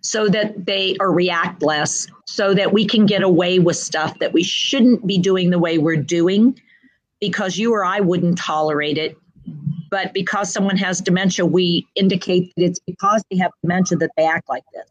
so 0.01 0.29
that 0.29 0.67
they 0.67 0.97
or 0.99 1.13
react 1.13 1.63
less 1.63 2.09
so 2.27 2.55
that 2.55 2.73
we 2.73 2.85
can 2.85 3.07
get 3.07 3.23
away 3.23 3.59
with 3.59 3.77
stuff 3.77 4.19
that 4.19 4.33
we 4.33 4.43
shouldn't 4.43 5.07
be 5.07 5.19
doing 5.19 5.51
the 5.51 5.59
way 5.59 5.79
we're 5.79 5.97
doing 5.97 6.59
because 7.21 7.57
you 7.57 7.73
or 7.73 7.85
I 7.85 8.01
wouldn't 8.01 8.39
tolerate 8.39 8.99
it 8.99 9.17
but 9.93 10.15
because 10.15 10.51
someone 10.51 10.79
has 10.79 11.03
dementia 11.03 11.45
we 11.45 11.87
indicate 11.95 12.51
that 12.57 12.65
it's 12.65 12.81
because 12.81 13.23
they 13.31 13.37
have 13.37 13.53
dementia 13.63 13.99
that 13.99 14.11
they 14.17 14.27
act 14.27 14.49
like 14.49 14.65
this. 14.73 14.89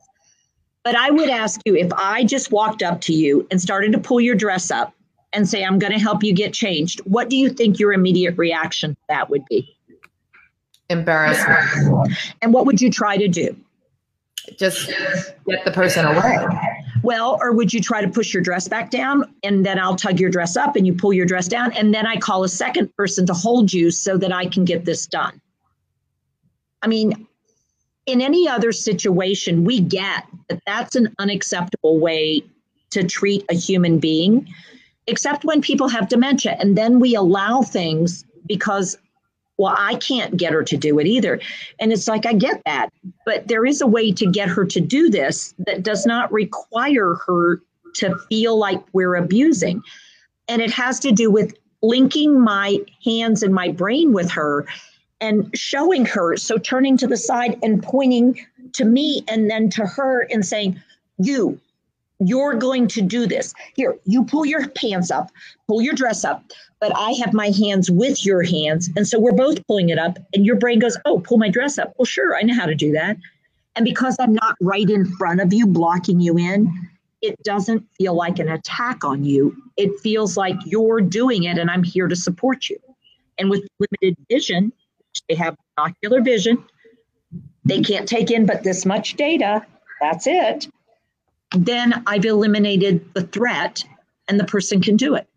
But 0.83 0.95
I 0.95 1.09
would 1.09 1.29
ask 1.29 1.59
you 1.65 1.75
if 1.75 1.91
I 1.93 2.23
just 2.23 2.51
walked 2.51 2.83
up 2.83 3.01
to 3.01 3.13
you 3.13 3.47
and 3.49 3.59
started 3.59 3.91
to 3.93 3.97
pull 3.97 4.21
your 4.21 4.35
dress 4.35 4.69
up 4.69 4.93
and 5.33 5.49
say 5.49 5.65
I'm 5.65 5.79
going 5.79 5.91
to 5.91 5.99
help 5.99 6.23
you 6.23 6.33
get 6.33 6.53
changed 6.53 6.99
what 6.99 7.29
do 7.29 7.35
you 7.35 7.49
think 7.49 7.79
your 7.79 7.93
immediate 7.93 8.37
reaction 8.37 8.91
to 8.91 9.01
that 9.09 9.29
would 9.29 9.43
be? 9.49 9.75
Embarrassment. 10.89 12.13
And 12.43 12.53
what 12.53 12.67
would 12.67 12.79
you 12.79 12.91
try 12.91 13.17
to 13.17 13.27
do? 13.27 13.57
Just 14.57 14.87
get 15.47 15.65
the 15.65 15.71
person 15.71 16.05
away. 16.05 16.37
Well, 17.03 17.37
or 17.41 17.51
would 17.51 17.73
you 17.73 17.81
try 17.81 18.01
to 18.01 18.07
push 18.07 18.33
your 18.33 18.43
dress 18.43 18.67
back 18.67 18.91
down 18.91 19.33
and 19.43 19.65
then 19.65 19.79
I'll 19.79 19.95
tug 19.95 20.19
your 20.19 20.29
dress 20.29 20.55
up 20.55 20.75
and 20.75 20.85
you 20.85 20.93
pull 20.93 21.13
your 21.13 21.25
dress 21.25 21.47
down 21.47 21.71
and 21.73 21.93
then 21.93 22.05
I 22.05 22.17
call 22.17 22.43
a 22.43 22.49
second 22.49 22.95
person 22.95 23.25
to 23.25 23.33
hold 23.33 23.73
you 23.73 23.89
so 23.89 24.17
that 24.17 24.31
I 24.31 24.45
can 24.45 24.65
get 24.65 24.85
this 24.85 25.07
done? 25.07 25.41
I 26.81 26.87
mean, 26.87 27.27
in 28.05 28.21
any 28.21 28.47
other 28.47 28.71
situation, 28.71 29.63
we 29.63 29.79
get 29.79 30.25
that 30.49 30.61
that's 30.65 30.95
an 30.95 31.13
unacceptable 31.19 31.99
way 31.99 32.43
to 32.91 33.03
treat 33.03 33.45
a 33.49 33.55
human 33.55 33.99
being, 33.99 34.47
except 35.07 35.45
when 35.45 35.61
people 35.61 35.87
have 35.87 36.09
dementia. 36.09 36.57
And 36.59 36.77
then 36.77 36.99
we 36.99 37.15
allow 37.15 37.61
things 37.61 38.25
because 38.47 38.97
well, 39.61 39.75
I 39.77 39.93
can't 39.93 40.37
get 40.37 40.53
her 40.53 40.63
to 40.63 40.75
do 40.75 40.97
it 40.97 41.05
either. 41.05 41.39
And 41.79 41.93
it's 41.93 42.07
like, 42.07 42.25
I 42.25 42.33
get 42.33 42.63
that. 42.65 42.89
But 43.27 43.47
there 43.47 43.63
is 43.63 43.79
a 43.79 43.85
way 43.85 44.11
to 44.11 44.25
get 44.25 44.49
her 44.49 44.65
to 44.65 44.81
do 44.81 45.07
this 45.07 45.53
that 45.59 45.83
does 45.83 46.03
not 46.03 46.31
require 46.31 47.13
her 47.27 47.61
to 47.97 48.17
feel 48.27 48.57
like 48.57 48.81
we're 48.91 49.13
abusing. 49.13 49.83
And 50.47 50.63
it 50.63 50.71
has 50.71 50.99
to 51.01 51.11
do 51.11 51.29
with 51.29 51.53
linking 51.83 52.41
my 52.41 52.79
hands 53.05 53.43
and 53.43 53.53
my 53.53 53.69
brain 53.69 54.13
with 54.13 54.31
her 54.31 54.65
and 55.19 55.55
showing 55.55 56.07
her. 56.07 56.37
So 56.37 56.57
turning 56.57 56.97
to 56.97 57.05
the 57.05 57.15
side 57.15 57.59
and 57.61 57.83
pointing 57.83 58.43
to 58.73 58.83
me 58.83 59.23
and 59.27 59.47
then 59.47 59.69
to 59.71 59.85
her 59.85 60.21
and 60.31 60.43
saying, 60.43 60.81
You, 61.19 61.59
you're 62.23 62.53
going 62.53 62.87
to 62.87 63.01
do 63.01 63.25
this. 63.25 63.53
Here, 63.75 63.97
you 64.05 64.23
pull 64.23 64.45
your 64.45 64.67
pants 64.69 65.09
up, 65.11 65.31
pull 65.67 65.81
your 65.81 65.93
dress 65.93 66.23
up, 66.23 66.43
but 66.79 66.95
I 66.95 67.11
have 67.13 67.33
my 67.33 67.49
hands 67.49 67.89
with 67.89 68.25
your 68.25 68.43
hands. 68.43 68.89
And 68.95 69.07
so 69.07 69.19
we're 69.19 69.31
both 69.31 69.65
pulling 69.65 69.89
it 69.89 69.97
up, 69.97 70.19
and 70.33 70.45
your 70.45 70.55
brain 70.55 70.79
goes, 70.79 70.97
Oh, 71.05 71.19
pull 71.19 71.37
my 71.37 71.49
dress 71.49 71.77
up. 71.77 71.93
Well, 71.97 72.05
sure, 72.05 72.35
I 72.35 72.43
know 72.43 72.53
how 72.53 72.65
to 72.65 72.75
do 72.75 72.91
that. 72.93 73.17
And 73.75 73.85
because 73.85 74.17
I'm 74.19 74.33
not 74.33 74.55
right 74.61 74.89
in 74.89 75.05
front 75.15 75.41
of 75.41 75.53
you, 75.53 75.65
blocking 75.65 76.19
you 76.19 76.37
in, 76.37 76.71
it 77.21 77.41
doesn't 77.43 77.87
feel 77.97 78.13
like 78.13 78.39
an 78.39 78.49
attack 78.49 79.03
on 79.03 79.23
you. 79.23 79.55
It 79.77 79.99
feels 79.99 80.37
like 80.37 80.57
you're 80.65 81.01
doing 81.01 81.43
it, 81.43 81.57
and 81.57 81.71
I'm 81.71 81.83
here 81.83 82.07
to 82.07 82.15
support 82.15 82.69
you. 82.69 82.77
And 83.37 83.49
with 83.49 83.67
limited 83.79 84.17
vision, 84.29 84.73
they 85.27 85.35
have 85.35 85.55
ocular 85.77 86.21
vision, 86.21 86.63
they 87.63 87.81
can't 87.81 88.07
take 88.07 88.31
in 88.31 88.45
but 88.45 88.63
this 88.63 88.85
much 88.85 89.15
data. 89.15 89.65
That's 90.01 90.25
it 90.27 90.67
then 91.51 92.03
I've 92.07 92.25
eliminated 92.25 93.13
the 93.13 93.23
threat 93.23 93.83
and 94.27 94.39
the 94.39 94.45
person 94.45 94.81
can 94.81 94.95
do 94.95 95.15
it. 95.15 95.27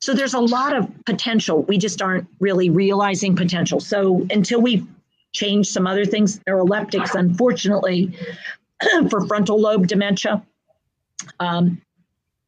So 0.00 0.14
there's 0.14 0.34
a 0.34 0.40
lot 0.40 0.74
of 0.74 0.90
potential. 1.04 1.62
We 1.62 1.78
just 1.78 2.02
aren't 2.02 2.26
really 2.40 2.70
realizing 2.70 3.36
potential. 3.36 3.78
So 3.78 4.26
until 4.30 4.60
we 4.60 4.84
change 5.32 5.68
some 5.68 5.86
other 5.86 6.04
things, 6.04 6.40
neuroleptics, 6.40 7.14
unfortunately, 7.14 8.16
for 9.10 9.26
frontal 9.26 9.60
lobe 9.60 9.86
dementia, 9.86 10.42
um, 11.38 11.80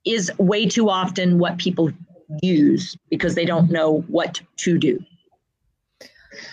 is 0.05 0.33
way 0.39 0.67
too 0.67 0.91
often 0.91 1.39
what 1.39 1.59
people 1.59 1.91
use 2.43 2.97
because 3.09 3.35
they 3.35 3.45
don't 3.45 3.71
know 3.71 4.01
what 4.09 4.41
to 4.57 4.79
do. 4.79 4.99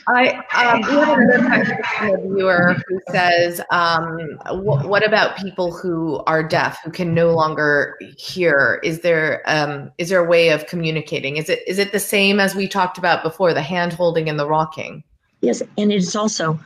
I 0.07 0.41
um, 0.53 0.81
we 0.81 1.05
have 1.05 1.17
another 1.17 1.45
question 1.45 1.77
from 1.97 2.15
a 2.15 2.35
viewer 2.35 2.75
who 2.87 2.99
says, 3.09 3.61
um, 3.71 4.17
wh- 4.47 4.87
"What 4.87 5.05
about 5.05 5.37
people 5.37 5.71
who 5.71 6.21
are 6.27 6.43
deaf, 6.43 6.79
who 6.83 6.91
can 6.91 7.13
no 7.13 7.33
longer 7.33 7.97
hear? 8.17 8.79
Is 8.83 9.01
there 9.01 9.41
um, 9.45 9.91
is 9.97 10.09
there 10.09 10.23
a 10.23 10.27
way 10.27 10.49
of 10.49 10.67
communicating? 10.67 11.37
Is 11.37 11.49
it 11.49 11.61
is 11.67 11.79
it 11.79 11.91
the 11.91 11.99
same 11.99 12.39
as 12.39 12.55
we 12.55 12.67
talked 12.67 12.97
about 12.97 13.23
before, 13.23 13.53
the 13.53 13.61
hand 13.61 13.93
holding 13.93 14.29
and 14.29 14.39
the 14.39 14.47
rocking?" 14.47 15.03
Yes, 15.41 15.63
and 15.77 15.91
it's 15.91 16.15
also 16.15 16.59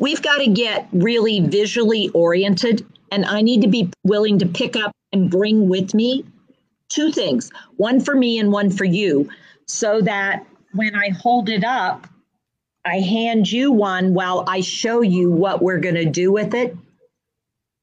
We've 0.00 0.22
got 0.22 0.38
to 0.38 0.46
get 0.48 0.88
really 0.92 1.40
visually 1.40 2.08
oriented, 2.10 2.86
and 3.12 3.24
I 3.24 3.42
need 3.42 3.60
to 3.62 3.68
be 3.68 3.90
willing 4.04 4.38
to 4.38 4.46
pick 4.46 4.76
up 4.76 4.92
and 5.12 5.30
bring 5.30 5.68
with 5.68 5.94
me 5.94 6.24
two 6.90 7.10
things 7.10 7.50
one 7.76 8.00
for 8.00 8.14
me 8.14 8.38
and 8.38 8.52
one 8.52 8.70
for 8.70 8.84
you, 8.84 9.30
so 9.66 10.00
that 10.02 10.46
when 10.74 10.94
I 10.94 11.08
hold 11.10 11.48
it 11.48 11.64
up, 11.64 12.06
I 12.84 13.00
hand 13.00 13.50
you 13.50 13.72
one 13.72 14.14
while 14.14 14.44
I 14.46 14.60
show 14.60 15.00
you 15.00 15.30
what 15.30 15.62
we're 15.62 15.80
going 15.80 15.94
to 15.96 16.04
do 16.04 16.32
with 16.32 16.54
it. 16.54 16.76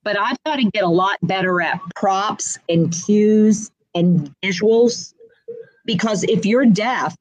But 0.04 0.18
I've 0.18 0.42
got 0.46 0.58
to 0.58 0.70
get 0.72 0.84
a 0.84 0.90
lot 0.90 1.18
better 1.24 1.62
at 1.62 1.82
props 1.96 2.58
and 2.70 2.94
cues 2.94 3.72
and 3.94 4.34
visuals 4.44 5.14
because 5.86 6.24
if 6.24 6.46
you're 6.46 6.66
deaf, 6.66 7.16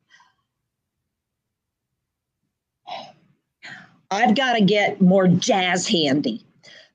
I've 4.11 4.37
got 4.37 4.55
to 4.55 4.61
get 4.65 5.01
more 5.01 5.27
jazz 5.27 5.89
handy, 5.89 6.45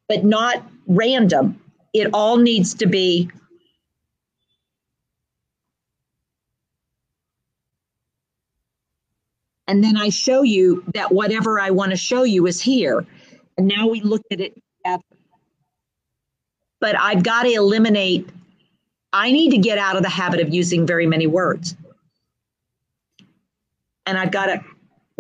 but 0.08 0.24
not 0.24 0.64
random. 0.88 1.60
It 1.94 2.10
all 2.14 2.38
needs 2.38 2.74
to 2.76 2.86
be 2.86 3.30
And 9.72 9.82
then 9.82 9.96
I 9.96 10.10
show 10.10 10.42
you 10.42 10.84
that 10.96 11.14
whatever 11.14 11.58
I 11.58 11.70
want 11.70 11.92
to 11.92 11.98
show 11.98 12.24
you 12.24 12.46
is 12.46 12.60
here. 12.60 13.06
And 13.58 13.70
now 13.70 13.88
we 13.88 14.02
look 14.02 14.22
at 14.30 14.42
it 14.42 14.54
together. 14.54 15.02
But 16.82 17.00
I've 17.00 17.24
got 17.24 17.44
to 17.44 17.54
eliminate, 17.54 18.28
I 19.14 19.32
need 19.32 19.52
to 19.52 19.58
get 19.58 19.78
out 19.78 19.96
of 19.96 20.04
the 20.04 20.10
habit 20.10 20.42
of 20.42 20.54
using 20.54 20.86
very 20.86 21.08
many 21.08 21.26
words. 21.26 21.78
And 24.06 24.18
I've 24.18 24.32
got 24.32 24.48
to, 24.48 24.62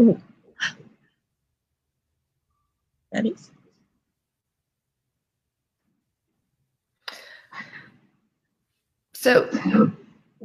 ooh. 0.02 0.22
That 3.14 3.26
is. 3.26 3.52
So 9.14 9.94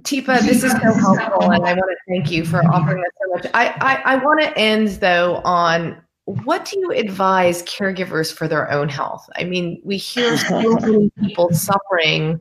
Teepa, 0.07 0.41
this 0.43 0.63
is 0.63 0.73
so 0.73 0.93
helpful, 0.93 1.51
and 1.51 1.65
I 1.65 1.75
want 1.75 1.91
to 1.91 1.97
thank 2.09 2.31
you 2.31 2.45
for 2.45 2.65
offering 2.67 3.01
us 3.01 3.11
so 3.21 3.35
much. 3.35 3.47
I, 3.55 3.75
I, 3.81 4.15
I 4.15 4.17
want 4.17 4.41
to 4.41 4.57
end 4.57 4.89
though 5.01 5.37
on 5.45 6.01
what 6.25 6.65
do 6.65 6.79
you 6.79 6.93
advise 6.93 7.63
caregivers 7.65 8.33
for 8.33 8.49
their 8.49 8.71
own 8.71 8.89
health? 8.89 9.29
I 9.37 9.45
mean, 9.45 9.81
we 9.85 9.97
hear 9.97 10.37
so 10.37 10.75
many 10.81 11.11
people 11.21 11.53
suffering 11.53 12.41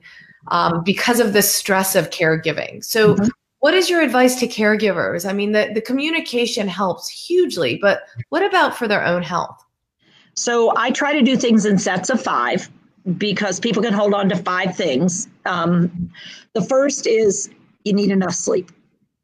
um, 0.49 0.84
because 0.84 1.20
of 1.20 1.34
the 1.34 1.41
stress 1.41 1.95
of 1.95 2.09
caregiving. 2.11 2.84
So, 2.84 3.16
mm-hmm. 3.16 3.28
What 3.59 3.74
is 3.74 3.89
your 3.89 4.03
advice 4.03 4.39
to 4.41 4.47
caregivers? 4.47 5.28
I 5.28 5.34
mean, 5.34 5.51
the, 5.51 5.72
the 5.74 5.82
communication 5.82 6.68
helps 6.68 7.09
hugely, 7.09 7.80
but 7.82 8.03
what 8.30 8.45
about 8.45 8.78
for 8.78 8.88
their 8.88 9.03
own 9.03 9.24
health? 9.24 9.66
So 10.36 10.72
I 10.78 10.91
try 10.91 11.13
to 11.13 11.24
do 11.24 11.36
things 11.36 11.66
in 11.66 11.80
sets 11.80 12.11
of 12.11 12.22
five 12.22 12.70
because 13.18 13.59
people 13.59 13.82
can 13.82 13.91
hold 13.91 14.13
on 14.13 14.30
to 14.30 14.36
five 14.36 14.76
things. 14.76 15.28
Um, 15.45 16.11
the 16.53 16.61
first 16.61 17.07
is 17.07 17.49
you 17.86 17.94
need 17.94 18.12
enough 18.12 18.34
sleep. 18.34 18.72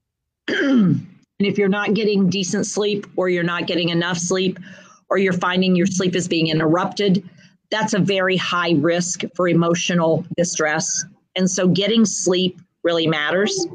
and 0.48 1.06
if 1.40 1.58
you're 1.58 1.68
not 1.68 1.94
getting 1.94 2.30
decent 2.30 2.66
sleep, 2.66 3.06
or 3.18 3.28
you're 3.28 3.44
not 3.44 3.68
getting 3.68 3.90
enough 3.90 4.18
sleep, 4.18 4.58
or 5.10 5.18
you're 5.18 5.34
finding 5.34 5.76
your 5.76 5.88
sleep 5.88 6.16
is 6.16 6.28
being 6.28 6.48
interrupted, 6.48 7.28
that's 7.70 7.94
a 7.94 8.00
very 8.00 8.38
high 8.38 8.74
risk 8.78 9.24
for 9.36 9.50
emotional 9.50 10.26
distress. 10.38 11.06
And 11.36 11.50
so 11.50 11.68
getting 11.68 12.06
sleep 12.06 12.62
really 12.84 13.08
matters. 13.08 13.68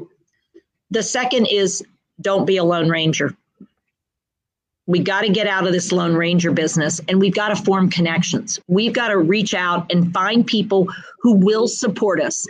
The 0.89 1.03
second 1.03 1.47
is 1.47 1.83
don't 2.21 2.45
be 2.45 2.57
a 2.57 2.63
lone 2.63 2.89
ranger. 2.89 3.35
We 4.87 4.99
got 4.99 5.21
to 5.21 5.29
get 5.29 5.47
out 5.47 5.67
of 5.67 5.73
this 5.73 5.91
Lone 5.91 6.15
Ranger 6.15 6.51
business 6.51 7.01
and 7.09 7.19
we've 7.19 7.35
got 7.35 7.49
to 7.49 7.57
form 7.57 7.89
connections. 7.89 8.59
We've 8.67 8.93
got 8.93 9.09
to 9.09 9.17
reach 9.17 9.53
out 9.53 9.91
and 9.91 10.13
find 10.13 10.47
people 10.47 10.87
who 11.19 11.33
will 11.33 11.67
support 11.67 12.21
us. 12.21 12.47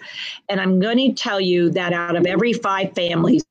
And 0.48 0.62
I'm 0.62 0.80
going 0.80 0.98
to 0.98 1.14
tell 1.14 1.42
you 1.42 1.72
that 1.72 1.94
out 1.94 2.16
of 2.16 2.28
every 2.28 2.54
five 2.54 2.94
families, 2.94 3.44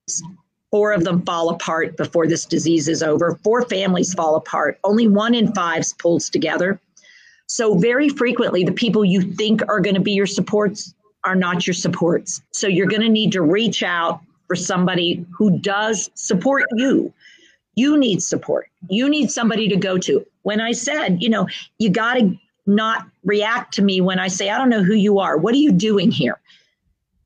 four 0.70 0.92
of 0.92 1.02
them 1.02 1.22
fall 1.22 1.50
apart 1.50 1.96
before 1.96 2.28
this 2.28 2.44
disease 2.44 2.86
is 2.86 3.02
over. 3.02 3.38
Four 3.42 3.62
families 3.62 4.14
fall 4.14 4.36
apart. 4.36 4.78
Only 4.84 5.08
one 5.08 5.34
in 5.34 5.52
five 5.52 5.82
pulls 5.98 6.30
together. 6.30 6.80
So, 7.48 7.74
very 7.78 8.08
frequently, 8.08 8.64
the 8.64 8.72
people 8.72 9.04
you 9.04 9.20
think 9.20 9.62
are 9.68 9.80
going 9.80 9.94
to 9.94 10.00
be 10.00 10.12
your 10.12 10.26
supports 10.26 10.94
are 11.24 11.36
not 11.36 11.66
your 11.66 11.74
supports. 11.74 12.42
So, 12.50 12.66
you're 12.66 12.88
going 12.88 13.02
to 13.02 13.08
need 13.08 13.30
to 13.32 13.42
reach 13.42 13.84
out 13.84 14.20
for 14.48 14.56
somebody 14.56 15.24
who 15.32 15.58
does 15.58 16.10
support 16.14 16.64
you 16.74 17.12
you 17.76 17.98
need 17.98 18.22
support. 18.22 18.68
You 18.88 19.08
need 19.08 19.30
somebody 19.30 19.68
to 19.68 19.76
go 19.76 19.98
to. 19.98 20.26
When 20.42 20.60
I 20.60 20.72
said, 20.72 21.22
you 21.22 21.28
know, 21.28 21.46
you 21.78 21.90
got 21.90 22.14
to 22.14 22.36
not 22.66 23.06
react 23.24 23.74
to 23.74 23.82
me 23.82 24.00
when 24.00 24.18
I 24.18 24.28
say, 24.28 24.50
I 24.50 24.58
don't 24.58 24.70
know 24.70 24.82
who 24.82 24.94
you 24.94 25.18
are. 25.18 25.36
What 25.36 25.54
are 25.54 25.58
you 25.58 25.72
doing 25.72 26.10
here? 26.10 26.40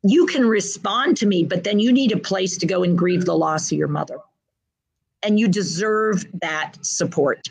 You 0.02 0.26
can 0.26 0.46
respond 0.46 1.16
to 1.18 1.26
me, 1.26 1.44
but 1.44 1.64
then 1.64 1.78
you 1.78 1.92
need 1.92 2.12
a 2.12 2.18
place 2.18 2.58
to 2.58 2.66
go 2.66 2.82
and 2.82 2.98
grieve 2.98 3.24
the 3.24 3.36
loss 3.36 3.70
of 3.70 3.78
your 3.78 3.88
mother. 3.88 4.18
And 5.22 5.38
you 5.38 5.48
deserve 5.48 6.26
that 6.40 6.74
support. 6.82 7.48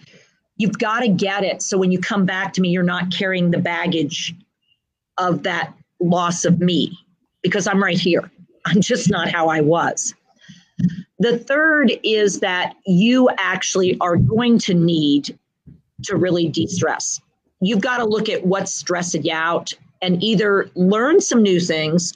You've 0.57 0.77
got 0.77 0.99
to 1.01 1.07
get 1.07 1.43
it. 1.43 1.61
So 1.61 1.77
when 1.77 1.91
you 1.91 1.99
come 1.99 2.25
back 2.25 2.53
to 2.53 2.61
me, 2.61 2.69
you're 2.69 2.83
not 2.83 3.11
carrying 3.11 3.51
the 3.51 3.59
baggage 3.59 4.35
of 5.17 5.43
that 5.43 5.73
loss 5.99 6.43
of 6.43 6.59
me 6.59 6.97
because 7.43 7.67
I'm 7.67 7.81
right 7.81 7.99
here. 7.99 8.29
I'm 8.65 8.81
just 8.81 9.09
not 9.09 9.29
how 9.29 9.47
I 9.47 9.61
was. 9.61 10.13
The 11.19 11.37
third 11.37 11.91
is 12.03 12.39
that 12.39 12.75
you 12.85 13.29
actually 13.37 13.97
are 13.99 14.15
going 14.15 14.57
to 14.59 14.73
need 14.73 15.37
to 16.03 16.15
really 16.15 16.47
de 16.47 16.65
stress. 16.65 17.19
You've 17.59 17.81
got 17.81 17.97
to 17.97 18.05
look 18.05 18.29
at 18.29 18.45
what's 18.45 18.73
stressing 18.73 19.25
you 19.25 19.33
out 19.33 19.73
and 20.01 20.23
either 20.23 20.69
learn 20.75 21.19
some 21.19 21.43
new 21.43 21.59
things, 21.59 22.13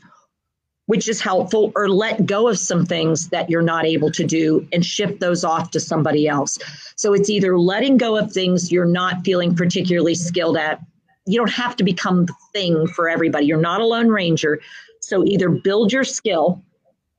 which 0.85 1.09
is 1.09 1.19
helpful, 1.19 1.73
or 1.75 1.89
let 1.89 2.25
go 2.25 2.47
of 2.47 2.57
some 2.57 2.85
things 2.85 3.27
that 3.29 3.49
you're 3.49 3.61
not 3.61 3.85
able 3.85 4.09
to 4.11 4.23
do 4.23 4.65
and 4.71 4.85
shift 4.85 5.19
those 5.19 5.43
off 5.43 5.69
to 5.71 5.81
somebody 5.81 6.29
else. 6.29 6.57
So 6.95 7.13
it's 7.13 7.29
either 7.29 7.57
letting 7.57 7.97
go 7.97 8.15
of 8.15 8.31
things 8.31 8.71
you're 8.71 8.85
not 8.85 9.25
feeling 9.25 9.53
particularly 9.53 10.15
skilled 10.15 10.55
at. 10.55 10.79
You 11.25 11.37
don't 11.37 11.51
have 11.51 11.75
to 11.75 11.83
become 11.83 12.25
the 12.25 12.35
thing 12.53 12.87
for 12.87 13.09
everybody. 13.09 13.47
You're 13.47 13.57
not 13.57 13.81
a 13.81 13.85
lone 13.85 14.07
ranger. 14.07 14.61
So 15.01 15.25
either 15.25 15.49
build 15.49 15.91
your 15.91 16.05
skill 16.05 16.61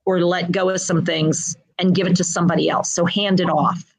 or 0.07 0.23
let 0.23 0.51
go 0.51 0.71
of 0.71 0.81
some 0.81 1.05
things 1.05 1.57
and 1.79 1.95
give 1.95 2.07
it 2.07 2.17
to 2.17 2.25
somebody 2.25 2.69
else. 2.69 2.91
So 2.91 3.05
hand 3.05 3.41
it 3.41 3.51
off. 3.51 3.95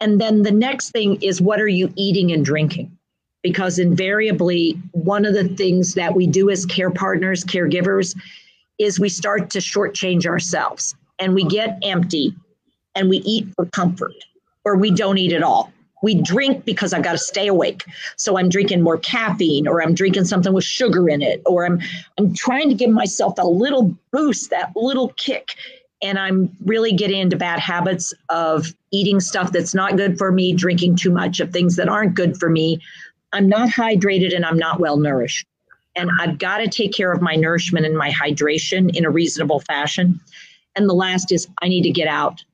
And 0.00 0.20
then 0.20 0.42
the 0.42 0.50
next 0.50 0.90
thing 0.90 1.20
is 1.22 1.40
what 1.40 1.60
are 1.60 1.68
you 1.68 1.92
eating 1.96 2.32
and 2.32 2.44
drinking? 2.44 2.96
Because 3.42 3.78
invariably, 3.78 4.72
one 4.92 5.24
of 5.24 5.34
the 5.34 5.48
things 5.48 5.94
that 5.94 6.14
we 6.14 6.26
do 6.26 6.50
as 6.50 6.66
care 6.66 6.90
partners, 6.90 7.44
caregivers, 7.44 8.16
is 8.78 9.00
we 9.00 9.08
start 9.08 9.50
to 9.50 9.58
shortchange 9.58 10.26
ourselves 10.26 10.94
and 11.18 11.34
we 11.34 11.44
get 11.44 11.78
empty 11.82 12.34
and 12.94 13.08
we 13.08 13.18
eat 13.18 13.48
for 13.54 13.66
comfort 13.66 14.14
or 14.64 14.76
we 14.76 14.90
don't 14.90 15.18
eat 15.18 15.32
at 15.32 15.42
all. 15.42 15.72
We 16.02 16.20
drink 16.20 16.64
because 16.64 16.92
I've 16.92 17.02
got 17.02 17.12
to 17.12 17.18
stay 17.18 17.46
awake. 17.46 17.84
So 18.16 18.36
I'm 18.36 18.50
drinking 18.50 18.82
more 18.82 18.98
caffeine 18.98 19.66
or 19.66 19.82
I'm 19.82 19.94
drinking 19.94 20.24
something 20.24 20.52
with 20.52 20.64
sugar 20.64 21.08
in 21.08 21.22
it 21.22 21.40
or 21.46 21.64
I'm 21.64 21.80
I'm 22.18 22.34
trying 22.34 22.68
to 22.68 22.74
give 22.74 22.90
myself 22.90 23.34
a 23.38 23.46
little 23.46 23.96
boost, 24.12 24.50
that 24.50 24.72
little 24.76 25.08
kick 25.16 25.56
and 26.02 26.18
I'm 26.18 26.54
really 26.64 26.92
getting 26.92 27.20
into 27.20 27.36
bad 27.36 27.58
habits 27.58 28.12
of 28.28 28.74
eating 28.92 29.20
stuff 29.20 29.52
that's 29.52 29.74
not 29.74 29.96
good 29.96 30.18
for 30.18 30.30
me, 30.30 30.52
drinking 30.52 30.96
too 30.96 31.10
much 31.10 31.40
of 31.40 31.52
things 31.52 31.76
that 31.76 31.88
aren't 31.88 32.14
good 32.14 32.38
for 32.38 32.50
me. 32.50 32.80
I'm 33.32 33.48
not 33.48 33.68
hydrated 33.68 34.34
and 34.34 34.44
I'm 34.44 34.58
not 34.58 34.80
well 34.80 34.98
nourished. 34.98 35.46
And 35.94 36.10
I've 36.20 36.38
got 36.38 36.58
to 36.58 36.68
take 36.68 36.92
care 36.92 37.12
of 37.12 37.22
my 37.22 37.34
nourishment 37.34 37.86
and 37.86 37.96
my 37.96 38.10
hydration 38.10 38.94
in 38.94 39.06
a 39.06 39.10
reasonable 39.10 39.60
fashion. 39.60 40.20
And 40.74 40.88
the 40.88 40.94
last 40.94 41.32
is 41.32 41.48
I 41.62 41.68
need 41.68 41.82
to 41.82 41.90
get 41.90 42.08
out, 42.08 42.44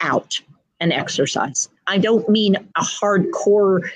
out 0.00 0.38
and 0.80 0.92
exercise. 0.92 1.68
I 1.86 1.96
don't 1.98 2.28
mean 2.28 2.56
a 2.56 2.82
hardcore 2.82 3.88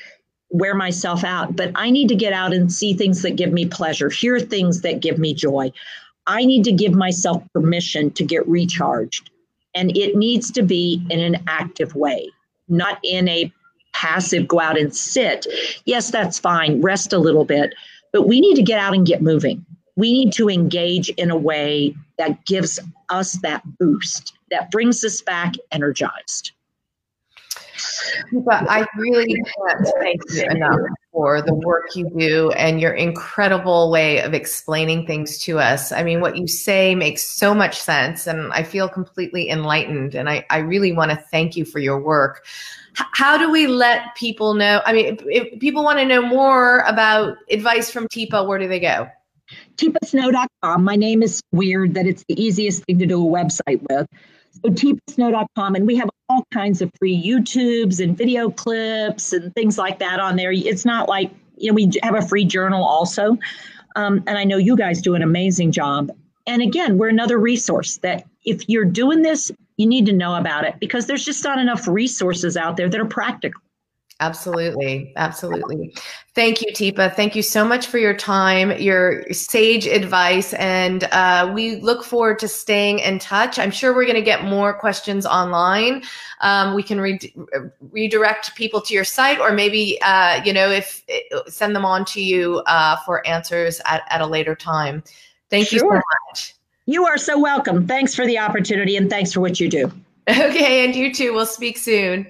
wear 0.51 0.75
myself 0.75 1.25
out, 1.25 1.55
but 1.55 1.71
I 1.75 1.91
need 1.91 2.09
to 2.09 2.15
get 2.15 2.33
out 2.33 2.55
and 2.55 2.73
see 2.73 2.95
things 2.95 3.21
that 3.23 3.37
give 3.37 3.53
me 3.53 3.67
pleasure, 3.67 4.09
hear 4.09 4.41
things 4.41 4.81
that 4.81 5.01
give 5.01 5.19
me 5.19 5.35
joy. 5.35 5.71
I 6.29 6.45
need 6.45 6.63
to 6.65 6.73
give 6.73 6.95
myself 6.95 7.43
permission 7.53 8.11
to 8.13 8.25
get 8.25 8.47
recharged. 8.47 9.31
And 9.75 9.97
it 9.97 10.17
needs 10.17 10.51
to 10.53 10.63
be 10.63 11.05
in 11.11 11.21
an 11.21 11.43
active 11.49 11.95
way, 11.95 12.31
not 12.69 12.99
in 13.03 13.29
a 13.29 13.53
passive 13.95 14.47
go 14.47 14.61
out 14.61 14.79
and 14.79 14.95
sit. 14.95 15.47
Yes, 15.87 16.11
that's 16.11 16.39
fine. 16.39 16.81
Rest 16.81 17.13
a 17.13 17.19
little 17.19 17.45
bit. 17.45 17.75
But 18.13 18.29
we 18.29 18.41
need 18.41 18.55
to 18.55 18.63
get 18.63 18.79
out 18.79 18.95
and 18.95 19.07
get 19.07 19.23
moving. 19.23 19.65
We 19.97 20.13
need 20.13 20.33
to 20.35 20.49
engage 20.49 21.09
in 21.11 21.31
a 21.31 21.37
way 21.37 21.97
that 22.19 22.45
gives 22.45 22.79
us 23.09 23.33
that 23.43 23.63
boost, 23.79 24.35
that 24.51 24.71
brings 24.71 25.05
us 25.05 25.21
back 25.23 25.55
energized. 25.73 26.53
But 28.33 28.69
I 28.69 28.87
really 28.97 29.35
can't 29.35 29.89
thank 30.01 30.21
you 30.31 30.45
enough 30.51 30.81
for 31.13 31.43
the 31.43 31.55
work 31.55 31.95
you 31.95 32.09
do 32.17 32.51
and 32.53 32.81
your 32.81 32.93
incredible 32.93 33.91
way 33.91 34.21
of 34.21 34.35
explaining 34.35 35.07
things 35.07 35.39
to 35.45 35.59
us. 35.59 35.93
I 35.93 36.03
mean, 36.03 36.21
what 36.21 36.37
you 36.37 36.47
say 36.47 36.95
makes 36.95 37.25
so 37.25 37.55
much 37.55 37.79
sense, 37.79 38.27
and 38.27 38.53
I 38.53 38.63
feel 38.63 38.89
completely 38.89 39.49
enlightened. 39.49 40.15
And 40.15 40.29
I, 40.29 40.45
I 40.51 40.59
really 40.59 40.93
want 40.93 41.11
to 41.11 41.17
thank 41.17 41.57
you 41.57 41.65
for 41.65 41.79
your 41.79 42.01
work. 42.01 42.47
H- 42.99 43.07
how 43.13 43.39
do 43.39 43.51
we 43.51 43.67
let 43.67 44.15
people 44.15 44.55
know? 44.55 44.83
I 44.85 44.93
mean, 44.93 45.07
if, 45.07 45.23
if 45.27 45.61
people 45.61 45.85
want 45.85 45.99
to 45.99 46.05
know 46.05 46.23
more 46.23 46.81
about 46.81 47.37
advice 47.51 47.91
from 47.91 48.09
Teepa, 48.09 48.47
where 48.47 48.59
do 48.59 48.69
they 48.69 48.81
go? 48.81 49.09
teepasnow.com. 49.77 50.85
My 50.85 50.97
name 50.97 51.23
is 51.23 51.43
weird 51.53 51.95
that 51.95 52.07
it's 52.07 52.25
the 52.29 52.43
easiest 52.43 52.85
thing 52.85 52.99
to 52.99 53.07
do 53.07 53.27
a 53.27 53.31
website 53.31 53.81
with. 53.89 54.07
So 54.53 54.71
teepasnow.com, 54.71 55.75
and 55.75 55.87
we 55.87 55.97
have 55.97 56.11
all 56.39 56.47
kinds 56.53 56.81
of 56.81 56.91
free 56.99 57.21
YouTubes 57.21 58.03
and 58.03 58.17
video 58.17 58.49
clips 58.49 59.33
and 59.33 59.53
things 59.55 59.77
like 59.77 59.99
that 59.99 60.21
on 60.21 60.37
there. 60.37 60.53
It's 60.53 60.85
not 60.85 61.09
like, 61.09 61.33
you 61.57 61.69
know, 61.69 61.75
we 61.75 61.91
have 62.05 62.15
a 62.15 62.23
free 62.23 62.45
journal 62.45 62.85
also. 62.85 63.37
Um, 63.97 64.23
and 64.29 64.39
I 64.39 64.45
know 64.45 64.57
you 64.57 64.77
guys 64.77 65.03
do 65.03 65.17
an 65.17 65.23
amazing 65.23 65.73
job. 65.73 66.11
And 66.47 66.63
again, 66.63 66.97
we're 66.97 67.09
another 67.09 67.39
resource 67.39 67.97
that 67.99 68.25
if 68.45 68.69
you're 68.69 68.85
doing 68.85 69.23
this, 69.23 69.51
you 69.77 69.87
need 69.87 70.07
to 70.07 70.13
know 70.13 70.37
about 70.37 70.65
it 70.65 70.79
because 70.79 71.07
there's 71.07 71.25
just 71.25 71.43
not 71.43 71.59
enough 71.59 71.89
resources 71.89 72.57
out 72.57 72.77
there 72.77 72.89
that 72.89 73.01
are 73.01 73.05
practical. 73.05 73.61
Absolutely. 74.21 75.13
Absolutely. 75.15 75.95
Thank 76.35 76.61
you, 76.61 76.73
Teepa. 76.73 77.15
Thank 77.15 77.37
you 77.37 77.43
so 77.43 77.65
much 77.65 77.87
for 77.87 77.99
your 77.99 78.15
time, 78.15 78.73
your 78.81 79.25
sage 79.33 79.87
advice. 79.87 80.55
And 80.55 81.05
uh, 81.13 81.49
we 81.55 81.77
look 81.77 82.03
forward 82.03 82.41
to 82.41 82.49
staying 82.49 82.99
in 82.99 83.21
touch. 83.21 83.61
I'm 83.61 83.71
sure 83.71 83.95
we're 83.95 84.07
going 84.07 84.17
to 84.17 84.23
get 84.23 84.43
more 84.43 84.75
questions 84.75 85.25
online. 85.25 86.03
Um, 86.41 86.75
we 86.75 86.83
can 86.83 87.01
re- 87.01 87.33
redirect 87.93 88.57
people 88.57 88.81
to 88.83 88.95
your 88.95 89.05
site, 89.05 89.39
or 89.39 89.53
maybe, 89.53 90.01
uh, 90.03 90.43
you 90.45 90.53
know, 90.53 90.69
if 90.69 91.05
send 91.47 91.77
them 91.77 91.85
on 91.85 92.05
to 92.07 92.21
you 92.21 92.59
uh, 92.67 92.97
for 93.07 93.25
answers 93.25 93.81
at, 93.85 94.03
at 94.11 94.21
a 94.21 94.27
later 94.27 94.57
time. 94.57 95.03
Thank 95.49 95.69
sure. 95.69 95.77
you 95.77 95.81
so 95.81 96.03
much. 96.31 96.55
You 96.87 97.07
are 97.07 97.19
so 97.19 97.39
welcome. 97.39 97.87
Thanks 97.87 98.17
for 98.17 98.27
the 98.27 98.39
opportunity 98.39 98.97
and 98.97 99.09
thanks 99.09 99.33
for 99.33 99.41
what 99.41 99.61
you 99.61 99.69
do. 99.69 99.93
Okay. 100.29 100.85
And 100.85 100.97
you 100.97 101.15
too. 101.15 101.33
We'll 101.33 101.47
speak 101.47 101.79
soon. 101.79 102.27